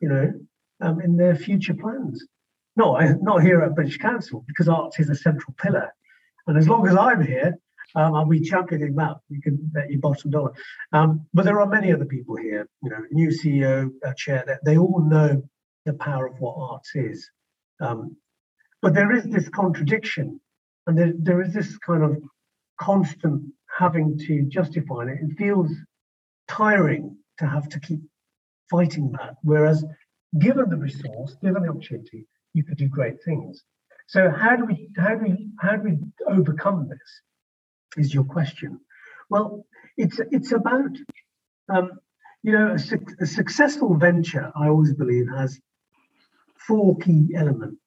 you 0.00 0.08
know, 0.08 0.32
um, 0.80 1.00
in 1.00 1.16
their 1.16 1.36
future 1.36 1.74
plans. 1.74 2.24
No, 2.76 2.96
I, 2.96 3.14
not 3.20 3.42
here 3.42 3.62
at 3.62 3.74
British 3.74 3.98
Council 3.98 4.44
because 4.46 4.68
arts 4.68 4.98
is 4.98 5.08
a 5.08 5.14
central 5.14 5.54
pillar. 5.60 5.92
And 6.46 6.58
as 6.58 6.68
long 6.68 6.86
as 6.88 6.96
I'm 6.96 7.24
here, 7.24 7.54
um, 7.94 8.14
I'll 8.14 8.26
be 8.26 8.40
championing 8.40 8.96
that. 8.96 9.16
You 9.28 9.40
can 9.40 9.58
bet 9.72 9.90
your 9.90 10.00
bottom 10.00 10.30
dollar. 10.30 10.52
Um, 10.92 11.26
but 11.32 11.44
there 11.44 11.60
are 11.60 11.66
many 11.66 11.92
other 11.92 12.04
people 12.04 12.36
here, 12.36 12.68
you 12.82 12.90
know, 12.90 12.98
new 13.12 13.28
CEO, 13.28 13.90
uh, 14.04 14.12
chair, 14.14 14.42
that 14.46 14.64
they 14.64 14.76
all 14.76 15.00
know 15.08 15.42
the 15.84 15.94
power 15.94 16.26
of 16.26 16.40
what 16.40 16.56
arts 16.58 16.90
is. 16.94 17.30
Um, 17.80 18.16
but 18.82 18.94
there 18.94 19.12
is 19.12 19.24
this 19.24 19.48
contradiction, 19.48 20.40
and 20.86 20.98
there, 20.98 21.12
there 21.16 21.40
is 21.40 21.54
this 21.54 21.78
kind 21.78 22.02
of 22.02 22.16
constant 22.80 23.42
having 23.78 24.18
to 24.26 24.42
justify 24.48 25.04
it. 25.04 25.18
It 25.22 25.36
feels 25.38 25.70
tiring 26.48 27.16
to 27.38 27.46
have 27.46 27.68
to 27.70 27.80
keep 27.80 28.00
fighting 28.70 29.12
that. 29.12 29.36
Whereas, 29.42 29.84
given 30.38 30.68
the 30.70 30.76
resource, 30.76 31.36
given 31.42 31.62
the 31.62 31.68
opportunity, 31.70 32.26
you 32.52 32.64
could 32.64 32.78
do 32.78 32.88
great 32.88 33.22
things. 33.24 33.64
So 34.06 34.30
how 34.30 34.56
do 34.56 34.64
we 34.64 34.90
how 34.96 35.14
do 35.14 35.24
we 35.24 35.48
how 35.60 35.76
do 35.76 35.82
we 35.82 35.98
overcome 36.26 36.88
this? 36.88 37.20
Is 37.96 38.12
your 38.12 38.24
question? 38.24 38.80
Well, 39.30 39.66
it's 39.96 40.20
it's 40.30 40.52
about 40.52 40.90
um, 41.68 41.92
you 42.42 42.52
know 42.52 42.72
a, 42.74 42.78
su- 42.78 43.16
a 43.20 43.26
successful 43.26 43.94
venture. 43.96 44.52
I 44.54 44.68
always 44.68 44.92
believe 44.92 45.26
has 45.28 45.58
four 46.66 46.96
key 46.98 47.30
elements. 47.34 47.80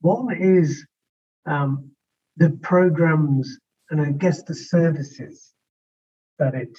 One 0.00 0.34
is 0.36 0.86
um, 1.46 1.90
the 2.36 2.50
programs 2.50 3.58
and 3.90 4.00
I 4.00 4.10
guess 4.10 4.42
the 4.42 4.54
services 4.54 5.52
that 6.38 6.54
it 6.54 6.76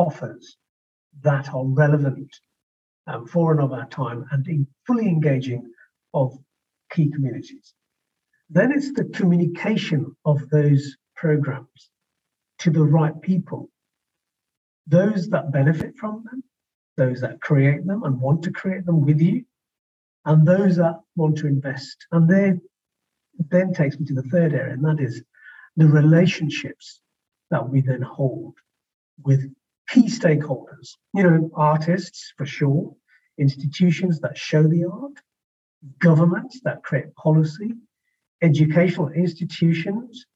offers 0.00 0.56
that 1.22 1.52
are 1.52 1.66
relevant 1.66 2.32
um, 3.06 3.26
for 3.26 3.52
and 3.52 3.60
of 3.60 3.72
our 3.72 3.88
time 3.88 4.24
and 4.30 4.46
in 4.48 4.66
fully 4.86 5.06
engaging 5.06 5.62
of 6.14 6.36
key 6.90 7.10
communities. 7.10 7.74
Then 8.48 8.72
it's 8.72 8.92
the 8.92 9.04
communication 9.04 10.16
of 10.24 10.48
those 10.50 10.96
programs 11.16 11.90
to 12.60 12.70
the 12.70 12.82
right 12.82 13.20
people, 13.20 13.68
those 14.86 15.28
that 15.28 15.52
benefit 15.52 15.96
from 15.96 16.24
them, 16.24 16.42
those 16.96 17.20
that 17.20 17.40
create 17.40 17.86
them 17.86 18.02
and 18.02 18.20
want 18.20 18.42
to 18.44 18.50
create 18.50 18.84
them 18.86 19.04
with 19.04 19.20
you, 19.20 19.44
and 20.24 20.46
those 20.46 20.76
that 20.76 21.00
want 21.16 21.36
to 21.38 21.46
invest. 21.46 22.06
And 22.12 22.28
then 22.28 22.60
then 23.48 23.72
takes 23.72 23.98
me 23.98 24.06
to 24.06 24.14
the 24.14 24.30
third 24.34 24.52
area, 24.52 24.74
and 24.74 24.84
that 24.84 25.00
is 25.00 25.22
the 25.76 25.86
relationships 25.86 27.00
that 27.50 27.68
we 27.68 27.80
then 27.80 28.02
hold 28.02 28.54
with 29.22 29.42
key 29.90 30.06
stakeholders, 30.06 30.96
you 31.14 31.22
know, 31.22 31.50
artists 31.54 32.32
for 32.36 32.46
sure, 32.46 32.94
institutions 33.38 34.20
that 34.20 34.38
show 34.38 34.62
the 34.62 34.84
art, 34.84 35.18
governments 35.98 36.60
that 36.64 36.82
create 36.82 37.14
policy, 37.16 37.72
educational 38.42 39.08
institutions 39.08 40.26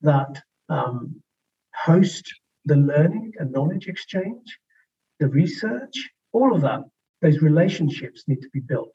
that 0.00 0.42
um, 0.68 1.20
host 1.74 2.32
the 2.64 2.76
learning 2.76 3.32
and 3.38 3.52
knowledge 3.52 3.86
exchange, 3.88 4.58
the 5.20 5.28
research, 5.28 6.10
all 6.32 6.54
of 6.54 6.62
that, 6.62 6.80
those 7.20 7.42
relationships 7.42 8.24
need 8.26 8.40
to 8.40 8.50
be 8.52 8.60
built. 8.60 8.94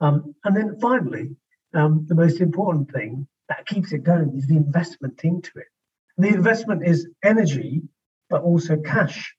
Um, 0.00 0.34
and 0.44 0.56
then 0.56 0.78
finally, 0.80 1.36
um, 1.74 2.06
the 2.08 2.14
most 2.14 2.40
important 2.40 2.90
thing 2.92 3.26
that 3.48 3.66
keeps 3.66 3.92
it 3.92 4.04
going 4.04 4.36
is 4.36 4.46
the 4.46 4.56
investment 4.56 5.20
into 5.24 5.50
it. 5.56 5.66
The 6.18 6.28
investment 6.28 6.86
is 6.86 7.08
energy, 7.22 7.82
but 8.28 8.42
also 8.42 8.76
cash. 8.76 9.34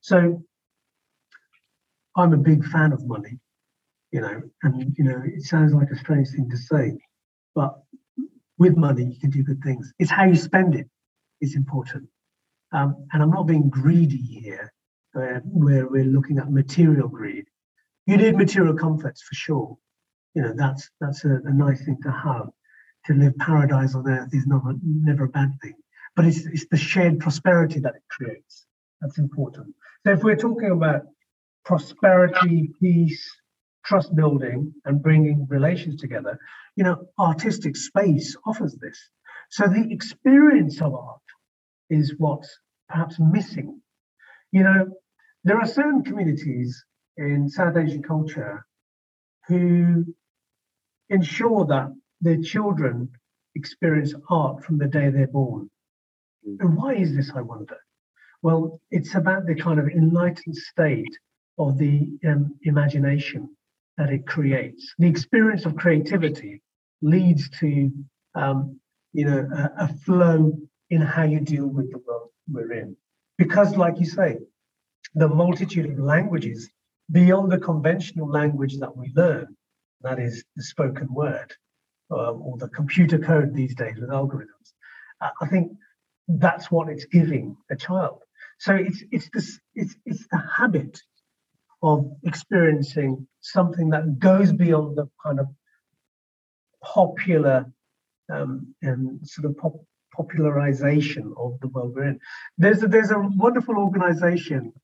So 0.00 0.42
I'm 2.16 2.32
a 2.32 2.38
big 2.38 2.64
fan 2.64 2.92
of 2.92 3.06
money, 3.06 3.38
you 4.12 4.20
know, 4.20 4.42
and 4.62 4.94
you 4.96 5.04
know, 5.04 5.22
it 5.24 5.42
sounds 5.42 5.74
like 5.74 5.90
a 5.90 5.96
strange 5.96 6.28
thing 6.30 6.48
to 6.50 6.56
say, 6.56 6.98
but 7.54 7.82
with 8.58 8.76
money 8.76 9.04
you 9.04 9.20
can 9.20 9.30
do 9.30 9.42
good 9.42 9.62
things. 9.62 9.92
It's 9.98 10.10
how 10.10 10.24
you 10.24 10.36
spend 10.36 10.74
it 10.74 10.88
is 11.40 11.54
important. 11.54 12.08
Um, 12.72 13.06
and 13.12 13.22
I'm 13.22 13.30
not 13.30 13.46
being 13.46 13.68
greedy 13.68 14.16
here, 14.16 14.72
uh, 15.14 15.40
where 15.44 15.86
we're 15.86 16.04
looking 16.04 16.38
at 16.38 16.50
material 16.50 17.08
greed. 17.08 17.46
You 18.06 18.16
need 18.16 18.36
material 18.36 18.74
comforts 18.74 19.22
for 19.22 19.34
sure. 19.34 19.78
You 20.34 20.42
know, 20.42 20.54
that's 20.56 20.88
that's 21.00 21.24
a, 21.24 21.40
a 21.44 21.52
nice 21.52 21.84
thing 21.84 21.98
to 22.02 22.10
have. 22.10 22.48
To 23.06 23.14
live 23.14 23.36
paradise 23.38 23.94
on 23.94 24.06
earth 24.08 24.34
is 24.34 24.46
not 24.46 24.62
never 24.82 25.24
a 25.24 25.28
bad 25.28 25.52
thing, 25.62 25.74
but 26.16 26.26
it's 26.26 26.44
it's 26.46 26.66
the 26.70 26.76
shared 26.76 27.18
prosperity 27.18 27.80
that 27.80 27.96
it 27.96 28.02
creates 28.10 28.66
that's 29.00 29.18
important. 29.18 29.74
So 30.04 30.12
if 30.12 30.22
we're 30.22 30.36
talking 30.36 30.70
about 30.70 31.02
prosperity, 31.64 32.70
peace, 32.80 33.24
trust 33.84 34.14
building, 34.14 34.72
and 34.84 35.02
bringing 35.02 35.46
relations 35.48 36.00
together, 36.00 36.38
you 36.76 36.84
know, 36.84 37.08
artistic 37.18 37.76
space 37.76 38.36
offers 38.46 38.76
this. 38.76 38.98
So 39.50 39.66
the 39.66 39.86
experience 39.90 40.80
of 40.80 40.94
art 40.94 41.20
is 41.88 42.14
what's 42.18 42.58
perhaps 42.88 43.16
missing. 43.18 43.80
You 44.52 44.64
know, 44.64 44.86
there 45.44 45.58
are 45.58 45.66
certain 45.66 46.02
communities 46.02 46.84
in 47.16 47.48
South 47.48 47.76
Asian 47.76 48.02
culture 48.02 48.64
who 49.48 50.04
ensure 51.08 51.66
that 51.66 51.92
their 52.20 52.40
children 52.40 53.10
experience 53.54 54.14
art 54.28 54.64
from 54.64 54.78
the 54.78 54.86
day 54.86 55.10
they're 55.10 55.26
born. 55.26 55.68
Mm. 56.46 56.56
And 56.60 56.76
why 56.76 56.94
is 56.94 57.14
this, 57.16 57.32
I 57.34 57.40
wonder? 57.40 57.76
Well, 58.42 58.80
it's 58.90 59.14
about 59.14 59.46
the 59.46 59.54
kind 59.54 59.78
of 59.78 59.88
enlightened 59.88 60.56
state 60.56 61.14
of 61.58 61.78
the 61.78 62.08
um, 62.26 62.56
imagination 62.62 63.50
that 63.98 64.10
it 64.10 64.26
creates. 64.26 64.94
The 64.98 65.08
experience 65.08 65.66
of 65.66 65.76
creativity 65.76 66.62
leads 67.02 67.50
to, 67.60 67.90
um, 68.34 68.80
you 69.12 69.26
know, 69.26 69.48
a, 69.52 69.84
a 69.84 69.88
flow 70.04 70.52
in 70.88 71.00
how 71.02 71.24
you 71.24 71.40
deal 71.40 71.66
with 71.66 71.90
the 71.90 71.98
world 71.98 72.30
we're 72.50 72.72
in. 72.72 72.96
Because, 73.36 73.76
like 73.76 74.00
you 74.00 74.06
say, 74.06 74.38
the 75.14 75.28
multitude 75.28 75.90
of 75.90 75.98
languages 75.98 76.70
beyond 77.10 77.50
the 77.52 77.58
conventional 77.58 78.28
language 78.28 78.78
that 78.78 78.96
we 78.96 79.12
learn, 79.14 79.56
that 80.02 80.18
is 80.18 80.44
the 80.56 80.62
spoken 80.62 81.12
word 81.12 81.52
um, 82.10 82.40
or 82.42 82.56
the 82.56 82.68
computer 82.68 83.18
code 83.18 83.54
these 83.54 83.74
days 83.74 83.96
with 83.98 84.10
algorithms. 84.10 84.72
I 85.20 85.46
think 85.48 85.72
that's 86.28 86.70
what 86.70 86.88
it's 86.88 87.04
giving 87.04 87.56
a 87.70 87.76
child. 87.76 88.22
So 88.60 88.74
it's 88.74 89.02
it's 89.10 89.30
this 89.32 89.58
it's 89.74 89.96
it's 90.04 90.26
the 90.30 90.42
habit 90.56 91.00
of 91.82 92.12
experiencing 92.24 93.26
something 93.40 93.88
that 93.90 94.18
goes 94.18 94.52
beyond 94.52 94.98
the 94.98 95.08
kind 95.24 95.40
of 95.40 95.46
popular 96.84 97.72
um, 98.30 98.74
and 98.82 99.26
sort 99.26 99.46
of 99.46 99.56
pop, 99.56 99.76
popularization 100.14 101.32
of 101.38 101.58
the 101.60 101.68
world 101.68 101.94
we're 101.94 102.08
in. 102.08 102.20
There's 102.58 102.82
a, 102.82 102.88
there's 102.88 103.10
a 103.10 103.18
wonderful 103.18 103.78
organization 103.78 104.74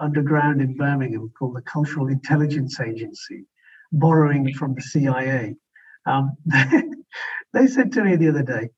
underground 0.00 0.60
in 0.60 0.76
Birmingham 0.76 1.32
called 1.36 1.56
the 1.56 1.62
Cultural 1.62 2.06
Intelligence 2.06 2.78
Agency, 2.78 3.44
borrowing 3.90 4.54
from 4.54 4.74
the 4.74 4.82
CIA. 4.82 5.56
Um, 6.06 6.36
they, 7.52 7.66
said 7.66 7.90
to 7.92 8.04
me 8.04 8.14
the 8.14 8.28
other 8.28 8.44
day, 8.44 8.68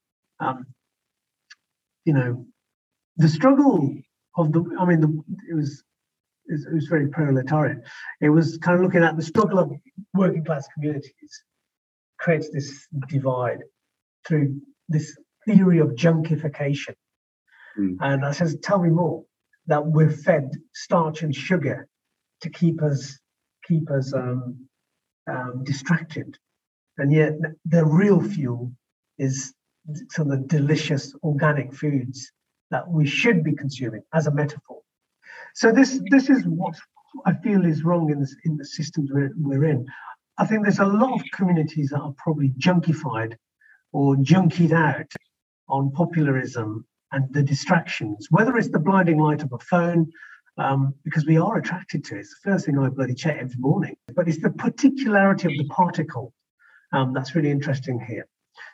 um, 0.40 0.64
you 2.06 2.14
know, 2.14 2.46
the 3.18 3.28
struggle 3.28 3.94
of 4.38 4.52
the, 4.52 4.64
I 4.80 4.84
mean, 4.86 5.00
the, 5.00 5.22
it 5.50 5.54
was 5.54 5.82
it 6.48 6.72
was 6.72 6.86
very 6.86 7.08
proletarian. 7.08 7.82
It 8.22 8.30
was 8.30 8.56
kind 8.58 8.76
of 8.76 8.82
looking 8.82 9.04
at 9.04 9.16
the 9.16 9.22
struggle 9.22 9.58
of 9.58 9.70
working 10.14 10.44
class 10.44 10.66
communities 10.72 11.44
creates 12.18 12.48
this 12.50 12.86
divide 13.08 13.58
through 14.26 14.60
this 14.88 15.16
theory 15.46 15.78
of 15.78 15.90
junkification. 15.90 16.94
Mm. 17.78 17.96
And 18.00 18.24
I 18.24 18.32
says, 18.32 18.56
tell 18.62 18.80
me 18.80 18.90
more. 18.90 19.24
That 19.66 19.84
we're 19.84 20.10
fed 20.10 20.50
starch 20.72 21.22
and 21.22 21.34
sugar 21.34 21.86
to 22.40 22.48
keep 22.48 22.82
us 22.82 23.18
keep 23.66 23.90
us 23.90 24.14
um, 24.14 24.66
um, 25.30 25.62
distracted, 25.64 26.38
and 26.96 27.12
yet 27.12 27.34
the 27.66 27.84
real 27.84 28.22
fuel 28.22 28.72
is 29.18 29.52
some 30.08 30.30
of 30.30 30.40
the 30.40 30.46
delicious 30.46 31.14
organic 31.22 31.74
foods 31.74 32.32
that 32.70 32.88
we 32.88 33.06
should 33.06 33.42
be 33.42 33.54
consuming 33.54 34.02
as 34.12 34.26
a 34.26 34.34
metaphor. 34.34 34.80
So 35.54 35.72
this 35.72 36.00
this 36.10 36.28
is 36.30 36.44
what 36.46 36.76
I 37.26 37.34
feel 37.34 37.64
is 37.64 37.84
wrong 37.84 38.10
in, 38.10 38.20
this, 38.20 38.36
in 38.44 38.56
the 38.56 38.64
systems 38.64 39.10
we're, 39.12 39.32
we're 39.36 39.64
in. 39.64 39.86
I 40.36 40.46
think 40.46 40.62
there's 40.62 40.78
a 40.78 40.86
lot 40.86 41.14
of 41.14 41.26
communities 41.32 41.90
that 41.90 42.00
are 42.00 42.14
probably 42.16 42.50
junkified 42.50 43.34
or 43.92 44.16
junkied 44.16 44.72
out 44.72 45.10
on 45.68 45.90
popularism 45.90 46.86
and 47.12 47.32
the 47.32 47.42
distractions, 47.42 48.28
whether 48.30 48.56
it's 48.56 48.70
the 48.70 48.78
blinding 48.78 49.18
light 49.18 49.42
of 49.42 49.52
a 49.52 49.58
phone, 49.58 50.10
um, 50.58 50.94
because 51.04 51.26
we 51.26 51.38
are 51.38 51.56
attracted 51.56 52.04
to 52.04 52.16
it. 52.16 52.20
It's 52.20 52.36
the 52.42 52.50
first 52.50 52.66
thing 52.66 52.78
I 52.78 52.88
bloody 52.88 53.14
check 53.14 53.38
every 53.40 53.56
morning. 53.58 53.96
But 54.14 54.28
it's 54.28 54.42
the 54.42 54.50
particularity 54.50 55.48
of 55.48 55.58
the 55.58 55.68
particle 55.74 56.32
Um, 56.92 57.12
that's 57.12 57.34
really 57.34 57.50
interesting 57.50 58.00
here. 58.00 58.26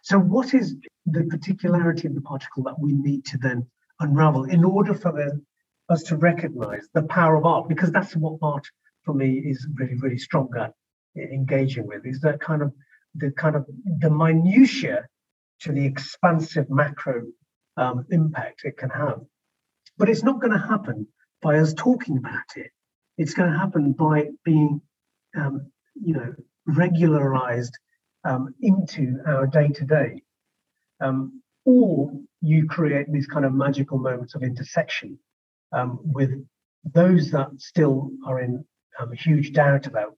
So, 0.02 0.18
what 0.18 0.54
is 0.54 0.76
the 1.06 1.24
particularity 1.24 2.08
of 2.08 2.14
the 2.14 2.20
particle 2.20 2.62
that 2.64 2.78
we 2.78 2.92
need 2.92 3.24
to 3.26 3.38
then 3.38 3.66
unravel 4.00 4.44
in 4.44 4.64
order 4.64 4.94
for 4.94 5.12
the, 5.12 5.40
us 5.88 6.02
to 6.04 6.16
recognize 6.16 6.88
the 6.94 7.02
power 7.04 7.36
of 7.36 7.44
art? 7.44 7.68
Because 7.68 7.92
that's 7.92 8.16
what 8.16 8.38
art 8.42 8.66
for 9.04 9.14
me 9.14 9.38
is 9.38 9.66
really, 9.74 9.96
really 9.96 10.18
strong 10.18 10.50
at 10.56 10.72
engaging 11.16 11.86
with, 11.86 12.06
is 12.06 12.20
that 12.20 12.40
kind 12.40 12.62
of 12.62 12.72
the 13.14 13.30
kind 13.30 13.54
of 13.54 13.66
the 14.00 14.10
minutiae 14.10 15.06
to 15.60 15.72
the 15.72 15.86
expansive 15.86 16.68
macro 16.68 17.22
um, 17.76 18.04
impact 18.10 18.62
it 18.64 18.76
can 18.76 18.90
have. 18.90 19.20
But 19.96 20.08
it's 20.08 20.24
not 20.24 20.40
going 20.40 20.52
to 20.52 20.58
happen 20.58 21.06
by 21.42 21.58
us 21.58 21.74
talking 21.74 22.16
about 22.16 22.56
it. 22.56 22.70
It's 23.16 23.34
going 23.34 23.52
to 23.52 23.58
happen 23.58 23.92
by 23.92 24.30
being, 24.44 24.80
um, 25.36 25.70
you 25.94 26.14
know, 26.14 26.34
regularized 26.66 27.78
um, 28.24 28.54
into 28.60 29.18
our 29.26 29.46
day 29.46 29.68
to 29.68 29.84
day. 29.84 30.22
Or 31.66 32.10
you 32.44 32.66
create 32.66 33.10
these 33.10 33.26
kind 33.26 33.46
of 33.46 33.54
magical 33.54 33.98
moments 33.98 34.34
of 34.34 34.42
intersection 34.42 35.18
um, 35.72 35.98
with 36.02 36.30
those 36.92 37.30
that 37.30 37.48
still 37.58 38.10
are 38.26 38.40
in 38.40 38.64
um, 39.00 39.12
huge 39.12 39.52
doubt 39.52 39.86
about 39.86 40.14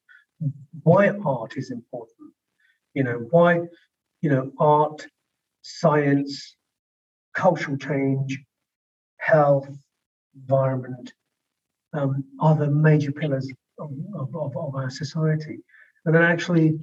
why 0.83 1.09
art 1.25 1.57
is 1.57 1.71
important. 1.71 2.33
You 2.95 3.05
know, 3.05 3.27
why, 3.31 3.61
you 4.23 4.31
know, 4.31 4.51
art, 4.59 5.07
science, 5.63 6.57
cultural 7.35 7.77
change, 7.77 8.43
health, 9.19 9.69
environment 10.35 11.13
um, 11.93 12.25
are 12.41 12.57
the 12.57 12.71
major 12.71 13.13
pillars 13.13 13.49
of, 13.79 13.91
of, 14.15 14.57
of, 14.57 14.75
our 14.75 14.91
society. 14.91 15.59
And 16.05 16.15
then 16.15 16.23
actually, 16.23 16.79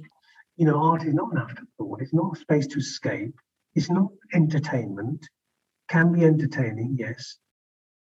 you 0.56 0.66
know, 0.66 0.82
art 0.82 1.04
is 1.04 1.14
not 1.14 1.32
an 1.32 1.38
afterthought. 1.38 2.00
It's 2.00 2.14
not 2.14 2.36
a 2.36 2.40
space 2.40 2.66
to 2.68 2.78
escape. 2.78 3.34
It's 3.74 3.90
not 3.90 4.08
entertainment. 4.32 5.28
Can 5.88 6.12
be 6.12 6.24
entertaining, 6.24 6.96
yes, 6.98 7.36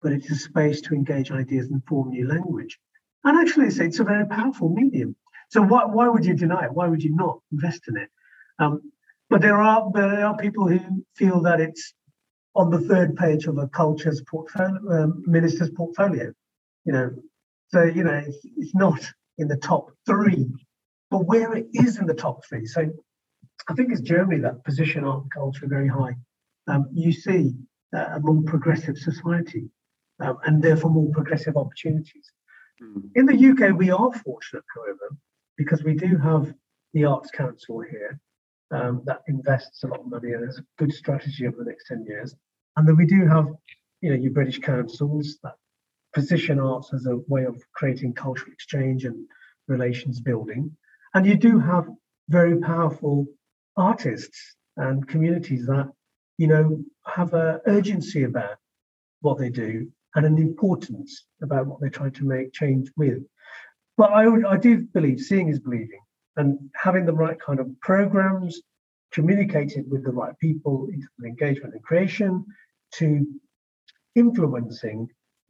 but 0.02 0.12
it's 0.12 0.30
a 0.30 0.36
space 0.36 0.82
to 0.82 0.94
engage 0.94 1.32
ideas 1.32 1.68
and 1.68 1.84
form 1.88 2.10
new 2.10 2.28
language. 2.28 2.80
And 3.24 3.40
actually, 3.40 3.68
it's, 3.68 3.80
it's 3.80 4.00
a 4.00 4.04
very 4.04 4.26
powerful 4.26 4.70
medium. 4.70 5.16
So 5.50 5.62
why, 5.62 5.86
why 5.86 6.08
would 6.08 6.26
you 6.26 6.34
deny 6.34 6.66
it? 6.66 6.74
Why 6.74 6.88
would 6.88 7.04
you 7.04 7.16
not 7.16 7.40
invest 7.52 7.82
in 7.88 7.98
it? 7.98 8.10
Um, 8.60 8.92
but 9.30 9.42
there 9.42 9.62
are 9.62 9.90
there 9.94 10.26
are 10.26 10.38
people 10.38 10.68
who 10.68 10.80
feel 11.16 11.42
that 11.42 11.62
it's 11.62 11.94
on 12.56 12.70
the 12.70 12.82
third 12.82 13.16
page 13.16 13.48
of 13.48 13.58
a 13.58 13.68
culture's 13.68 14.22
portfolio, 14.30 15.04
um, 15.04 15.24
minister's 15.26 15.72
portfolio. 15.72 16.32
You 16.86 16.94
know, 16.94 17.12
so 17.70 17.84
you 17.84 18.04
know 18.04 18.24
it's, 18.26 18.38
it's 18.58 18.76
not 18.76 19.02
in 19.38 19.48
the 19.48 19.58
top 19.58 19.92
three, 20.06 20.50
but 21.10 21.26
where 21.26 21.54
it 21.54 21.68
is 21.74 21.98
in 21.98 22.06
the 22.06 22.14
top 22.14 22.46
three. 22.46 22.66
So 22.66 22.90
I 23.70 23.74
think 23.74 23.92
it's 23.92 24.02
Germany 24.02 24.42
that 24.42 24.64
position 24.64 25.04
art 25.04 25.24
and 25.24 25.32
culture 25.32 25.68
very 25.68 25.88
high. 25.88 26.16
Um, 26.68 26.88
you 26.94 27.12
see 27.12 27.54
a 27.94 28.20
more 28.20 28.42
progressive 28.44 28.98
society 28.98 29.70
um, 30.20 30.38
and 30.46 30.62
therefore 30.62 30.92
more 30.92 31.12
progressive 31.12 31.58
opportunities. 31.58 32.32
Mm. 32.82 33.10
In 33.16 33.26
the 33.26 33.50
UK, 33.50 33.78
we 33.78 33.92
are 33.92 34.12
fortunate, 34.14 34.64
however, 34.76 35.16
because 35.58 35.84
we 35.84 35.94
do 35.94 36.18
have 36.18 36.54
the 36.94 37.06
Arts 37.06 37.32
Council 37.32 37.82
here 37.82 38.20
um, 38.72 39.02
that 39.06 39.22
invests 39.28 39.84
a 39.84 39.88
lot 39.88 40.00
of 40.00 40.08
money 40.08 40.34
and 40.34 40.46
has 40.46 40.58
a 40.58 40.66
good 40.78 40.94
strategy 40.94 41.48
over 41.48 41.58
the 41.58 41.70
next 41.70 41.88
10 41.88 42.06
years. 42.06 42.36
And 42.78 42.88
then 42.88 42.96
we 42.96 43.06
do 43.06 43.28
have, 43.28 43.48
you 44.02 44.10
know, 44.10 44.16
your 44.16 44.32
British 44.32 44.60
councils 44.60 45.38
that 45.44 45.56
position 46.14 46.60
arts 46.60 46.94
as 46.94 47.06
a 47.06 47.18
way 47.28 47.46
of 47.46 47.62
creating 47.74 48.14
cultural 48.14 48.52
exchange 48.52 49.06
and 49.06 49.26
relations 49.68 50.20
building. 50.20 50.76
And 51.14 51.26
you 51.26 51.36
do 51.36 51.60
have 51.60 51.88
very 52.30 52.58
powerful 52.60 53.28
artists 53.78 54.56
and 54.78 55.08
communities 55.08 55.66
that, 55.68 55.90
you 56.42 56.48
know, 56.48 56.66
have 57.06 57.32
an 57.36 57.60
urgency 57.68 58.24
about 58.24 58.58
what 59.26 59.38
they 59.38 59.52
do 59.66 59.88
and 60.16 60.26
an 60.26 60.38
importance 60.50 61.12
about 61.46 61.68
what 61.68 61.80
they're 61.80 61.98
trying 62.00 62.18
to 62.20 62.26
make 62.26 62.52
change 62.52 62.88
with. 62.98 63.22
But 64.00 64.10
I, 64.20 64.24
I 64.54 64.58
do 64.58 64.74
believe 64.98 65.20
seeing 65.20 65.50
is 65.50 65.60
believing 65.60 66.04
and 66.38 66.58
having 66.86 67.06
the 67.06 67.20
right 67.24 67.40
kind 67.48 67.60
of 67.60 67.68
programs 67.82 68.60
communicated 69.12 69.86
with 69.92 70.04
the 70.04 70.16
right 70.22 70.34
people, 70.40 70.88
engagement 71.24 71.76
and 71.76 71.84
creation, 71.84 72.44
to 72.98 73.08
influencing 74.16 75.00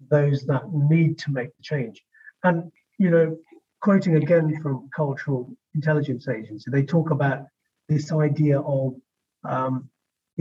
those 0.09 0.39
that 0.51 0.63
need 0.73 1.17
to 1.19 1.31
make 1.31 1.55
the 1.55 1.63
change. 1.63 1.97
And, 2.43 2.69
you 2.97 3.11
know, 3.11 3.37
quoting 3.79 4.17
again 4.17 4.61
from 4.61 4.89
Cultural 4.93 5.55
Intelligence 5.73 6.27
Agency, 6.27 6.69
they 6.69 6.83
talk 6.83 7.11
about 7.11 7.45
this 7.87 8.11
idea 8.11 8.59
of, 8.59 8.95
um, 9.45 9.89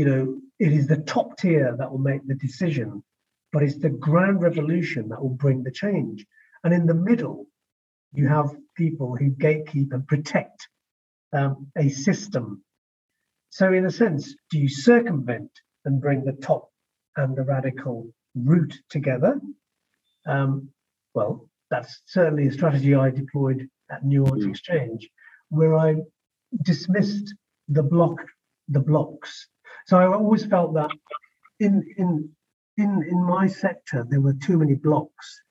you 0.00 0.06
know, 0.06 0.40
it 0.58 0.72
is 0.72 0.86
the 0.86 0.96
top 0.96 1.36
tier 1.36 1.76
that 1.76 1.90
will 1.90 1.98
make 1.98 2.26
the 2.26 2.34
decision, 2.34 3.04
but 3.52 3.62
it's 3.62 3.76
the 3.76 3.90
grand 3.90 4.40
revolution 4.40 5.10
that 5.10 5.20
will 5.20 5.36
bring 5.44 5.62
the 5.62 5.70
change. 5.70 6.24
And 6.64 6.72
in 6.72 6.86
the 6.86 6.94
middle, 6.94 7.46
you 8.14 8.26
have 8.26 8.48
people 8.78 9.14
who 9.14 9.30
gatekeep 9.32 9.92
and 9.92 10.08
protect 10.08 10.68
um, 11.34 11.66
a 11.76 11.90
system. 11.90 12.64
So, 13.50 13.74
in 13.74 13.84
a 13.84 13.90
sense, 13.90 14.34
do 14.50 14.58
you 14.58 14.70
circumvent 14.70 15.50
and 15.84 16.00
bring 16.00 16.24
the 16.24 16.38
top 16.40 16.70
and 17.16 17.36
the 17.36 17.42
radical 17.42 18.10
root 18.34 18.72
together? 18.88 19.38
Um, 20.26 20.70
well, 21.12 21.46
that's 21.70 22.00
certainly 22.06 22.46
a 22.46 22.52
strategy 22.52 22.94
I 22.94 23.10
deployed 23.10 23.68
at 23.90 24.02
New 24.02 24.24
Art 24.24 24.38
mm. 24.38 24.48
Exchange, 24.48 25.10
where 25.50 25.76
I 25.76 25.96
dismissed 26.62 27.34
the 27.68 27.82
block, 27.82 28.16
the 28.68 28.80
blocks. 28.80 29.46
So 29.86 29.98
I 29.98 30.06
always 30.06 30.44
felt 30.44 30.74
that 30.74 30.90
in 31.58 31.84
in 31.96 32.28
in 32.76 33.04
in 33.08 33.22
my 33.22 33.46
sector 33.46 34.04
there 34.08 34.20
were 34.20 34.34
too 34.34 34.58
many 34.58 34.74
blocks 34.74 35.42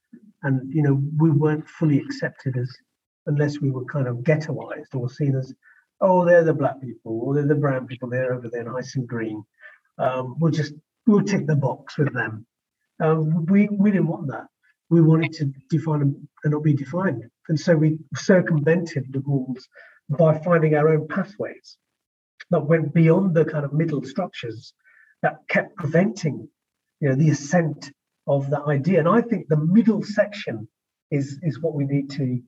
and 0.43 0.73
you 0.73 0.81
know 0.81 1.01
we 1.17 1.29
weren't 1.29 1.67
fully 1.67 1.99
accepted 1.99 2.57
as 2.57 2.69
unless 3.27 3.59
we 3.59 3.69
were 3.69 3.85
kind 3.85 4.07
of 4.07 4.17
ghettoized 4.17 4.95
or 4.95 5.09
seen 5.09 5.35
as 5.35 5.53
oh 6.01 6.25
they're 6.25 6.43
the 6.43 6.53
black 6.53 6.81
people 6.81 7.21
or 7.23 7.33
they're 7.33 7.45
the 7.45 7.55
brown 7.55 7.85
people 7.87 8.09
they're 8.09 8.33
over 8.33 8.49
there 8.49 8.63
nice 8.63 8.95
and 8.95 9.07
green. 9.07 9.43
Um, 9.97 10.35
we'll 10.39 10.51
just 10.51 10.73
we'll 11.05 11.23
tick 11.23 11.45
the 11.45 11.55
box 11.55 11.97
with 11.97 12.13
them. 12.13 12.45
Um, 12.99 13.45
we 13.45 13.67
we 13.71 13.91
didn't 13.91 14.07
want 14.07 14.27
that. 14.27 14.47
We 14.89 15.01
wanted 15.01 15.33
to 15.33 15.45
define 15.69 16.01
and 16.43 16.51
not 16.51 16.63
be 16.63 16.73
defined. 16.73 17.23
And 17.49 17.59
so 17.59 17.75
we 17.75 17.99
circumvented 18.15 19.11
the 19.11 19.19
rules 19.19 19.67
by 20.09 20.39
finding 20.39 20.75
our 20.75 20.89
own 20.89 21.07
pathways 21.07 21.77
that 22.51 22.61
went 22.61 22.93
beyond 22.93 23.35
the 23.35 23.45
kind 23.45 23.65
of 23.65 23.73
middle 23.73 24.03
structures 24.03 24.73
that 25.21 25.39
kept 25.49 25.75
preventing 25.75 26.47
you 26.99 27.09
know 27.09 27.15
the 27.15 27.29
ascent 27.29 27.91
of 28.27 28.49
that 28.51 28.63
idea. 28.67 28.99
And 28.99 29.09
I 29.09 29.21
think 29.21 29.47
the 29.47 29.57
middle 29.57 30.03
section 30.03 30.67
is 31.11 31.39
is 31.41 31.59
what 31.59 31.73
we 31.73 31.85
need 31.85 32.09
to 32.11 32.41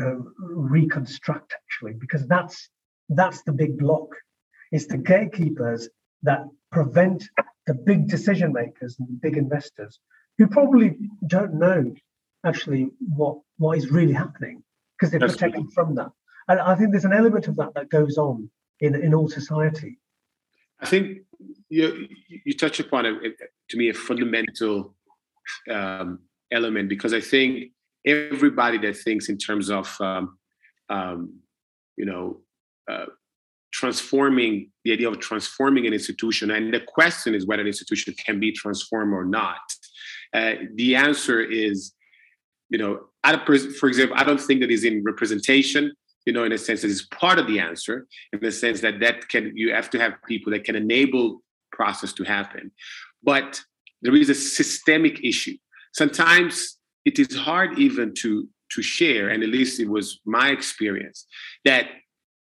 uh, 0.00 0.16
reconstruct 0.38 1.54
actually, 1.54 1.94
because 1.94 2.26
that's 2.26 2.68
that's 3.08 3.42
the 3.42 3.52
big 3.52 3.78
block. 3.78 4.08
It's 4.72 4.86
the 4.86 4.98
gatekeepers 4.98 5.88
that 6.22 6.44
prevent 6.70 7.28
the 7.66 7.74
big 7.74 8.08
decision 8.08 8.52
makers 8.52 8.96
and 8.98 9.20
big 9.20 9.36
investors 9.36 9.98
who 10.38 10.46
probably 10.46 10.96
don't 11.26 11.54
know 11.54 11.94
actually 12.46 12.90
what 13.00 13.38
what 13.58 13.76
is 13.76 13.90
really 13.90 14.12
happening 14.12 14.62
because 14.98 15.10
they're 15.10 15.20
protected 15.20 15.70
from 15.74 15.94
that. 15.96 16.10
And 16.48 16.60
I 16.60 16.74
think 16.74 16.92
there's 16.92 17.04
an 17.04 17.12
element 17.12 17.48
of 17.48 17.56
that 17.56 17.74
that 17.74 17.90
goes 17.90 18.16
on 18.16 18.50
in 18.80 18.94
in 18.94 19.14
all 19.14 19.28
society. 19.28 19.98
I 20.80 20.86
think 20.86 21.18
you 21.68 22.08
you 22.44 22.54
touch 22.56 22.80
upon 22.80 23.06
a, 23.06 23.12
to 23.70 23.76
me 23.76 23.88
a 23.88 23.94
fundamental 23.94 24.94
um, 25.70 26.20
element 26.50 26.88
because 26.88 27.12
I 27.12 27.20
think 27.20 27.72
everybody 28.06 28.78
that 28.78 28.96
thinks 28.96 29.28
in 29.28 29.38
terms 29.38 29.70
of 29.70 29.94
um, 30.00 30.38
um, 30.88 31.40
you 31.96 32.06
know 32.06 32.40
uh, 32.90 33.06
transforming 33.72 34.70
the 34.84 34.92
idea 34.92 35.08
of 35.08 35.20
transforming 35.20 35.86
an 35.86 35.92
institution 35.92 36.50
and 36.50 36.74
the 36.74 36.80
question 36.80 37.34
is 37.34 37.46
whether 37.46 37.62
an 37.62 37.68
institution 37.68 38.14
can 38.24 38.40
be 38.40 38.50
transformed 38.52 39.12
or 39.12 39.24
not 39.24 39.60
uh, 40.34 40.54
the 40.74 40.96
answer 40.96 41.40
is 41.40 41.92
you 42.68 42.78
know 42.78 43.00
for 43.78 43.86
example 43.86 44.16
i 44.18 44.24
don't 44.24 44.40
think 44.40 44.60
that 44.60 44.70
is 44.70 44.84
in 44.84 45.04
representation 45.04 45.92
you 46.26 46.32
know 46.32 46.44
in 46.44 46.52
a 46.52 46.58
sense 46.58 46.84
is 46.84 47.06
part 47.06 47.38
of 47.38 47.46
the 47.46 47.58
answer 47.58 48.06
in 48.32 48.40
the 48.40 48.52
sense 48.52 48.80
that 48.80 49.00
that 49.00 49.28
can 49.28 49.52
you 49.56 49.72
have 49.72 49.90
to 49.90 49.98
have 49.98 50.12
people 50.26 50.52
that 50.52 50.64
can 50.64 50.76
enable 50.76 51.42
process 51.72 52.12
to 52.12 52.24
happen 52.24 52.70
but 53.22 53.62
there 54.02 54.14
is 54.14 54.30
a 54.30 54.34
systemic 54.34 55.22
issue. 55.24 55.56
Sometimes 55.92 56.78
it 57.04 57.18
is 57.18 57.34
hard 57.36 57.78
even 57.78 58.14
to 58.18 58.48
to 58.72 58.82
share, 58.82 59.30
and 59.30 59.42
at 59.42 59.48
least 59.48 59.80
it 59.80 59.88
was 59.88 60.20
my 60.24 60.50
experience, 60.50 61.26
that 61.64 61.86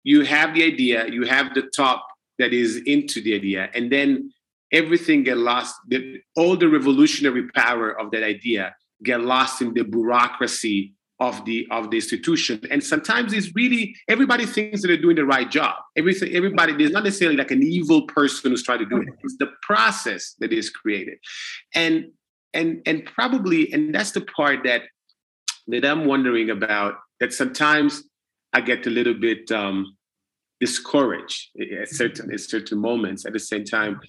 you 0.04 0.24
have 0.24 0.54
the 0.54 0.64
idea, 0.64 1.06
you 1.10 1.26
have 1.26 1.54
the 1.54 1.64
top 1.76 2.08
that 2.40 2.54
is 2.54 2.78
into 2.86 3.22
the 3.22 3.36
idea, 3.36 3.70
and 3.74 3.92
then 3.92 4.32
everything 4.72 5.24
get 5.24 5.38
lost. 5.38 5.76
The, 5.90 6.22
all 6.38 6.56
the 6.56 6.70
revolutionary 6.70 7.50
power 7.50 8.00
of 8.00 8.12
that 8.12 8.24
idea 8.24 8.76
get 9.04 9.20
lost 9.20 9.62
in 9.62 9.74
the 9.74 9.84
bureaucracy 9.84 10.94
of 11.20 11.46
the 11.46 11.68
of 11.72 11.92
the 11.92 11.98
institution. 11.98 12.62
And 12.70 12.84
sometimes 12.84 13.34
it's 13.34 13.54
really 13.56 13.96
everybody 14.08 14.46
thinks 14.46 14.82
that 14.82 14.90
they're 14.90 14.98
doing 14.98 15.16
the 15.16 15.26
right 15.26 15.50
job. 15.50 15.76
Everything 15.96 16.36
everybody 16.36 16.74
there's 16.74 16.92
not 16.92 17.04
necessarily 17.04 17.38
like 17.38 17.52
an 17.52 17.64
evil 17.64 18.04
person 18.08 18.52
who's 18.52 18.64
trying 18.64 18.80
to 18.80 18.86
do 18.86 19.02
it. 19.02 19.08
It's 19.24 19.38
the 19.38 19.52
process 19.62 20.36
that 20.40 20.52
is 20.52 20.70
created. 20.70 21.18
And 21.74 22.12
and 22.54 22.82
and 22.86 23.06
probably 23.06 23.72
and 23.74 23.94
that's 23.94 24.12
the 24.12 24.22
part 24.22 24.64
that 24.64 24.84
that 25.68 25.84
i'm 25.84 26.06
wondering 26.06 26.50
about 26.50 26.96
that 27.20 27.34
sometimes 27.34 28.04
i 28.54 28.62
get 28.62 28.88
a 28.88 28.90
little 28.90 29.14
bit 29.14 29.52
um 29.52 29.96
discouraged 30.60 31.50
at 31.82 31.90
certain 31.90 32.32
at 32.34 32.40
certain 32.40 32.80
moments 32.80 33.26
at 33.26 33.34
the 33.34 33.40
same 33.40 33.66
time. 33.66 34.00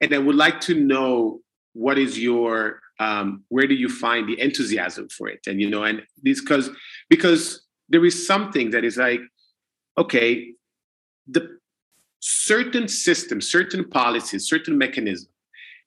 And 0.00 0.14
i 0.14 0.18
would 0.18 0.36
like 0.36 0.60
to 0.62 0.74
know 0.74 1.40
what 1.74 1.98
is 1.98 2.18
your 2.18 2.80
um, 3.00 3.44
where 3.48 3.66
do 3.66 3.74
you 3.74 3.88
find 3.88 4.28
the 4.28 4.40
enthusiasm 4.40 5.08
for 5.08 5.28
it? 5.28 5.40
And 5.46 5.60
you 5.60 5.68
know 5.68 5.82
and 5.82 6.02
this 6.22 6.40
because 6.40 6.70
because 7.08 7.66
there 7.88 8.04
is 8.04 8.26
something 8.26 8.70
that 8.70 8.84
is 8.84 8.96
like 8.96 9.20
okay 9.98 10.52
the 11.26 11.58
certain 12.20 12.86
system 12.86 13.40
certain 13.40 13.88
policies 13.88 14.48
certain 14.48 14.76
mechanism 14.78 15.30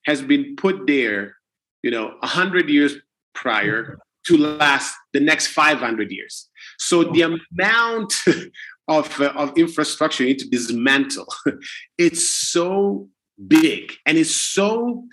has 0.05 0.21
been 0.21 0.55
put 0.57 0.87
there 0.87 1.35
you 1.83 1.91
know 1.91 2.15
100 2.19 2.69
years 2.69 2.95
prior 3.33 3.99
to 4.25 4.37
last 4.37 4.95
the 5.11 5.19
next 5.19 5.47
500 5.47 6.11
years. 6.11 6.49
So 6.77 7.03
the 7.03 7.39
amount 7.51 8.13
of, 8.87 9.19
uh, 9.19 9.33
of 9.35 9.57
infrastructure 9.57 10.23
you 10.23 10.29
need 10.29 10.39
to 10.39 10.49
dismantle 10.49 11.27
it's 11.97 12.27
so 12.27 13.07
big 13.47 13.93
and 14.05 14.17
it's 14.17 14.35
so 14.35 15.05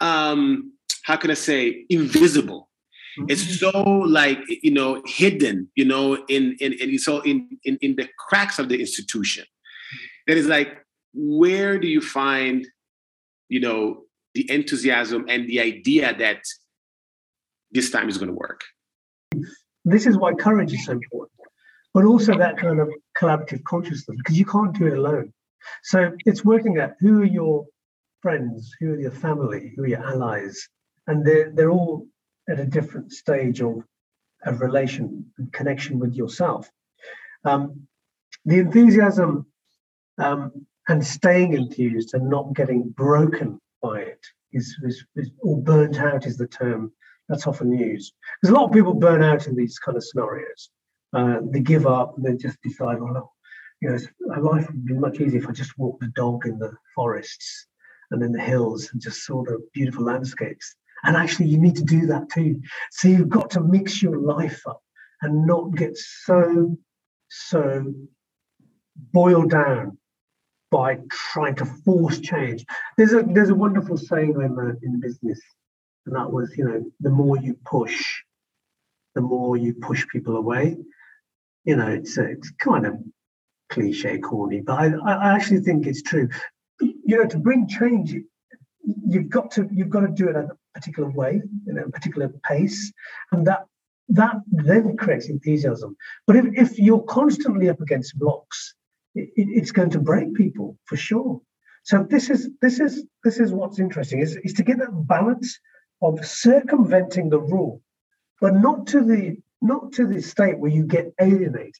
um, 0.00 0.72
how 1.08 1.16
can 1.16 1.30
I 1.30 1.34
say 1.34 1.86
invisible. 1.88 2.68
Mm-hmm. 3.18 3.30
It's 3.30 3.58
so 3.58 3.70
like 4.20 4.40
you 4.66 4.70
know 4.70 5.02
hidden, 5.06 5.56
you 5.74 5.86
know, 5.86 6.04
in 6.28 6.54
in, 6.60 6.74
in 6.74 6.98
so 6.98 7.20
in, 7.22 7.36
in 7.64 7.78
in 7.80 7.96
the 7.96 8.06
cracks 8.24 8.58
of 8.58 8.68
the 8.68 8.78
institution. 8.78 9.44
That 10.26 10.36
is 10.36 10.46
like, 10.46 10.70
where 11.14 11.78
do 11.78 11.88
you 11.88 12.02
find, 12.02 12.66
you 13.48 13.60
know, 13.60 14.02
the 14.34 14.44
enthusiasm 14.50 15.24
and 15.26 15.48
the 15.48 15.60
idea 15.60 16.14
that 16.18 16.42
this 17.70 17.90
time 17.90 18.10
is 18.10 18.18
going 18.18 18.32
to 18.34 18.40
work? 18.46 18.60
This 19.86 20.06
is 20.06 20.18
why 20.18 20.34
courage 20.34 20.74
is 20.74 20.84
so 20.84 20.92
important, 20.92 21.40
but 21.94 22.04
also 22.04 22.36
that 22.36 22.58
kind 22.58 22.78
of 22.80 22.88
collaborative 23.18 23.64
consciousness 23.64 24.16
because 24.18 24.38
you 24.38 24.44
can't 24.44 24.74
do 24.78 24.86
it 24.88 24.98
alone. 24.98 25.32
So 25.84 26.12
it's 26.26 26.44
working 26.44 26.78
out 26.78 26.90
who 27.00 27.22
are 27.22 27.32
your 27.40 27.64
friends, 28.20 28.70
who 28.78 28.92
are 28.92 29.00
your 29.00 29.16
family, 29.26 29.72
who 29.74 29.84
are 29.84 29.92
your 29.94 30.04
allies, 30.04 30.68
and 31.08 31.26
they're, 31.26 31.50
they're 31.50 31.70
all 31.70 32.06
at 32.48 32.60
a 32.60 32.64
different 32.64 33.12
stage 33.12 33.60
of, 33.60 33.82
of 34.46 34.60
relation 34.60 35.26
and 35.38 35.52
connection 35.52 35.98
with 35.98 36.14
yourself. 36.14 36.70
Um, 37.44 37.88
the 38.44 38.58
enthusiasm 38.58 39.46
um, 40.18 40.66
and 40.88 41.04
staying 41.04 41.54
enthused 41.54 42.14
and 42.14 42.28
not 42.28 42.54
getting 42.54 42.88
broken 42.90 43.60
by 43.82 44.00
it 44.00 44.24
is, 44.52 44.76
is, 44.84 45.04
is, 45.16 45.30
or 45.40 45.60
burnt 45.60 45.98
out 45.98 46.26
is 46.26 46.36
the 46.36 46.46
term 46.46 46.92
that's 47.28 47.46
often 47.46 47.72
used. 47.72 48.14
There's 48.42 48.52
a 48.52 48.54
lot 48.54 48.66
of 48.66 48.72
people 48.72 48.94
burn 48.94 49.22
out 49.22 49.46
in 49.46 49.56
these 49.56 49.78
kind 49.78 49.96
of 49.96 50.04
scenarios. 50.04 50.70
Uh, 51.12 51.38
they 51.50 51.60
give 51.60 51.86
up 51.86 52.16
and 52.16 52.24
they 52.24 52.36
just 52.36 52.60
decide, 52.62 53.00
well, 53.00 53.32
you 53.80 53.90
know, 53.90 53.98
life 54.40 54.66
would 54.66 54.84
be 54.84 54.94
much 54.94 55.20
easier 55.20 55.40
if 55.40 55.48
I 55.48 55.52
just 55.52 55.78
walked 55.78 56.00
the 56.00 56.08
dog 56.08 56.46
in 56.46 56.58
the 56.58 56.72
forests 56.94 57.66
and 58.10 58.22
in 58.22 58.32
the 58.32 58.40
hills 58.40 58.88
and 58.92 59.00
just 59.00 59.24
saw 59.24 59.44
the 59.44 59.58
beautiful 59.72 60.04
landscapes. 60.04 60.74
And 61.04 61.16
actually, 61.16 61.46
you 61.46 61.58
need 61.58 61.76
to 61.76 61.84
do 61.84 62.06
that 62.06 62.30
too. 62.30 62.60
So 62.90 63.08
you've 63.08 63.28
got 63.28 63.50
to 63.50 63.60
mix 63.60 64.02
your 64.02 64.18
life 64.18 64.62
up 64.66 64.82
and 65.22 65.46
not 65.46 65.74
get 65.74 65.96
so, 65.96 66.76
so 67.28 67.94
boiled 69.12 69.50
down 69.50 69.98
by 70.70 70.98
trying 71.10 71.54
to 71.56 71.64
force 71.64 72.20
change. 72.20 72.64
There's 72.96 73.12
a 73.12 73.22
there's 73.22 73.48
a 73.50 73.54
wonderful 73.54 73.96
saying 73.96 74.36
I 74.36 74.48
learned 74.48 74.82
in 74.82 75.00
business, 75.00 75.40
and 76.06 76.14
that 76.14 76.30
was, 76.30 76.54
you 76.56 76.64
know, 76.64 76.84
the 77.00 77.10
more 77.10 77.38
you 77.38 77.56
push, 77.64 78.22
the 79.14 79.20
more 79.20 79.56
you 79.56 79.74
push 79.74 80.06
people 80.08 80.36
away. 80.36 80.76
You 81.64 81.76
know, 81.76 81.88
it's 81.88 82.18
it's 82.18 82.50
kind 82.58 82.86
of 82.86 82.98
cliche, 83.70 84.18
corny, 84.18 84.60
but 84.60 84.78
I, 84.78 84.86
I 85.04 85.34
actually 85.34 85.60
think 85.60 85.86
it's 85.86 86.02
true. 86.02 86.28
You 86.80 87.18
know, 87.18 87.26
to 87.26 87.38
bring 87.38 87.66
change, 87.66 88.14
you've 88.84 89.28
got 89.28 89.50
to 89.52 89.68
you've 89.72 89.90
got 89.90 90.00
to 90.00 90.08
do 90.08 90.28
it 90.28 90.36
in 90.36 90.48
a 90.50 90.56
particular 90.74 91.10
way, 91.10 91.42
in 91.66 91.78
a 91.78 91.88
particular 91.88 92.28
pace, 92.44 92.92
and 93.32 93.46
that 93.46 93.66
that 94.08 94.36
then 94.46 94.96
creates 94.96 95.28
enthusiasm. 95.28 95.96
But 96.26 96.36
if, 96.36 96.46
if 96.54 96.78
you're 96.78 97.02
constantly 97.02 97.68
up 97.68 97.80
against 97.80 98.18
blocks, 98.18 98.74
it, 99.14 99.30
it's 99.36 99.70
going 99.70 99.90
to 99.90 99.98
break 99.98 100.34
people 100.34 100.78
for 100.86 100.96
sure. 100.96 101.40
So 101.84 102.06
this 102.08 102.30
is 102.30 102.50
this 102.60 102.80
is 102.80 103.04
this 103.24 103.38
is 103.38 103.52
what's 103.52 103.78
interesting 103.78 104.20
is, 104.20 104.36
is 104.44 104.52
to 104.54 104.62
get 104.62 104.78
that 104.78 105.06
balance 105.06 105.58
of 106.02 106.24
circumventing 106.24 107.30
the 107.30 107.40
rule, 107.40 107.82
but 108.40 108.54
not 108.54 108.86
to 108.88 109.02
the 109.02 109.36
not 109.60 109.92
to 109.92 110.06
the 110.06 110.22
state 110.22 110.58
where 110.58 110.70
you 110.70 110.84
get 110.84 111.12
alienated. 111.20 111.74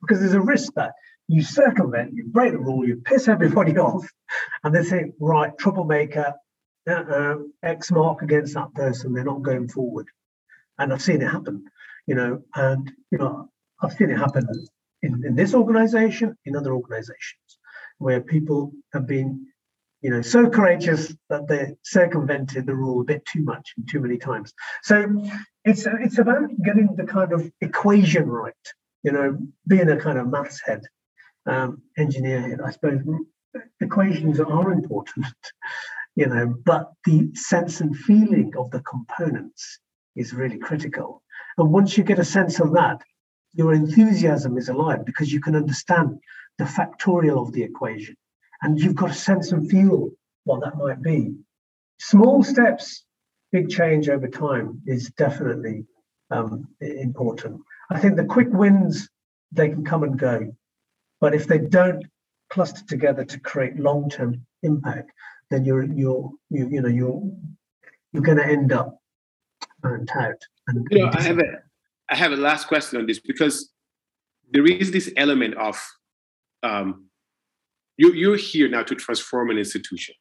Because 0.00 0.20
there's 0.20 0.34
a 0.34 0.40
risk 0.40 0.74
that 0.74 0.92
you 1.28 1.42
circumvent, 1.42 2.14
you 2.14 2.24
break 2.26 2.52
the 2.52 2.58
rule, 2.58 2.86
you 2.86 2.96
piss 2.96 3.28
everybody 3.28 3.78
off, 3.78 4.06
and 4.62 4.74
they 4.74 4.82
say, 4.82 5.12
right, 5.18 5.56
troublemaker, 5.58 6.34
uh, 6.86 7.36
X 7.62 7.90
mark 7.90 8.22
against 8.22 8.54
that 8.54 8.74
person, 8.74 9.12
they're 9.12 9.24
not 9.24 9.42
going 9.42 9.68
forward. 9.68 10.06
And 10.78 10.92
I've 10.92 11.02
seen 11.02 11.22
it 11.22 11.30
happen, 11.30 11.64
you 12.06 12.14
know, 12.14 12.42
and, 12.54 12.90
you 13.10 13.18
know, 13.18 13.48
I've 13.80 13.94
seen 13.94 14.10
it 14.10 14.18
happen 14.18 14.46
in, 15.02 15.22
in 15.24 15.34
this 15.34 15.54
organization, 15.54 16.36
in 16.44 16.56
other 16.56 16.74
organizations, 16.74 17.58
where 17.98 18.20
people 18.20 18.72
have 18.92 19.06
been, 19.06 19.46
you 20.02 20.10
know, 20.10 20.20
so 20.20 20.50
courageous 20.50 21.14
that 21.30 21.48
they 21.48 21.76
circumvented 21.82 22.66
the 22.66 22.74
rule 22.74 23.00
a 23.00 23.04
bit 23.04 23.24
too 23.24 23.42
much 23.42 23.72
and 23.76 23.88
too 23.88 24.00
many 24.00 24.18
times. 24.18 24.52
So 24.82 25.22
it's 25.64 25.86
it's 25.86 26.18
about 26.18 26.50
getting 26.62 26.94
the 26.94 27.04
kind 27.04 27.32
of 27.32 27.50
equation 27.62 28.28
right, 28.28 28.52
you 29.02 29.12
know, 29.12 29.38
being 29.66 29.88
a 29.88 29.98
kind 29.98 30.18
of 30.18 30.28
maths 30.28 30.60
head 30.62 30.82
um, 31.46 31.82
engineer, 31.96 32.58
I 32.64 32.70
suppose 32.70 33.00
equations 33.80 34.40
are 34.40 34.72
important, 34.72 35.26
you 36.16 36.26
know, 36.26 36.54
but 36.64 36.92
the 37.04 37.30
sense 37.34 37.80
and 37.80 37.96
feeling 37.96 38.52
of 38.58 38.70
the 38.70 38.80
components 38.80 39.78
is 40.16 40.32
really 40.32 40.58
critical. 40.58 41.22
And 41.58 41.70
once 41.70 41.96
you 41.96 42.04
get 42.04 42.18
a 42.18 42.24
sense 42.24 42.60
of 42.60 42.72
that, 42.72 43.02
your 43.52 43.72
enthusiasm 43.72 44.58
is 44.58 44.68
alive 44.68 45.04
because 45.04 45.32
you 45.32 45.40
can 45.40 45.54
understand 45.54 46.18
the 46.58 46.64
factorial 46.64 47.40
of 47.40 47.52
the 47.52 47.62
equation 47.62 48.16
and 48.62 48.80
you've 48.80 48.94
got 48.94 49.10
a 49.10 49.14
sense 49.14 49.52
and 49.52 49.70
feel 49.70 50.10
what 50.44 50.60
that 50.62 50.76
might 50.76 51.02
be. 51.02 51.34
Small 51.98 52.42
steps, 52.42 53.04
big 53.52 53.68
change 53.68 54.08
over 54.08 54.28
time 54.28 54.80
is 54.86 55.10
definitely 55.10 55.86
um, 56.30 56.68
important. 56.80 57.60
I 57.90 58.00
think 58.00 58.16
the 58.16 58.24
quick 58.24 58.48
wins, 58.50 59.08
they 59.52 59.68
can 59.68 59.84
come 59.84 60.02
and 60.02 60.18
go. 60.18 60.54
But 61.24 61.34
if 61.34 61.46
they 61.46 61.56
don't 61.56 62.04
cluster 62.50 62.84
together 62.86 63.24
to 63.24 63.40
create 63.40 63.80
long-term 63.80 64.44
impact, 64.62 65.10
then 65.50 65.64
you're 65.64 65.84
you're 65.84 66.30
you, 66.50 66.68
you 66.68 66.82
know 66.82 66.88
you're 66.90 67.22
you're 68.12 68.22
going 68.22 68.36
to 68.36 68.44
end 68.44 68.72
up 68.72 68.98
burnt 69.80 70.14
out. 70.14 70.36
And, 70.68 70.86
you 70.90 70.98
know, 70.98 71.10
I 71.14 71.22
have 71.22 71.38
a 71.38 71.48
I 72.10 72.16
have 72.16 72.32
a 72.32 72.36
last 72.36 72.68
question 72.68 73.00
on 73.00 73.06
this 73.06 73.20
because 73.20 73.72
there 74.50 74.66
is 74.66 74.90
this 74.90 75.10
element 75.16 75.54
of 75.54 75.82
um, 76.62 77.06
you 77.96 78.12
you're 78.12 78.36
here 78.36 78.68
now 78.68 78.82
to 78.82 78.94
transform 78.94 79.48
an 79.48 79.56
institution 79.56 80.14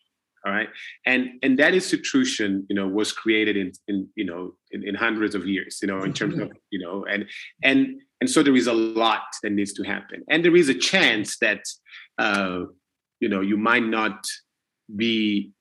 all 0.45 0.51
right 0.51 0.67
and 1.05 1.29
and 1.41 1.57
that 1.57 1.73
institution 1.73 2.65
you 2.69 2.75
know 2.75 2.87
was 2.87 3.11
created 3.11 3.55
in 3.55 3.71
in 3.87 4.07
you 4.15 4.25
know 4.25 4.53
in, 4.71 4.85
in 4.85 4.93
hundreds 4.93 5.35
of 5.35 5.45
years 5.47 5.79
you 5.81 5.87
know 5.87 6.03
in 6.03 6.11
terms 6.11 6.37
of 6.37 6.51
you 6.69 6.79
know 6.79 7.05
and 7.05 7.25
and 7.63 8.01
and 8.23 8.29
so 8.29 8.41
there 8.41 8.55
is 8.55 8.67
a 8.67 8.73
lot 8.73 9.25
that 9.43 9.51
needs 9.51 9.73
to 9.73 9.83
happen. 9.83 10.23
And 10.29 10.45
there 10.45 10.55
is 10.55 10.69
a 10.69 10.73
chance 10.73 11.37
that 11.39 11.61
uh 12.17 12.59
you 13.19 13.27
know 13.27 13.41
you 13.41 13.57
might 13.57 13.83
not 13.83 14.17
be 15.03 15.51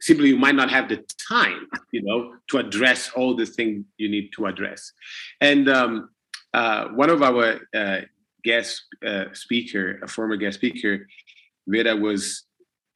simply 0.00 0.30
you 0.30 0.36
might 0.36 0.56
not 0.56 0.68
have 0.76 0.88
the 0.88 0.98
time 1.28 1.60
you 1.92 2.02
know 2.02 2.18
to 2.50 2.58
address 2.58 3.12
all 3.14 3.36
the 3.36 3.46
things 3.46 3.84
you 3.98 4.08
need 4.08 4.30
to 4.36 4.46
address. 4.46 4.80
And 5.40 5.68
um 5.68 6.08
uh 6.52 6.88
one 7.02 7.10
of 7.14 7.22
our 7.22 7.60
uh 7.72 8.00
guest 8.42 8.82
uh, 9.06 9.26
speaker 9.32 10.00
a 10.02 10.08
former 10.08 10.36
guest 10.36 10.56
speaker 10.58 11.06
Vera 11.68 11.94
was 11.94 12.22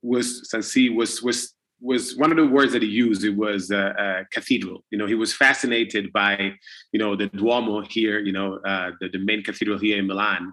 was 0.03 0.27
Sansi 0.53 0.85
was 0.93 1.23
was 1.23 1.55
was 1.81 2.17
one 2.17 2.31
of 2.31 2.37
the 2.37 2.47
words 2.47 2.73
that 2.73 2.83
he 2.83 2.89
used. 2.89 3.25
It 3.25 3.37
was 3.37 3.71
uh, 3.71 3.77
uh, 3.77 4.25
cathedral. 4.33 4.85
You 4.91 4.99
know, 4.99 5.07
he 5.07 5.15
was 5.15 5.33
fascinated 5.33 6.13
by 6.13 6.53
you 6.93 6.99
know 6.99 7.17
the 7.17 7.29
Duomo 7.29 7.83
here. 7.83 8.19
You 8.19 8.33
know, 8.33 8.57
uh, 8.57 8.93
the 9.01 9.09
the 9.09 9.19
main 9.19 9.43
cathedral 9.43 9.79
here 9.79 9.99
in 9.99 10.07
Milan. 10.07 10.53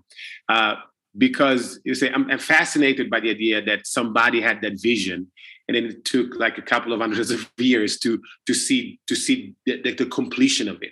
Uh, 0.50 0.76
because 1.18 1.80
you 1.86 1.96
say 1.96 2.12
I'm, 2.12 2.30
I'm, 2.30 2.40
fascinated 2.40 3.10
by 3.10 3.22
the 3.22 3.30
idea 3.30 3.64
that 3.64 3.88
somebody 3.88 4.42
had 4.42 4.62
that 4.64 4.82
vision 4.82 5.32
and 5.68 5.76
then 5.76 5.86
it 5.86 6.04
took 6.04 6.36
like 6.36 6.58
a 6.58 6.62
couple 6.62 6.92
of 6.92 7.00
hundreds 7.00 7.32
of 7.32 7.50
years 7.58 7.98
to 8.00 8.22
to 8.48 8.54
see 8.54 9.00
to 9.08 9.16
see 9.16 9.56
the, 9.66 9.82
the, 9.82 9.94
the 9.94 10.06
completion 10.06 10.68
of 10.68 10.78
it 10.82 10.92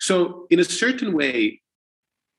So, 0.00 0.46
in 0.50 0.58
a 0.58 0.64
certain 0.64 1.12
way, 1.12 1.60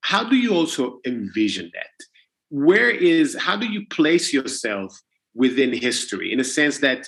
how 0.02 0.24
do 0.24 0.36
you 0.36 0.54
also 0.54 1.00
envision 1.06 1.72
that? 1.74 2.06
Where 2.50 2.90
is, 2.90 3.38
how 3.40 3.56
do 3.56 3.66
you 3.66 3.86
place 3.88 4.34
yourself 4.34 5.00
within 5.34 5.72
history 5.72 6.34
in 6.34 6.40
a 6.40 6.44
sense 6.44 6.80
that 6.80 7.08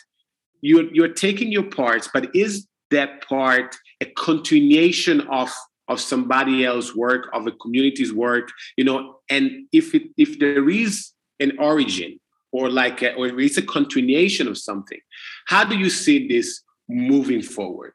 you're, 0.63 0.91
you're 0.93 1.13
taking 1.13 1.51
your 1.51 1.63
parts, 1.63 2.09
but 2.13 2.35
is 2.35 2.67
that 2.91 3.27
part 3.27 3.75
a 4.01 4.05
continuation 4.05 5.21
of 5.21 5.51
of 5.89 5.99
somebody 5.99 6.65
else's 6.65 6.95
work, 6.95 7.29
of 7.33 7.45
a 7.45 7.51
community's 7.51 8.13
work, 8.13 8.49
you 8.77 8.85
know, 8.85 9.17
and 9.29 9.67
if 9.73 9.93
it, 9.93 10.03
if 10.17 10.39
there 10.39 10.69
is 10.69 11.11
an 11.41 11.51
origin 11.59 12.17
or 12.53 12.69
like 12.69 13.01
a, 13.01 13.13
or 13.15 13.27
it's 13.39 13.57
a 13.57 13.61
continuation 13.61 14.47
of 14.47 14.57
something, 14.57 14.99
how 15.47 15.65
do 15.65 15.77
you 15.77 15.89
see 15.89 16.27
this 16.27 16.61
moving 16.87 17.41
forward? 17.41 17.93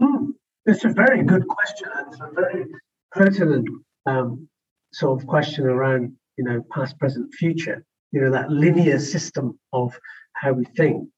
Mm, 0.00 0.32
it's 0.66 0.84
a 0.84 0.90
very 0.90 1.22
good 1.22 1.48
question. 1.48 1.88
It's 2.06 2.20
a 2.20 2.30
very 2.34 2.66
pertinent 3.12 3.66
um, 4.04 4.46
sort 4.92 5.18
of 5.18 5.26
question 5.26 5.64
around, 5.64 6.12
you 6.36 6.44
know, 6.44 6.62
past, 6.70 6.98
present, 6.98 7.32
future. 7.34 7.82
You 8.12 8.20
know, 8.20 8.30
that 8.30 8.50
linear 8.50 8.98
system 8.98 9.58
of 9.72 9.98
how 10.34 10.52
we 10.52 10.64
think. 10.76 11.08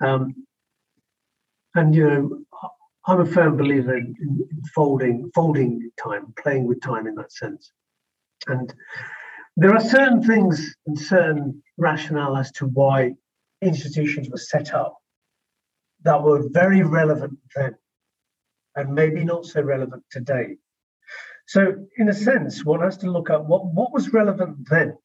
Um, 0.00 0.46
and 1.74 1.94
you 1.94 2.08
know, 2.08 2.44
I'm 3.06 3.20
a 3.20 3.26
firm 3.26 3.56
believer 3.56 3.96
in, 3.96 4.14
in 4.20 4.48
folding, 4.74 5.30
folding 5.34 5.90
time, 6.02 6.34
playing 6.42 6.66
with 6.66 6.80
time 6.80 7.06
in 7.06 7.14
that 7.16 7.32
sense. 7.32 7.70
And 8.48 8.72
there 9.56 9.74
are 9.74 9.80
certain 9.80 10.22
things 10.22 10.74
and 10.86 10.98
certain 10.98 11.62
rationale 11.78 12.36
as 12.36 12.50
to 12.52 12.66
why 12.66 13.14
institutions 13.62 14.28
were 14.28 14.36
set 14.36 14.74
up 14.74 14.98
that 16.02 16.22
were 16.22 16.48
very 16.50 16.82
relevant 16.82 17.38
then 17.54 17.74
and 18.74 18.94
maybe 18.94 19.24
not 19.24 19.46
so 19.46 19.62
relevant 19.62 20.04
today. 20.10 20.56
So, 21.46 21.86
in 21.96 22.08
a 22.08 22.14
sense, 22.14 22.64
one 22.64 22.80
has 22.80 22.98
to 22.98 23.10
look 23.10 23.30
at 23.30 23.44
what, 23.44 23.66
what 23.66 23.92
was 23.92 24.12
relevant 24.12 24.68
then. 24.68 24.98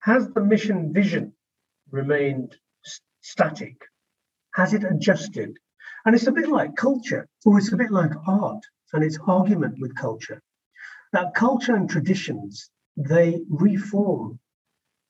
Has 0.00 0.28
the 0.30 0.40
mission 0.40 0.92
vision 0.92 1.32
remained 1.90 2.56
static? 3.26 3.76
Has 4.54 4.72
it 4.72 4.84
adjusted? 4.84 5.58
And 6.04 6.14
it's 6.14 6.28
a 6.28 6.32
bit 6.32 6.48
like 6.48 6.76
culture, 6.76 7.28
or 7.44 7.58
it's 7.58 7.72
a 7.72 7.76
bit 7.76 7.90
like 7.90 8.12
art 8.26 8.64
and 8.92 9.02
its 9.02 9.18
argument 9.26 9.76
with 9.80 9.96
culture. 9.96 10.40
That 11.12 11.34
culture 11.34 11.74
and 11.74 11.90
traditions, 11.90 12.70
they 12.96 13.40
reform. 13.48 14.38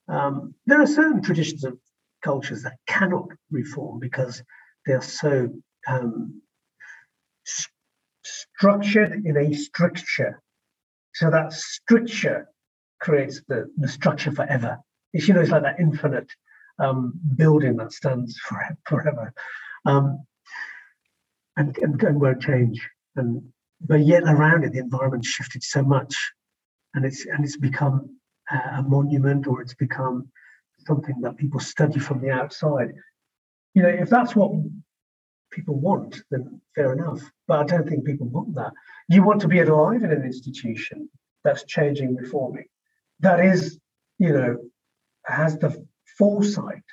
Um, 0.09 0.55
there 0.67 0.81
are 0.81 0.87
certain 0.87 1.23
traditions 1.23 1.65
of 1.65 1.79
cultures 2.23 2.63
that 2.63 2.79
cannot 2.87 3.29
reform 3.51 3.99
because 3.99 4.43
they're 4.87 5.03
so 5.03 5.51
um, 5.87 6.41
st- 7.45 7.73
structured 8.25 9.13
in 9.25 9.37
a 9.37 9.53
stricture. 9.53 10.41
So 11.15 11.31
that 11.31 11.53
stricture 11.53 12.49
creates 13.01 13.43
the, 13.49 13.71
the 13.77 13.89
structure 13.89 14.33
forever. 14.33 14.79
It's, 15.13 15.29
you 15.29 15.35
know, 15.35 15.41
it's 15.41 15.51
like 15.51 15.63
that 15.63 15.81
infinite 15.81 16.31
um, 16.79 17.13
building 17.37 17.77
that 17.77 17.93
stands 17.93 18.39
for, 18.49 18.61
forever. 18.87 19.33
Um, 19.85 20.25
and, 21.57 21.77
and, 21.79 22.03
and 22.03 22.21
won't 22.21 22.43
change. 22.43 22.87
And 23.17 23.43
but 23.81 24.01
yet 24.01 24.23
around 24.25 24.65
it, 24.65 24.73
the 24.73 24.79
environment 24.79 25.25
shifted 25.25 25.63
so 25.63 25.83
much, 25.83 26.15
and 26.95 27.05
it's 27.05 27.27
and 27.27 27.45
it's 27.45 27.57
become 27.57 28.17
a 28.51 28.83
monument 28.83 29.47
or 29.47 29.61
it's 29.61 29.75
become 29.75 30.29
something 30.87 31.21
that 31.21 31.37
people 31.37 31.61
study 31.61 31.99
from 31.99 32.21
the 32.21 32.31
outside. 32.31 32.93
You 33.75 33.83
know, 33.83 33.89
if 33.89 34.09
that's 34.09 34.35
what 34.35 34.53
people 35.51 35.79
want, 35.79 36.23
then 36.31 36.61
fair 36.75 36.93
enough. 36.93 37.21
But 37.49 37.61
I 37.61 37.65
don't 37.65 37.89
think 37.89 38.05
people 38.05 38.29
want 38.29 38.55
that. 38.55 38.73
You 39.09 39.23
want 39.23 39.41
to 39.43 39.49
be 39.49 39.61
alive 39.61 40.03
in 40.03 40.13
an 40.13 40.25
institution 40.25 41.09
that's 41.45 41.65
changing, 41.65 42.17
reforming, 42.17 42.67
that 43.21 43.41
is, 43.41 43.79
you 44.19 44.33
know, 44.33 44.57
has 45.27 45.59
the 45.59 45.87
foresight 46.19 46.85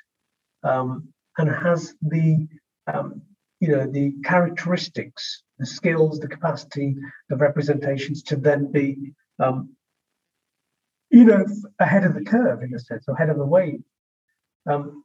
um, 0.62 1.08
and 1.38 1.50
has 1.50 1.94
the 2.02 2.46
um, 2.92 3.22
you 3.60 3.68
know 3.68 3.86
the 3.86 4.14
characteristics 4.24 5.42
the 5.58 5.66
skills 5.66 6.18
the 6.18 6.28
capacity 6.28 6.96
the 7.28 7.36
representations 7.36 8.22
to 8.22 8.36
then 8.36 8.70
be 8.70 9.12
um, 9.38 9.70
you 11.10 11.24
know 11.24 11.44
ahead 11.78 12.04
of 12.04 12.14
the 12.14 12.24
curve 12.24 12.62
in 12.62 12.74
a 12.74 12.78
sense 12.78 13.04
or 13.08 13.14
ahead 13.14 13.30
of 13.30 13.38
the 13.38 13.46
wave 13.46 13.82
um, 14.68 15.04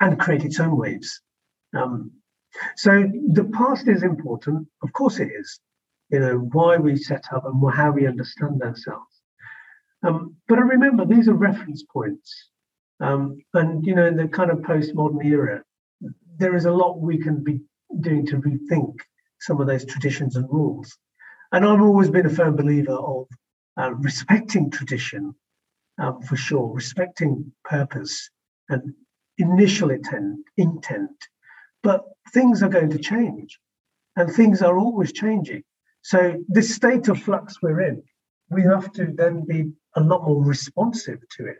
and 0.00 0.18
create 0.18 0.44
its 0.44 0.60
own 0.60 0.76
waves. 0.76 1.20
Um, 1.74 2.12
so 2.76 3.10
the 3.32 3.44
past 3.44 3.88
is 3.88 4.02
important. 4.02 4.68
Of 4.82 4.92
course 4.92 5.18
it 5.18 5.30
is 5.30 5.60
you 6.10 6.20
know 6.20 6.38
why 6.52 6.76
we 6.76 6.96
set 6.96 7.24
up 7.32 7.44
and 7.44 7.72
how 7.72 7.90
we 7.90 8.06
understand 8.06 8.62
ourselves. 8.62 9.14
Um, 10.06 10.36
but 10.48 10.58
I 10.58 10.62
remember 10.62 11.04
these 11.04 11.28
are 11.28 11.34
reference 11.34 11.82
points 11.82 12.50
um, 13.00 13.38
and 13.54 13.84
you 13.86 13.94
know 13.94 14.06
in 14.06 14.16
the 14.16 14.28
kind 14.28 14.50
of 14.50 14.58
postmodern 14.58 15.24
era 15.24 15.62
there 16.38 16.54
is 16.54 16.64
a 16.64 16.70
lot 16.70 17.00
we 17.00 17.18
can 17.18 17.42
be 17.42 17.60
doing 18.00 18.26
to 18.26 18.38
rethink 18.38 18.96
some 19.40 19.60
of 19.60 19.66
those 19.66 19.84
traditions 19.84 20.36
and 20.36 20.48
rules. 20.50 20.96
And 21.52 21.64
I've 21.64 21.80
always 21.80 22.10
been 22.10 22.26
a 22.26 22.30
firm 22.30 22.56
believer 22.56 22.92
of 22.92 23.26
uh, 23.80 23.92
respecting 23.94 24.70
tradition 24.70 25.34
um, 25.98 26.22
for 26.22 26.36
sure, 26.36 26.72
respecting 26.72 27.52
purpose 27.64 28.30
and 28.68 28.94
initial 29.38 29.90
intent, 29.90 30.40
intent. 30.56 31.10
But 31.82 32.04
things 32.32 32.62
are 32.62 32.68
going 32.68 32.90
to 32.90 32.98
change 32.98 33.60
and 34.16 34.32
things 34.32 34.62
are 34.62 34.78
always 34.78 35.12
changing. 35.12 35.62
So, 36.02 36.42
this 36.48 36.74
state 36.74 37.08
of 37.08 37.22
flux 37.22 37.62
we're 37.62 37.80
in, 37.80 38.02
we 38.50 38.62
have 38.62 38.92
to 38.92 39.06
then 39.14 39.44
be 39.46 39.72
a 39.94 40.00
lot 40.00 40.24
more 40.24 40.44
responsive 40.44 41.20
to 41.36 41.46
it. 41.46 41.58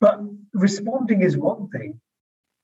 But 0.00 0.20
responding 0.54 1.22
is 1.22 1.36
one 1.36 1.68
thing, 1.68 2.00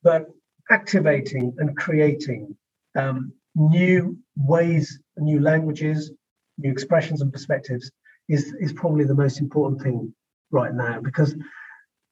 but 0.02 0.26
activating 0.70 1.54
and 1.58 1.76
creating 1.76 2.56
um, 2.96 3.32
new 3.54 4.18
ways, 4.36 4.98
new 5.16 5.40
languages, 5.40 6.12
new 6.58 6.70
expressions 6.70 7.20
and 7.20 7.32
perspectives 7.32 7.90
is, 8.28 8.54
is 8.60 8.72
probably 8.72 9.04
the 9.04 9.14
most 9.14 9.40
important 9.40 9.82
thing 9.82 10.14
right 10.50 10.74
now 10.74 11.00
because 11.00 11.34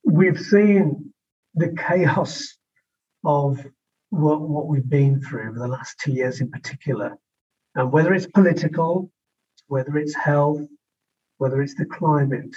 we've 0.04 0.40
seen 0.40 1.12
the 1.54 1.74
chaos 1.76 2.56
of 3.24 3.64
what, 4.10 4.40
what 4.40 4.66
we've 4.66 4.88
been 4.88 5.20
through 5.20 5.48
over 5.48 5.58
the 5.58 5.68
last 5.68 5.98
two 5.98 6.12
years 6.12 6.40
in 6.40 6.50
particular. 6.50 7.16
And 7.74 7.90
whether 7.90 8.12
it's 8.12 8.26
political, 8.26 9.10
whether 9.66 9.96
it's 9.96 10.14
health, 10.14 10.60
whether 11.38 11.62
it's 11.62 11.74
the 11.74 11.86
climate, 11.86 12.54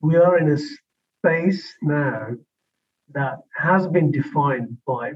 we 0.00 0.16
are 0.16 0.38
in 0.38 0.50
a 0.50 0.58
space 1.26 1.74
now 1.82 2.28
that 3.12 3.38
has 3.56 3.86
been 3.88 4.10
defined 4.10 4.78
by 4.86 5.12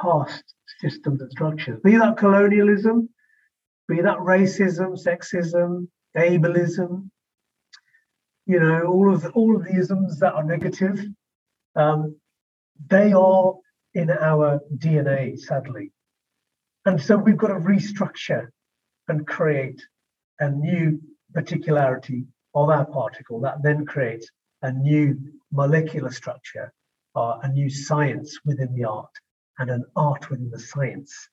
past 0.00 0.42
systems 0.80 1.20
and 1.20 1.30
structures, 1.30 1.80
be 1.84 1.96
that 1.96 2.16
colonialism, 2.16 3.08
be 3.88 4.00
that 4.00 4.18
racism, 4.18 4.98
sexism, 5.00 5.86
ableism, 6.16 7.08
you 8.46 8.58
know, 8.58 8.82
all 8.84 9.14
of 9.14 9.22
the, 9.22 9.30
all 9.30 9.56
of 9.56 9.64
the 9.64 9.74
isms 9.74 10.18
that 10.18 10.34
are 10.34 10.44
negative, 10.44 10.98
um, 11.76 12.16
they 12.88 13.12
are 13.12 13.54
in 13.94 14.10
our 14.10 14.60
DNA, 14.76 15.38
sadly. 15.38 15.92
And 16.84 17.00
so 17.00 17.16
we've 17.16 17.36
got 17.36 17.48
to 17.48 17.54
restructure 17.54 18.48
and 19.06 19.26
create 19.26 19.80
a 20.40 20.50
new 20.50 21.00
particularity 21.32 22.24
of 22.54 22.70
our 22.70 22.86
particle 22.86 23.40
that 23.42 23.62
then 23.62 23.86
creates 23.86 24.28
a 24.62 24.72
new 24.72 25.18
molecular 25.50 26.10
structure 26.10 26.72
uh, 27.14 27.38
a 27.42 27.48
new 27.48 27.68
science 27.68 28.38
within 28.44 28.74
the 28.74 28.84
art 28.84 29.10
and 29.58 29.70
an 29.70 29.84
art 29.96 30.30
within 30.30 30.50
the 30.50 30.58
science. 30.58 31.28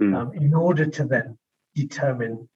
Mm. 0.00 0.16
um, 0.16 0.32
in 0.32 0.54
order 0.54 0.86
to 0.86 1.04
then 1.04 1.38
determine 1.74 2.48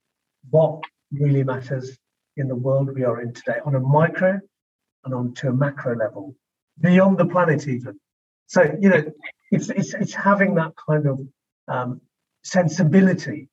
what 0.49 0.83
really 1.11 1.43
matters 1.43 1.95
in 2.35 2.47
the 2.47 2.55
world 2.55 2.93
we 2.95 3.03
are 3.03 3.21
in 3.21 3.31
today 3.31 3.59
on 3.63 3.75
a 3.75 3.79
micro 3.79 4.39
and 5.05 5.13
on 5.13 5.35
to 5.35 5.49
a 5.49 5.53
macro 5.53 5.95
level 5.95 6.35
beyond 6.81 7.19
the 7.19 7.25
planet 7.25 7.67
even. 7.67 7.99
So 8.47 8.75
you 8.81 8.89
know 8.89 9.03
it's 9.51 9.69
it's, 9.69 9.93
it's 9.93 10.15
having 10.15 10.55
that 10.55 10.73
kind 10.89 11.05
of 11.05 11.19
um, 11.67 12.01
sensibility 12.43 13.49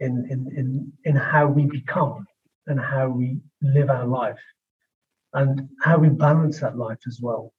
in, 0.00 0.26
in 0.30 0.40
in 0.56 0.92
in 1.04 1.16
how 1.16 1.46
we 1.46 1.66
become 1.66 2.26
and 2.66 2.80
how 2.80 3.08
we 3.10 3.38
live 3.60 3.90
our 3.90 4.06
life 4.06 4.40
and 5.36 5.68
how 5.82 5.98
we 5.98 6.08
balance 6.08 6.60
that 6.60 6.78
life 6.78 6.98
as 7.06 7.20
well 7.20 7.52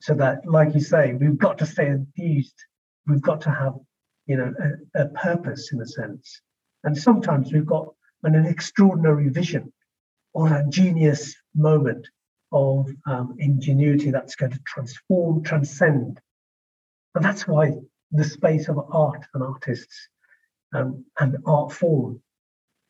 so 0.00 0.14
that, 0.14 0.46
like 0.46 0.74
you 0.74 0.80
say, 0.80 1.12
we've 1.12 1.38
got 1.38 1.58
to 1.58 1.66
stay 1.66 1.86
enthused. 1.86 2.54
We've 3.06 3.20
got 3.20 3.42
to 3.42 3.50
have, 3.50 3.74
you 4.26 4.36
know, 4.36 4.54
a, 4.96 5.02
a 5.02 5.06
purpose 5.08 5.70
in 5.72 5.80
a 5.80 5.86
sense. 5.86 6.40
And 6.84 6.96
sometimes 6.96 7.52
we've 7.52 7.66
got 7.66 7.88
an, 8.22 8.34
an 8.34 8.46
extraordinary 8.46 9.28
vision 9.28 9.72
or 10.32 10.48
a 10.48 10.64
genius 10.70 11.34
moment 11.54 12.06
of 12.50 12.88
um, 13.06 13.36
ingenuity 13.38 14.10
that's 14.10 14.36
going 14.36 14.52
to 14.52 14.60
transform, 14.66 15.42
transcend. 15.42 16.20
And 17.14 17.24
that's 17.24 17.46
why 17.46 17.74
the 18.10 18.24
space 18.24 18.68
of 18.68 18.78
art 18.90 19.26
and 19.34 19.42
artists 19.42 20.08
um, 20.72 21.04
and 21.20 21.36
art 21.44 21.72
form 21.72 22.22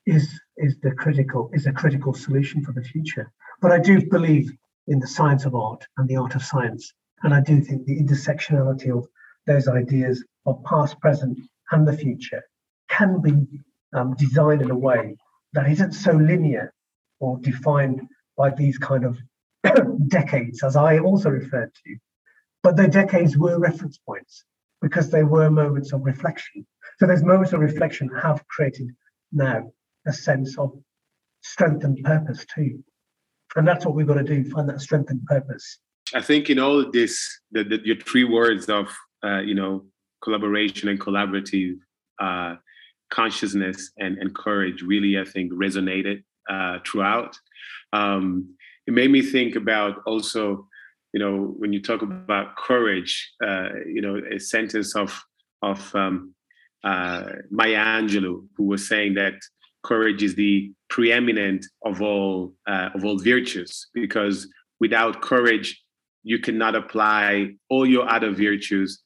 is 0.05 0.39
is 0.59 0.77
the 0.81 0.91
critical 0.91 1.49
is 1.53 1.65
a 1.65 1.71
critical 1.71 2.13
solution 2.13 2.63
for 2.63 2.71
the 2.71 2.83
future. 2.83 3.31
But 3.61 3.71
I 3.71 3.79
do 3.79 4.05
believe 4.09 4.51
in 4.87 4.99
the 4.99 5.07
science 5.07 5.45
of 5.45 5.55
art 5.55 5.85
and 5.97 6.07
the 6.07 6.17
art 6.17 6.35
of 6.35 6.43
science, 6.43 6.93
and 7.23 7.33
I 7.33 7.41
do 7.41 7.61
think 7.61 7.85
the 7.85 7.99
intersectionality 7.99 8.95
of 8.95 9.07
those 9.47 9.67
ideas 9.67 10.23
of 10.45 10.63
past, 10.63 10.99
present, 10.99 11.39
and 11.71 11.87
the 11.87 11.97
future 11.97 12.43
can 12.89 13.21
be 13.21 13.47
um, 13.93 14.15
designed 14.15 14.61
in 14.61 14.71
a 14.71 14.77
way 14.77 15.15
that 15.53 15.69
isn't 15.69 15.93
so 15.93 16.11
linear 16.11 16.73
or 17.19 17.39
defined 17.39 18.01
by 18.37 18.49
these 18.49 18.77
kind 18.77 19.05
of 19.05 19.17
decades, 20.07 20.63
as 20.63 20.75
I 20.75 20.99
also 20.99 21.29
referred 21.29 21.73
to. 21.85 21.97
But 22.63 22.75
the 22.77 22.87
decades 22.87 23.37
were 23.37 23.59
reference 23.59 23.97
points 23.97 24.43
because 24.81 25.09
they 25.09 25.23
were 25.23 25.49
moments 25.49 25.93
of 25.93 26.05
reflection. 26.05 26.65
So 26.99 27.07
those 27.07 27.23
moments 27.23 27.53
of 27.53 27.59
reflection 27.59 28.09
have 28.21 28.45
created 28.47 28.89
now 29.31 29.71
a 30.07 30.13
sense 30.13 30.57
of 30.57 30.71
strength 31.41 31.83
and 31.83 32.01
purpose 32.03 32.45
too. 32.53 32.83
And 33.55 33.67
that's 33.67 33.85
what 33.85 33.95
we've 33.95 34.07
got 34.07 34.15
to 34.15 34.23
do, 34.23 34.43
find 34.49 34.69
that 34.69 34.81
strength 34.81 35.09
and 35.09 35.23
purpose. 35.25 35.79
I 36.13 36.21
think 36.21 36.49
in 36.49 36.59
all 36.59 36.79
of 36.79 36.91
this, 36.91 37.19
the, 37.51 37.63
the, 37.63 37.79
your 37.83 37.97
three 37.97 38.23
words 38.23 38.67
of, 38.69 38.87
uh, 39.23 39.39
you 39.39 39.53
know, 39.53 39.85
collaboration 40.23 40.89
and 40.89 40.99
collaborative 40.99 41.75
uh, 42.19 42.55
consciousness 43.09 43.91
and, 43.97 44.17
and 44.17 44.35
courage 44.35 44.81
really, 44.81 45.19
I 45.19 45.25
think, 45.25 45.51
resonated 45.53 46.23
uh, 46.49 46.79
throughout. 46.85 47.35
Um, 47.93 48.55
it 48.87 48.93
made 48.93 49.11
me 49.11 49.21
think 49.21 49.55
about 49.55 49.97
also, 50.05 50.67
you 51.13 51.19
know, 51.19 51.55
when 51.57 51.73
you 51.73 51.81
talk 51.81 52.01
about 52.01 52.55
courage, 52.55 53.31
uh, 53.45 53.69
you 53.85 54.01
know, 54.01 54.21
a 54.31 54.39
sentence 54.39 54.95
of 54.95 55.19
of 55.61 55.93
um, 55.93 56.33
uh, 56.83 57.23
Maya 57.51 57.77
Angelou, 57.77 58.47
who 58.55 58.63
was 58.63 58.87
saying 58.87 59.15
that 59.15 59.33
courage 59.83 60.23
is 60.23 60.35
the 60.35 60.71
preeminent 60.89 61.65
of 61.85 62.01
all 62.01 62.53
uh, 62.67 62.89
of 62.95 63.05
all 63.05 63.17
virtues, 63.17 63.87
because 63.93 64.47
without 64.79 65.21
courage, 65.21 65.81
you 66.23 66.39
cannot 66.39 66.75
apply 66.75 67.51
all 67.69 67.85
your 67.85 68.09
other 68.09 68.31
virtues 68.31 69.01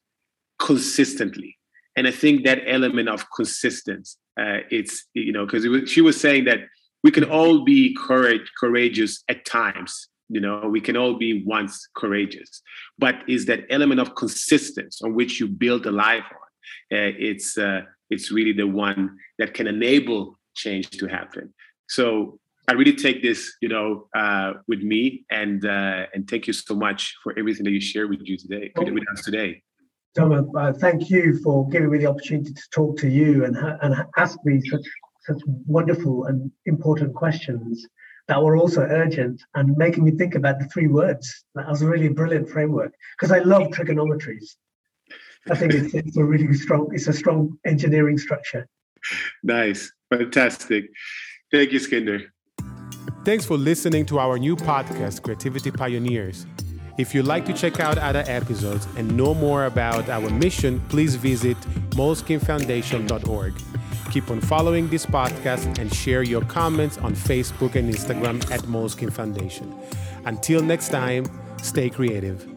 consistently. 0.59 1.57
And 1.95 2.07
I 2.07 2.11
think 2.11 2.45
that 2.45 2.61
element 2.65 3.09
of 3.09 3.26
consistency, 3.36 4.17
uh, 4.39 4.59
it's 4.71 5.05
you 5.13 5.32
know, 5.32 5.45
because 5.45 5.89
she 5.89 6.01
was 6.01 6.19
saying 6.19 6.45
that 6.45 6.59
we 7.03 7.11
can 7.11 7.26
all 7.26 7.63
be 7.63 7.95
courage, 7.95 8.49
courageous 8.59 9.24
at 9.30 9.45
times. 9.45 10.09
You 10.30 10.39
know, 10.39 10.67
we 10.69 10.82
can 10.82 10.97
all 10.97 11.15
be 11.15 11.43
once 11.45 11.88
courageous, 11.95 12.61
but 12.97 13.15
is 13.28 13.45
that 13.45 13.65
element 13.69 13.99
of 13.99 14.15
consistency 14.15 15.03
on 15.05 15.13
which 15.13 15.39
you 15.39 15.47
build 15.47 15.86
a 15.86 15.91
life 15.91 16.24
on? 16.32 16.97
Uh, 16.97 17.11
it's 17.19 17.57
uh, 17.57 17.82
it's 18.09 18.32
really 18.32 18.53
the 18.53 18.67
one 18.67 19.17
that 19.38 19.53
can 19.53 19.67
enable 19.67 20.39
change 20.54 20.89
to 20.91 21.08
happen. 21.08 21.54
So 21.88 22.39
I 22.68 22.74
really 22.74 22.95
take 22.95 23.22
this, 23.22 23.54
you 23.62 23.70
know, 23.70 24.08
uh, 24.16 24.54
with 24.68 24.82
me, 24.82 25.26
and 25.30 25.66
uh, 25.66 26.06
and 26.14 26.28
thank 26.30 26.47
you 26.47 26.54
so 26.54 26.76
much 26.76 27.14
for 27.24 27.38
everything 27.38 27.66
that 27.66 27.72
you 27.72 27.82
share 27.82 28.08
with 28.08 28.22
you 28.24 28.38
today, 28.38 28.72
with 28.76 29.04
us 29.12 29.24
today. 29.24 29.62
Tom, 30.16 30.49
uh, 30.56 30.72
thank 30.74 31.10
you 31.10 31.39
for 31.43 31.68
giving 31.70 31.89
me 31.89 31.97
the 31.97 32.06
opportunity 32.06 32.54
to 32.54 32.64
talk 32.72 32.97
to 32.97 33.10
you 33.10 33.45
and 33.45 33.58
and 33.58 34.06
ask 34.18 34.38
me 34.45 34.62
such 34.70 34.86
such 35.26 35.41
wonderful 35.66 36.26
and 36.26 36.51
important 36.66 37.14
questions 37.14 37.86
that 38.28 38.41
were 38.41 38.56
also 38.56 38.82
urgent 38.82 39.41
and 39.56 39.76
making 39.76 40.04
me 40.04 40.12
think 40.12 40.36
about 40.36 40.60
the 40.60 40.66
three 40.66 40.88
words. 40.88 41.43
That 41.56 41.68
was 41.68 41.82
a 41.82 41.88
really 41.88 42.10
brilliant 42.10 42.49
framework 42.49 42.93
because 43.18 43.32
I 43.32 43.39
love 43.39 43.72
trigonometries. 43.72 44.56
I 45.49 45.56
think 45.56 45.74
it's, 45.74 45.93
it's 45.93 46.16
a 46.16 46.24
really 46.24 46.54
strong, 46.54 46.89
it's 46.93 47.08
a 47.08 47.14
strong 47.14 47.58
engineering 47.66 48.18
structure. 48.18 48.68
Nice, 49.43 49.91
fantastic. 50.18 50.89
Thank 51.51 51.72
you, 51.72 51.80
Skinder. 51.80 52.22
Thanks 53.26 53.45
for 53.45 53.57
listening 53.57 54.05
to 54.07 54.20
our 54.20 54.38
new 54.38 54.55
podcast, 54.55 55.22
Creativity 55.22 55.72
Pioneers. 55.72 56.45
If 56.97 57.16
you'd 57.16 57.26
like 57.26 57.45
to 57.45 57.53
check 57.53 57.80
out 57.80 57.97
other 57.97 58.24
episodes 58.28 58.88
and 58.97 59.16
know 59.18 59.34
more 59.34 59.66
about 59.66 60.09
our 60.09 60.30
mission, 60.30 60.80
please 60.89 61.16
visit 61.16 61.57
moleskine.foundation.org. 61.91 63.53
Keep 64.11 64.30
on 64.30 64.41
following 64.41 64.89
this 64.89 65.05
podcast 65.05 65.80
and 65.80 65.91
share 65.91 66.22
your 66.22 66.41
comments 66.43 66.97
on 66.99 67.16
Facebook 67.16 67.76
and 67.76 67.91
Instagram 67.91 68.43
at 68.51 68.61
Moleskine 68.64 69.11
Foundation. 69.11 69.74
Until 70.26 70.61
next 70.61 70.89
time, 70.89 71.26
stay 71.57 71.89
creative. 71.89 72.53